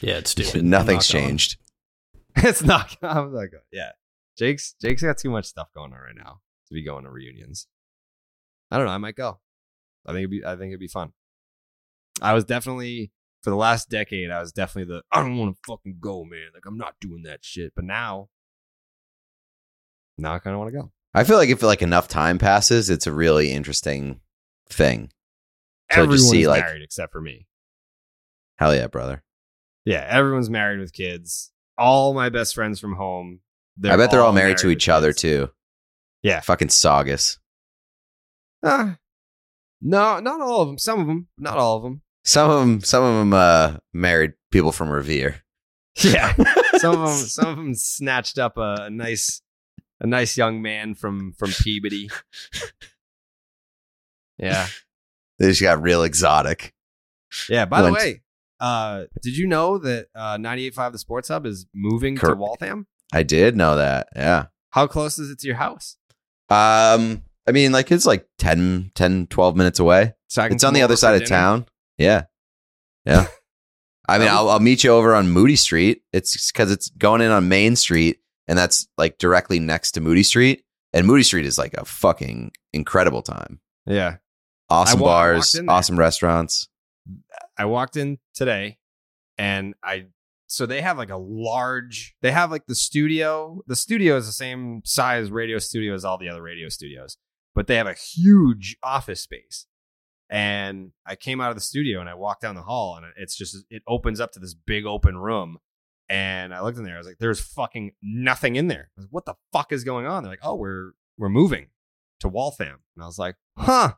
[0.00, 0.62] Yeah, it's stupid.
[0.62, 1.58] I'm Nothing's changed.
[2.36, 3.60] it's not, I'm not good.
[3.70, 3.90] Yeah.
[4.36, 7.68] Jake's, Jake's got too much stuff going on right now to be going to reunions.
[8.70, 8.92] I don't know.
[8.92, 9.38] I might go.
[10.06, 11.12] I think it'd be, I think it'd be fun.
[12.20, 13.12] I was definitely,
[13.42, 16.48] for the last decade, I was definitely the, I don't want to fucking go, man.
[16.54, 17.72] Like, I'm not doing that shit.
[17.76, 18.30] But now,
[20.18, 20.92] now I kind of want to go.
[21.14, 24.20] I feel like if like enough time passes, it's a really interesting
[24.68, 25.10] thing.
[25.90, 27.46] So Everyone's see, like- married except for me.
[28.56, 29.22] Hell yeah, brother.
[29.84, 31.50] Yeah, everyone's married with kids.
[31.76, 33.40] All my best friends from home.
[33.84, 35.22] I bet they're all married, to each other kids.
[35.22, 35.50] too.
[36.22, 36.40] Yeah.
[36.40, 37.38] Fucking Saugus.
[38.62, 38.98] Ah.
[39.80, 40.78] no, not all of them.
[40.78, 42.02] Some of them, not all of them.
[42.24, 45.42] Some of them, some of them, uh, married people from Revere.
[46.02, 46.32] Yeah,
[46.78, 49.42] some of them, some of them snatched up a, a nice,
[50.02, 52.10] a nice young man from from Peabody.
[54.38, 54.66] Yeah,
[55.38, 56.74] They just got real exotic.
[57.48, 57.64] yeah.
[57.64, 58.22] By Went- the way,
[58.60, 62.86] uh, did you know that uh, 98.5 The Sports Hub is moving to Waltham?
[63.12, 64.08] I did know that.
[64.16, 64.46] Yeah.
[64.70, 65.96] How close is it to your house?
[66.48, 70.14] Um, I mean, like it's like 10, 10 12 minutes away.
[70.28, 71.28] So It's on the other side of dinner?
[71.28, 71.66] town.
[71.98, 72.24] Yeah.
[73.04, 73.26] Yeah.
[74.08, 76.02] I mean, I'll, I'll meet you over on Moody Street.
[76.12, 78.18] It's because it's going in on Main Street,
[78.52, 80.62] and that's like directly next to Moody Street.
[80.92, 83.60] And Moody Street is like a fucking incredible time.
[83.86, 84.16] Yeah,
[84.68, 86.68] Awesome wa- I walked bars, awesome restaurants.
[87.56, 88.76] I walked in today
[89.38, 90.08] and I
[90.48, 93.62] so they have like a large they have like the studio.
[93.66, 97.16] The studio is the same size radio studio as all the other radio studios,
[97.54, 99.66] but they have a huge office space.
[100.28, 103.34] And I came out of the studio and I walked down the hall and it's
[103.34, 105.56] just it opens up to this big open room.
[106.12, 108.90] And I looked in there, I was like, there's fucking nothing in there.
[108.90, 110.22] I was like, what the fuck is going on?
[110.22, 111.68] They're like, oh, we're we're moving
[112.20, 112.80] to Waltham.
[112.94, 113.94] And I was like, huh.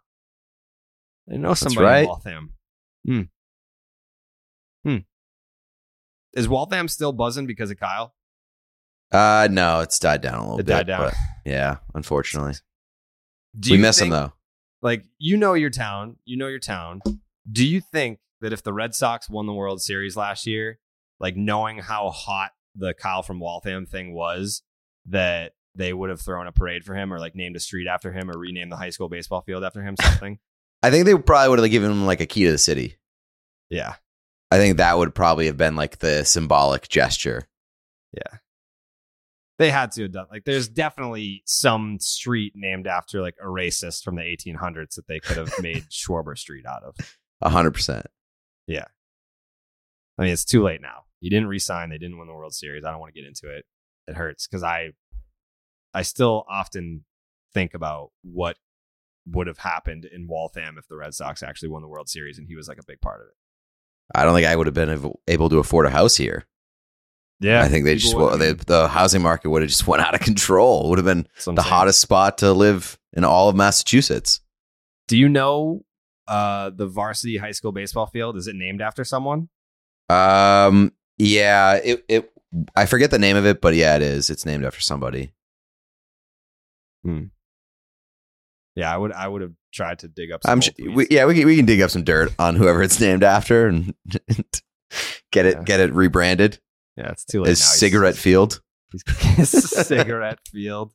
[1.29, 1.99] I know somebody right.
[2.03, 2.55] in Waltham.
[3.05, 3.21] Hmm.
[4.85, 4.97] Hmm.
[6.35, 8.15] Is Waltham still buzzing because of Kyle?
[9.11, 10.73] Uh, no, it's died down a little It bit.
[10.73, 11.11] died down.
[11.45, 12.55] yeah, unfortunately,
[13.59, 14.33] Do we miss think, him though.
[14.83, 17.01] Like you know your town, you know your town.
[17.51, 20.79] Do you think that if the Red Sox won the World Series last year,
[21.25, 24.63] like knowing how hot the Kyle from Waltham thing was,
[25.07, 28.13] that they would have thrown a parade for him or like named a street after
[28.13, 30.39] him or renamed the high school baseball field after him, something?
[30.83, 32.99] I think they probably would have given him like a key to the city.
[33.71, 33.95] yeah.
[34.51, 37.49] I think that would probably have been like the symbolic gesture.
[38.13, 38.39] Yeah.
[39.59, 44.05] They had to have done like there's definitely some street named after like a racist
[44.05, 46.95] from the 1800s that they could have made Schwarber Street out of.
[47.41, 48.07] A hundred percent.
[48.67, 48.85] Yeah.
[50.19, 51.04] I mean, it's too late now.
[51.25, 51.89] He didn't resign.
[51.89, 52.85] They didn't win the World Series.
[52.85, 53.65] I don't want to get into it.
[54.07, 54.91] It hurts because I,
[55.95, 57.07] I still often
[57.55, 58.59] think about what
[59.27, 62.47] would have happened in Waltham if the Red Sox actually won the World Series and
[62.47, 63.35] he was like a big part of it.
[64.15, 64.91] I don't think I would have been
[65.27, 66.45] able- to afford a house here.
[67.41, 70.15] Yeah, I think they just well, they, the housing market would have just went out
[70.15, 70.85] of control.
[70.85, 74.43] It would have been the hottest spot to live in all of Massachusetts.
[75.09, 75.87] Do you know
[76.29, 78.37] uh, the varsity high school baseball field?
[78.37, 79.49] Is it named after someone?
[80.11, 82.33] Um, yeah, it it
[82.77, 84.31] I forget the name of it, but yeah, it is.
[84.31, 85.33] It's named after somebody.
[88.77, 89.13] Yeah, I would.
[89.13, 90.43] I would have tried to dig up.
[90.45, 93.01] Some I'm we, yeah, we can, we can dig up some dirt on whoever it's
[93.01, 93.95] named after and
[95.33, 95.63] get it Yeah.
[95.65, 96.61] get it rebranded
[96.97, 97.49] yeah, it's too late.
[97.51, 98.61] He's- Cigarette Field.
[99.45, 100.93] cigarette field,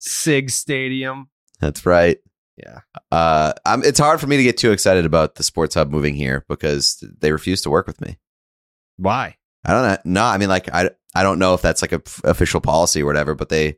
[0.00, 1.30] Sig Stadium.
[1.60, 2.18] That's right.
[2.56, 2.80] Yeah,
[3.12, 6.14] Uh, I'm, it's hard for me to get too excited about the Sports Hub moving
[6.14, 8.18] here because they refuse to work with me.
[8.98, 9.36] why?
[9.64, 9.96] I don't know.
[10.04, 13.02] No, I mean, like, I, I don't know if that's like a f- official policy
[13.02, 13.76] or whatever, but they,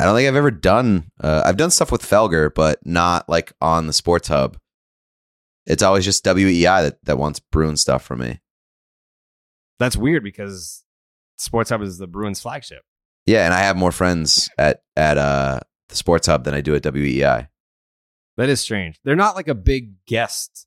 [0.00, 3.52] I don't think I've ever done, uh, I've done stuff with Felger, but not like
[3.60, 4.56] on the Sports Hub.
[5.66, 8.40] It's always just WEEI that, that wants Bruin stuff from me.
[9.78, 10.84] That's weird because
[11.38, 12.82] Sports Hub is the Bruins flagship.
[13.26, 13.44] Yeah.
[13.44, 16.82] And I have more friends at, at, uh, the Sports Hub than I do at
[16.82, 17.48] WEEI.
[18.38, 18.98] That is strange.
[19.04, 20.66] They're not like a big guest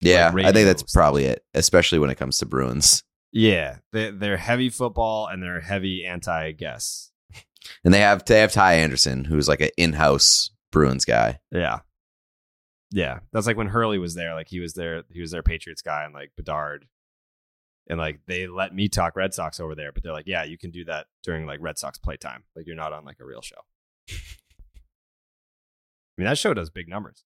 [0.00, 3.04] Yeah, like I think that's probably it, especially when it comes to Bruins.
[3.32, 7.10] Yeah, they, they're heavy football and they're heavy anti guess.
[7.84, 11.40] And they have they have Ty Anderson, who's like an in-house Bruins guy.
[11.52, 11.80] Yeah,
[12.90, 13.20] yeah.
[13.32, 14.34] That's like when Hurley was there.
[14.34, 15.04] Like he was there.
[15.10, 16.86] He was their Patriots guy, and like Bedard,
[17.88, 19.92] and like they let me talk Red Sox over there.
[19.92, 22.44] But they're like, yeah, you can do that during like Red Sox playtime.
[22.56, 23.60] Like you're not on like a real show.
[24.10, 24.14] I
[26.16, 27.24] mean, that show does big numbers.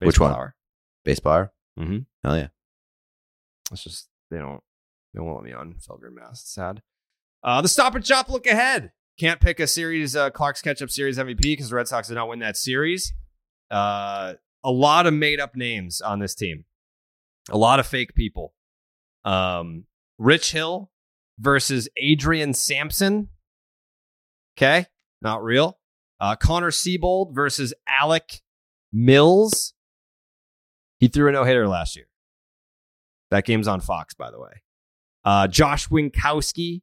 [0.00, 0.32] Which one?
[0.32, 0.54] Hour.
[1.04, 1.48] Baseball.
[1.78, 1.98] Mm-hmm.
[2.22, 2.48] Hell yeah.
[3.72, 4.62] It's just they don't
[5.14, 6.42] they won't let me on Felger Mazz.
[6.44, 6.82] Sad.
[7.42, 8.92] Uh, the Stop and Shop look ahead.
[9.18, 12.28] Can't pick a series uh, Clark's up Series MVP because the Red Sox did not
[12.28, 13.12] win that series.
[13.70, 14.34] Uh,
[14.64, 16.64] a lot of made up names on this team.
[17.50, 18.54] A lot of fake people.
[19.24, 19.84] Um,
[20.18, 20.90] Rich Hill
[21.38, 23.28] versus Adrian Sampson.
[24.56, 24.86] Okay,
[25.22, 25.78] not real.
[26.20, 28.40] Uh, Connor Seabold versus Alec
[28.92, 29.74] Mills.
[30.98, 32.06] He threw a no hitter last year.
[33.30, 34.62] That game's on Fox, by the way.
[35.24, 36.82] Uh, Josh Winckowski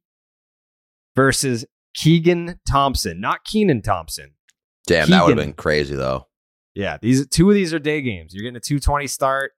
[1.14, 1.64] versus
[1.94, 4.32] Keegan Thompson, not Kenan Thompson.
[4.86, 6.28] Damn, that would have been crazy though.
[6.74, 8.34] Yeah, these two of these are day games.
[8.34, 9.52] You're getting a 220 start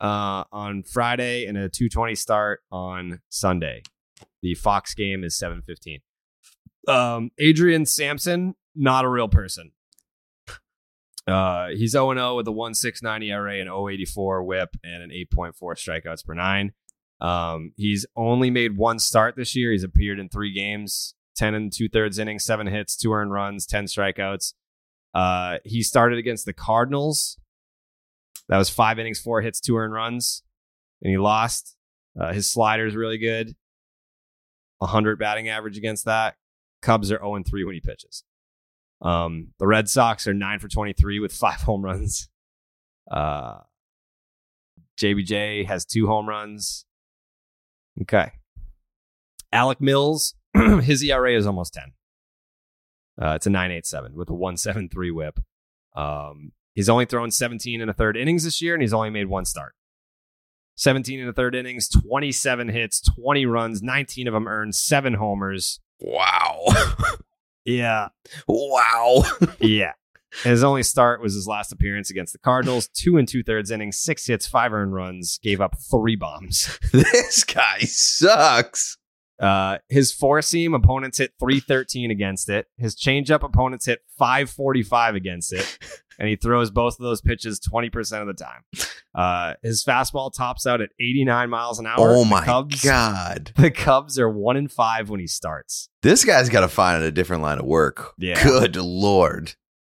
[0.00, 3.82] uh, on Friday and a 220 start on Sunday.
[4.42, 6.00] The Fox game is 7:15.
[6.88, 9.72] Um, Adrian Sampson, not a real person.
[11.26, 16.24] Uh, he's 0 0 with a 1.69 ERA and 0.84 WHIP and an 8.4 strikeouts
[16.24, 16.72] per nine.
[17.20, 19.72] Um, he's only made one start this year.
[19.72, 23.66] He's appeared in three games, 10 and two thirds innings, seven hits, two earned runs,
[23.66, 24.54] 10 strikeouts.
[25.12, 27.38] Uh, he started against the Cardinals.
[28.48, 30.42] That was five innings, four hits, two earned runs,
[31.02, 31.76] and he lost.
[32.18, 33.54] Uh, his slider is really good.
[34.78, 36.36] 100 batting average against that.
[36.82, 38.24] Cubs are 0 3 when he pitches.
[39.02, 42.28] Um, the Red Sox are 9 for 23 with five home runs.
[43.10, 43.58] Uh,
[44.98, 46.86] JBJ has two home runs.
[48.02, 48.32] Okay.
[49.52, 51.92] Alec Mills, his ERA is almost 10.
[53.20, 55.40] Uh, it's a 987 with a 173 whip.
[55.94, 59.26] Um, he's only thrown 17 and a third innings this year, and he's only made
[59.26, 59.74] one start.
[60.76, 65.80] 17 and a third innings, 27 hits, 20 runs, 19 of them earned, seven homers.
[66.00, 66.64] Wow.
[67.66, 68.08] Yeah.
[68.48, 69.22] wow.
[69.60, 69.92] Yeah.
[70.44, 72.88] His only start was his last appearance against the Cardinals.
[72.88, 76.78] Two and two thirds innings, six hits, five earned runs, gave up three bombs.
[76.92, 78.96] this guy sucks.
[79.40, 82.66] Uh, his four seam opponents hit 313 against it.
[82.76, 85.78] His changeup opponents hit 545 against it.
[86.18, 88.62] And he throws both of those pitches 20% of the time.
[89.14, 92.10] Uh, his fastball tops out at 89 miles an hour.
[92.14, 93.52] Oh The my Cubs, god.
[93.56, 95.88] The Cubs are one in five when he starts.
[96.02, 98.12] This guy's got to find a different line of work.
[98.18, 98.42] Yeah.
[98.44, 99.54] Good lord.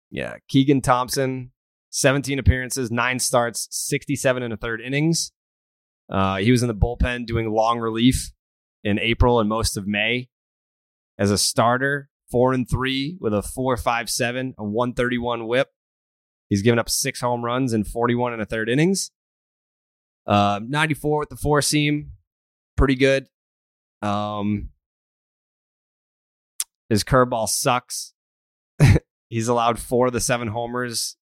[0.10, 0.36] Yeah.
[0.48, 1.52] Keegan Thompson,
[1.90, 5.32] 17 appearances, nine starts, 67 and a third innings.
[6.10, 8.32] Uh, he was in the bullpen doing long relief
[8.84, 10.30] in April and most of May.
[11.18, 15.70] As a starter, four and three with a 4.57, a 131 whip.
[16.50, 19.12] He's given up six home runs in 41 and a third innings.
[20.28, 22.12] Uh, 94 with the four seam,
[22.76, 23.28] pretty good.
[24.02, 24.70] Um,
[26.90, 28.14] his curveball sucks.
[29.30, 31.18] He's allowed four of the seven homers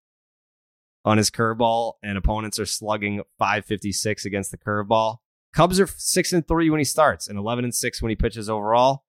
[1.05, 5.17] on his curveball, and opponents are slugging 556 against the curveball.
[5.53, 8.49] Cubs are six and three when he starts, and 11 and six when he pitches
[8.49, 9.03] overall.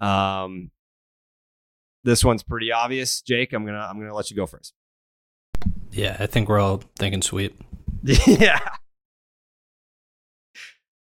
[0.00, 0.70] Um,
[2.04, 3.52] this one's pretty obvious, Jake.
[3.52, 4.74] I'm gonna I'm gonna let you go first.
[5.90, 7.56] Yeah, I think we're all thinking sweep.
[8.02, 8.60] yeah.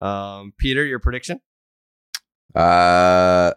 [0.00, 1.40] Um, Peter, your prediction?
[2.54, 3.52] Uh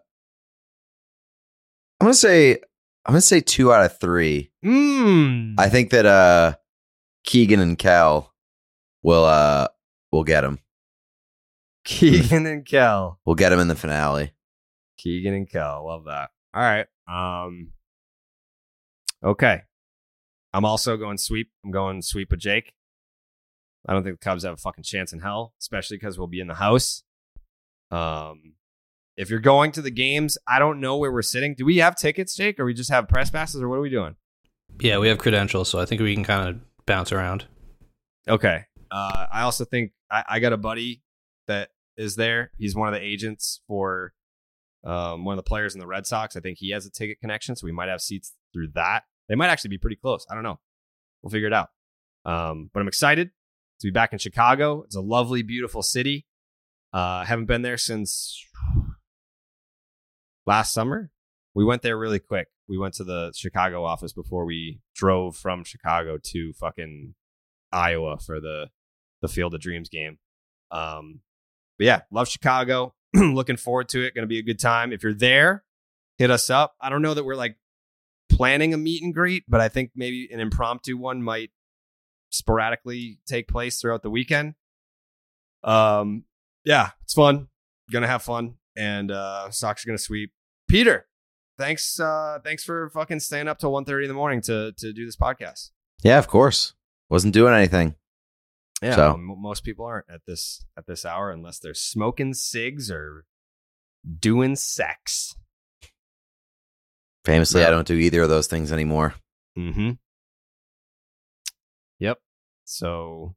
[1.99, 2.59] I'm going to say
[3.07, 4.51] I'm going to say 2 out of 3.
[4.65, 5.55] Mm.
[5.57, 6.55] I think that uh
[7.23, 8.33] Keegan and Kel
[9.01, 9.69] will uh
[10.11, 10.59] will get him.
[11.85, 13.19] Keegan and Kel.
[13.25, 14.33] We'll get him in the finale.
[14.97, 15.87] Keegan and Kel.
[15.87, 16.31] Love that.
[16.53, 16.87] All right.
[17.07, 17.71] Um
[19.23, 19.61] Okay.
[20.53, 21.49] I'm also going sweep.
[21.63, 22.73] I'm going sweep with Jake.
[23.87, 26.41] I don't think the Cubs have a fucking chance in hell, especially because we'll be
[26.41, 27.03] in the house.
[27.89, 28.55] Um
[29.17, 31.55] if you're going to the games, I don't know where we're sitting.
[31.55, 33.89] Do we have tickets, Jake, or we just have press passes, or what are we
[33.89, 34.15] doing?
[34.79, 37.45] Yeah, we have credentials, so I think we can kind of bounce around.
[38.27, 38.65] Okay.
[38.91, 41.01] Uh, I also think I, I got a buddy
[41.47, 42.51] that is there.
[42.57, 44.13] He's one of the agents for
[44.83, 46.35] um, one of the players in the Red Sox.
[46.35, 49.03] I think he has a ticket connection, so we might have seats through that.
[49.27, 50.25] They might actually be pretty close.
[50.29, 50.59] I don't know.
[51.21, 51.69] We'll figure it out.
[52.23, 53.31] Um, but I'm excited
[53.79, 54.83] to be back in Chicago.
[54.83, 56.27] It's a lovely, beautiful city.
[56.93, 58.45] Uh, haven't been there since
[60.47, 61.11] last summer.
[61.53, 62.47] We went there really quick.
[62.67, 67.13] We went to the Chicago office before we drove from Chicago to fucking
[67.71, 68.67] Iowa for the
[69.21, 70.19] the Field of Dreams game.
[70.71, 71.21] Um,
[71.77, 72.93] but yeah, love Chicago.
[73.13, 74.13] Looking forward to it.
[74.13, 74.91] Going to be a good time.
[74.91, 75.63] If you're there,
[76.17, 76.75] hit us up.
[76.81, 77.57] I don't know that we're like
[78.29, 81.51] planning a meet and greet, but I think maybe an impromptu one might
[82.29, 84.55] sporadically take place throughout the weekend.
[85.63, 86.25] Um,
[86.63, 87.47] yeah, it's fun.
[87.91, 90.31] Gonna have fun, and uh, Sox are gonna sweep.
[90.67, 91.07] Peter,
[91.57, 95.05] thanks, uh, thanks for fucking staying up till 1.30 in the morning to to do
[95.05, 95.71] this podcast.
[96.03, 96.73] Yeah, of course.
[97.09, 97.95] Wasn't doing anything.
[98.81, 102.91] Yeah, So- well, most people aren't at this at this hour unless they're smoking cigs
[102.91, 103.25] or
[104.19, 105.35] doing sex.
[107.25, 107.63] Famously.
[107.65, 109.15] I don't do either of those things anymore.
[109.57, 109.91] Mm-hmm.
[111.99, 112.19] Yep.
[112.63, 113.35] So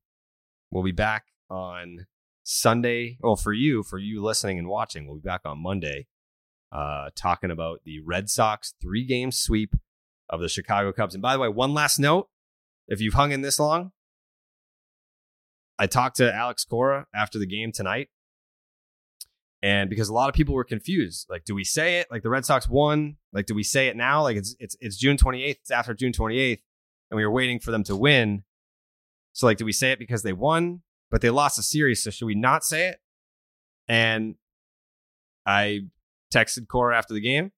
[0.71, 2.07] we'll be back on
[2.45, 3.17] Sunday.
[3.21, 6.07] Well, for you, for you listening and watching, we'll be back on Monday,
[6.73, 9.75] uh, talking about the Red Sox three game sweep
[10.29, 11.15] of the Chicago Cubs.
[11.15, 12.29] And by the way, one last note:
[12.89, 13.93] if you've hung in this long,
[15.79, 18.09] I talked to Alex Cora after the game tonight.
[19.63, 22.11] And because a lot of people were confused, like, do we say it?
[22.11, 23.17] Like the Red Sox won.
[23.33, 24.23] Like, do we say it now?
[24.23, 25.59] Like it's it's it's June twenty eighth.
[25.63, 26.63] It's after June twenty eighth,
[27.11, 28.45] and we were waiting for them to win.
[29.33, 30.81] So like, do we say it because they won,
[31.11, 32.03] but they lost a series?
[32.03, 33.01] So should we not say it?
[33.87, 34.37] And
[35.45, 35.83] I
[36.33, 37.53] texted Cora after the game.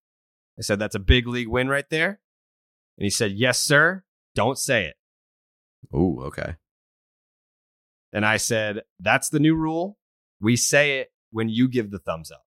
[0.58, 2.20] I said that's a big league win right there,
[2.98, 4.04] and he said, "Yes, sir.
[4.34, 4.96] Don't say it."
[5.94, 6.54] Ooh, okay.
[8.12, 9.98] And I said, that's the new rule.
[10.40, 12.44] We say it when you give the thumbs up.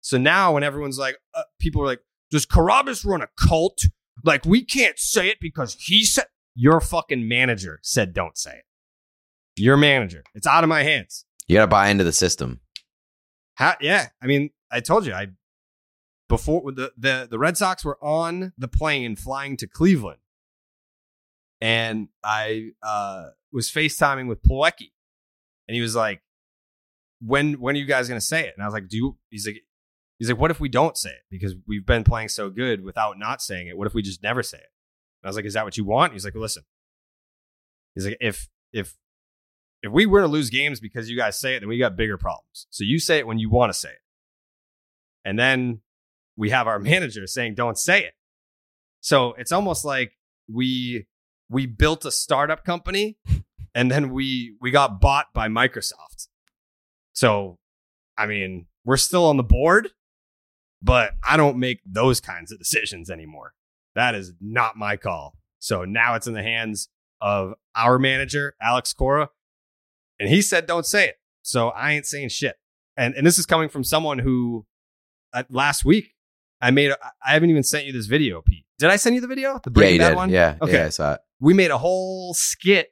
[0.00, 2.00] So now when everyone's like, uh, people are like,
[2.30, 3.84] does Carabas run a cult?
[4.22, 8.64] Like, we can't say it because he said, your fucking manager said, don't say it.
[9.56, 10.22] Your manager.
[10.34, 11.24] It's out of my hands.
[11.48, 12.60] You got to buy into the system.
[13.54, 14.08] How, yeah.
[14.22, 15.28] I mean, I told you, I,
[16.28, 20.20] before the, the, the Red Sox were on the plane flying to Cleveland.
[21.60, 24.92] And I uh, was FaceTiming with Plawecki.
[25.66, 26.20] And he was like,
[27.20, 28.54] when when are you guys gonna say it?
[28.54, 29.62] And I was like, do you he's like
[30.18, 31.22] he's like, what if we don't say it?
[31.30, 33.78] Because we've been playing so good without not saying it.
[33.78, 34.70] What if we just never say it?
[35.22, 36.12] And I was like, is that what you want?
[36.12, 36.64] He's like, listen.
[37.94, 38.94] He's like, if if
[39.82, 42.18] if we were to lose games because you guys say it, then we got bigger
[42.18, 42.66] problems.
[42.70, 44.02] So you say it when you want to say it.
[45.24, 45.80] And then
[46.36, 48.14] we have our manager saying, don't say it.
[49.00, 50.12] So it's almost like
[50.50, 51.06] we
[51.50, 53.18] we built a startup company
[53.74, 56.28] and then we we got bought by Microsoft.
[57.12, 57.58] So,
[58.16, 59.90] I mean, we're still on the board,
[60.82, 63.54] but I don't make those kinds of decisions anymore.
[63.94, 65.36] That is not my call.
[65.60, 66.88] So now it's in the hands
[67.20, 69.30] of our manager, Alex Cora,
[70.18, 71.16] and he said don't say it.
[71.42, 72.56] So I ain't saying shit.
[72.96, 74.66] And and this is coming from someone who
[75.32, 76.13] uh, last week
[76.64, 76.96] I made a,
[77.26, 78.64] I haven't even sent you this video, Pete.
[78.78, 79.60] Did I send you the video?
[79.62, 80.16] The Yeah, Breaking you Bad did.
[80.16, 80.30] one?
[80.30, 80.56] Yeah.
[80.62, 81.20] Okay Yeah, I saw it.
[81.40, 82.88] we made a whole skit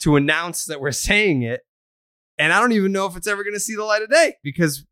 [0.00, 1.62] to announce that we're saying it.
[2.38, 4.34] And I don't even know if it's ever going to see the light of day
[4.42, 4.84] because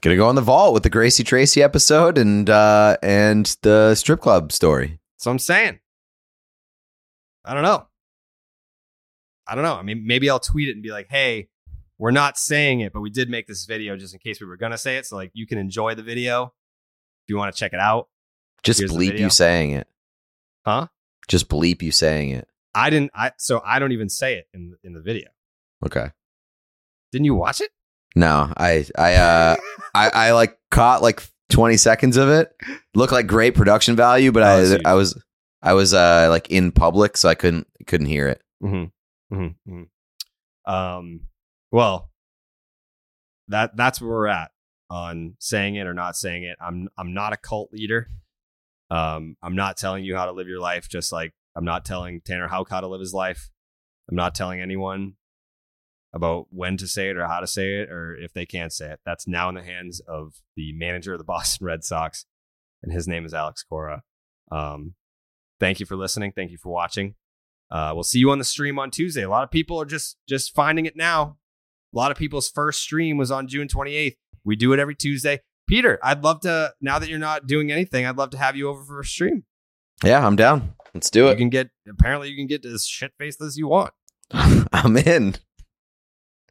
[0.00, 4.20] Gonna go in the vault with the Gracie Tracy episode and uh and the strip
[4.20, 4.98] club story.
[5.16, 5.78] so I'm saying.
[7.44, 7.86] I don't know.
[9.46, 9.74] I don't know.
[9.74, 11.48] I mean, maybe I'll tweet it and be like, hey,
[11.98, 14.56] we're not saying it, but we did make this video just in case we were
[14.56, 15.06] going to say it.
[15.06, 16.52] So, like, you can enjoy the video
[17.24, 18.08] if you want to check it out.
[18.62, 19.88] Just bleep you saying it.
[20.64, 20.86] Huh?
[21.28, 22.48] Just bleep you saying it.
[22.74, 25.28] I didn't, I, so I don't even say it in, in the video.
[25.84, 26.10] Okay.
[27.10, 27.70] Didn't you watch it?
[28.14, 29.56] No, I I uh
[29.94, 32.54] I, I like caught like 20 seconds of it.
[32.94, 35.22] Looked like great production value, but Oh, I I was
[35.62, 38.42] I was uh like in public, so I couldn't couldn't hear it.
[38.62, 39.34] Mm-hmm.
[39.34, 39.72] Mm-hmm.
[39.72, 40.72] mm-hmm.
[40.72, 41.22] Um,
[41.70, 42.10] well,
[43.48, 44.50] that that's where we're at
[44.92, 46.56] on saying it or not saying it.
[46.60, 48.08] I'm I'm not a cult leader.
[48.90, 52.20] Um, I'm not telling you how to live your life, just like I'm not telling
[52.20, 53.50] Tanner how to live his life.
[54.10, 55.14] I'm not telling anyone
[56.12, 58.90] about when to say it or how to say it or if they can't say
[58.90, 59.00] it.
[59.06, 62.26] That's now in the hands of the manager of the Boston Red Sox,
[62.82, 64.02] and his name is Alex Cora.
[64.50, 64.92] Um,
[65.58, 66.32] thank you for listening.
[66.32, 67.14] Thank you for watching.
[67.70, 69.22] Uh, we'll see you on the stream on Tuesday.
[69.22, 71.38] A lot of people are just just finding it now.
[71.94, 74.16] A lot of people's first stream was on June 28th.
[74.44, 75.40] We do it every Tuesday.
[75.68, 78.68] Peter, I'd love to now that you're not doing anything, I'd love to have you
[78.68, 79.44] over for a stream.
[80.04, 80.74] Yeah, I'm down.
[80.94, 81.30] Let's do it.
[81.30, 83.92] You can get apparently you can get as shit faced as you want.
[84.32, 85.36] I'm in.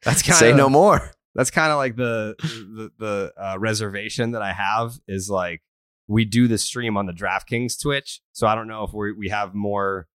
[0.03, 1.11] That's kind of Say no more.
[1.35, 5.61] that's kind of like the the, the uh, reservation that I have is like
[6.07, 9.29] we do the stream on the DraftKings Twitch, so I don't know if we we
[9.29, 10.07] have more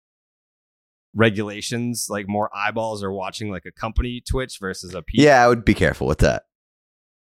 [1.14, 5.22] regulations, like more eyeballs are watching like a company Twitch versus a P.
[5.22, 6.44] Yeah, I would be careful with that.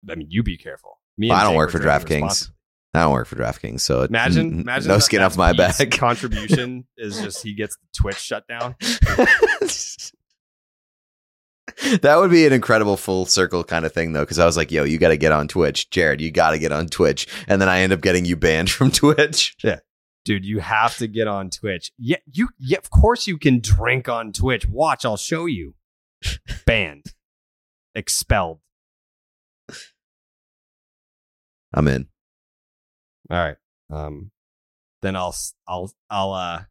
[0.10, 1.00] I mean, you be careful.
[1.18, 2.52] Me, Well, I don't Jake work for DraftKings.
[2.94, 5.92] I don't work for DraftKings, so Imagine, imagine no skin off my back.
[5.92, 8.76] Contribution is just he gets the Twitch shut down.
[12.02, 14.72] that would be an incredible full circle kind of thing though because i was like
[14.72, 17.62] yo you got to get on twitch jared you got to get on twitch and
[17.62, 19.80] then i end up getting you banned from twitch Yeah,
[20.26, 21.92] Dude, you have to get on Twitch.
[21.98, 24.68] Yeah, you yeah, of course you can drink on Twitch.
[24.68, 25.76] Watch, I'll show you.
[26.66, 27.14] Banned.
[27.96, 28.60] Expelled.
[31.74, 32.08] I'm in
[33.30, 33.58] All right.
[33.92, 34.32] Um
[35.02, 35.36] then I'll
[35.68, 36.64] I'll I'll uh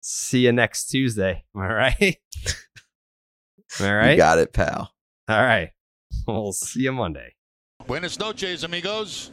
[0.00, 1.44] see you next Tuesday.
[1.54, 2.16] All right.
[3.80, 4.12] All right.
[4.12, 4.92] you got it pal
[5.28, 5.70] All right.
[6.28, 7.34] We'll see you Monday.
[7.86, 9.30] Buenas noches, amigos.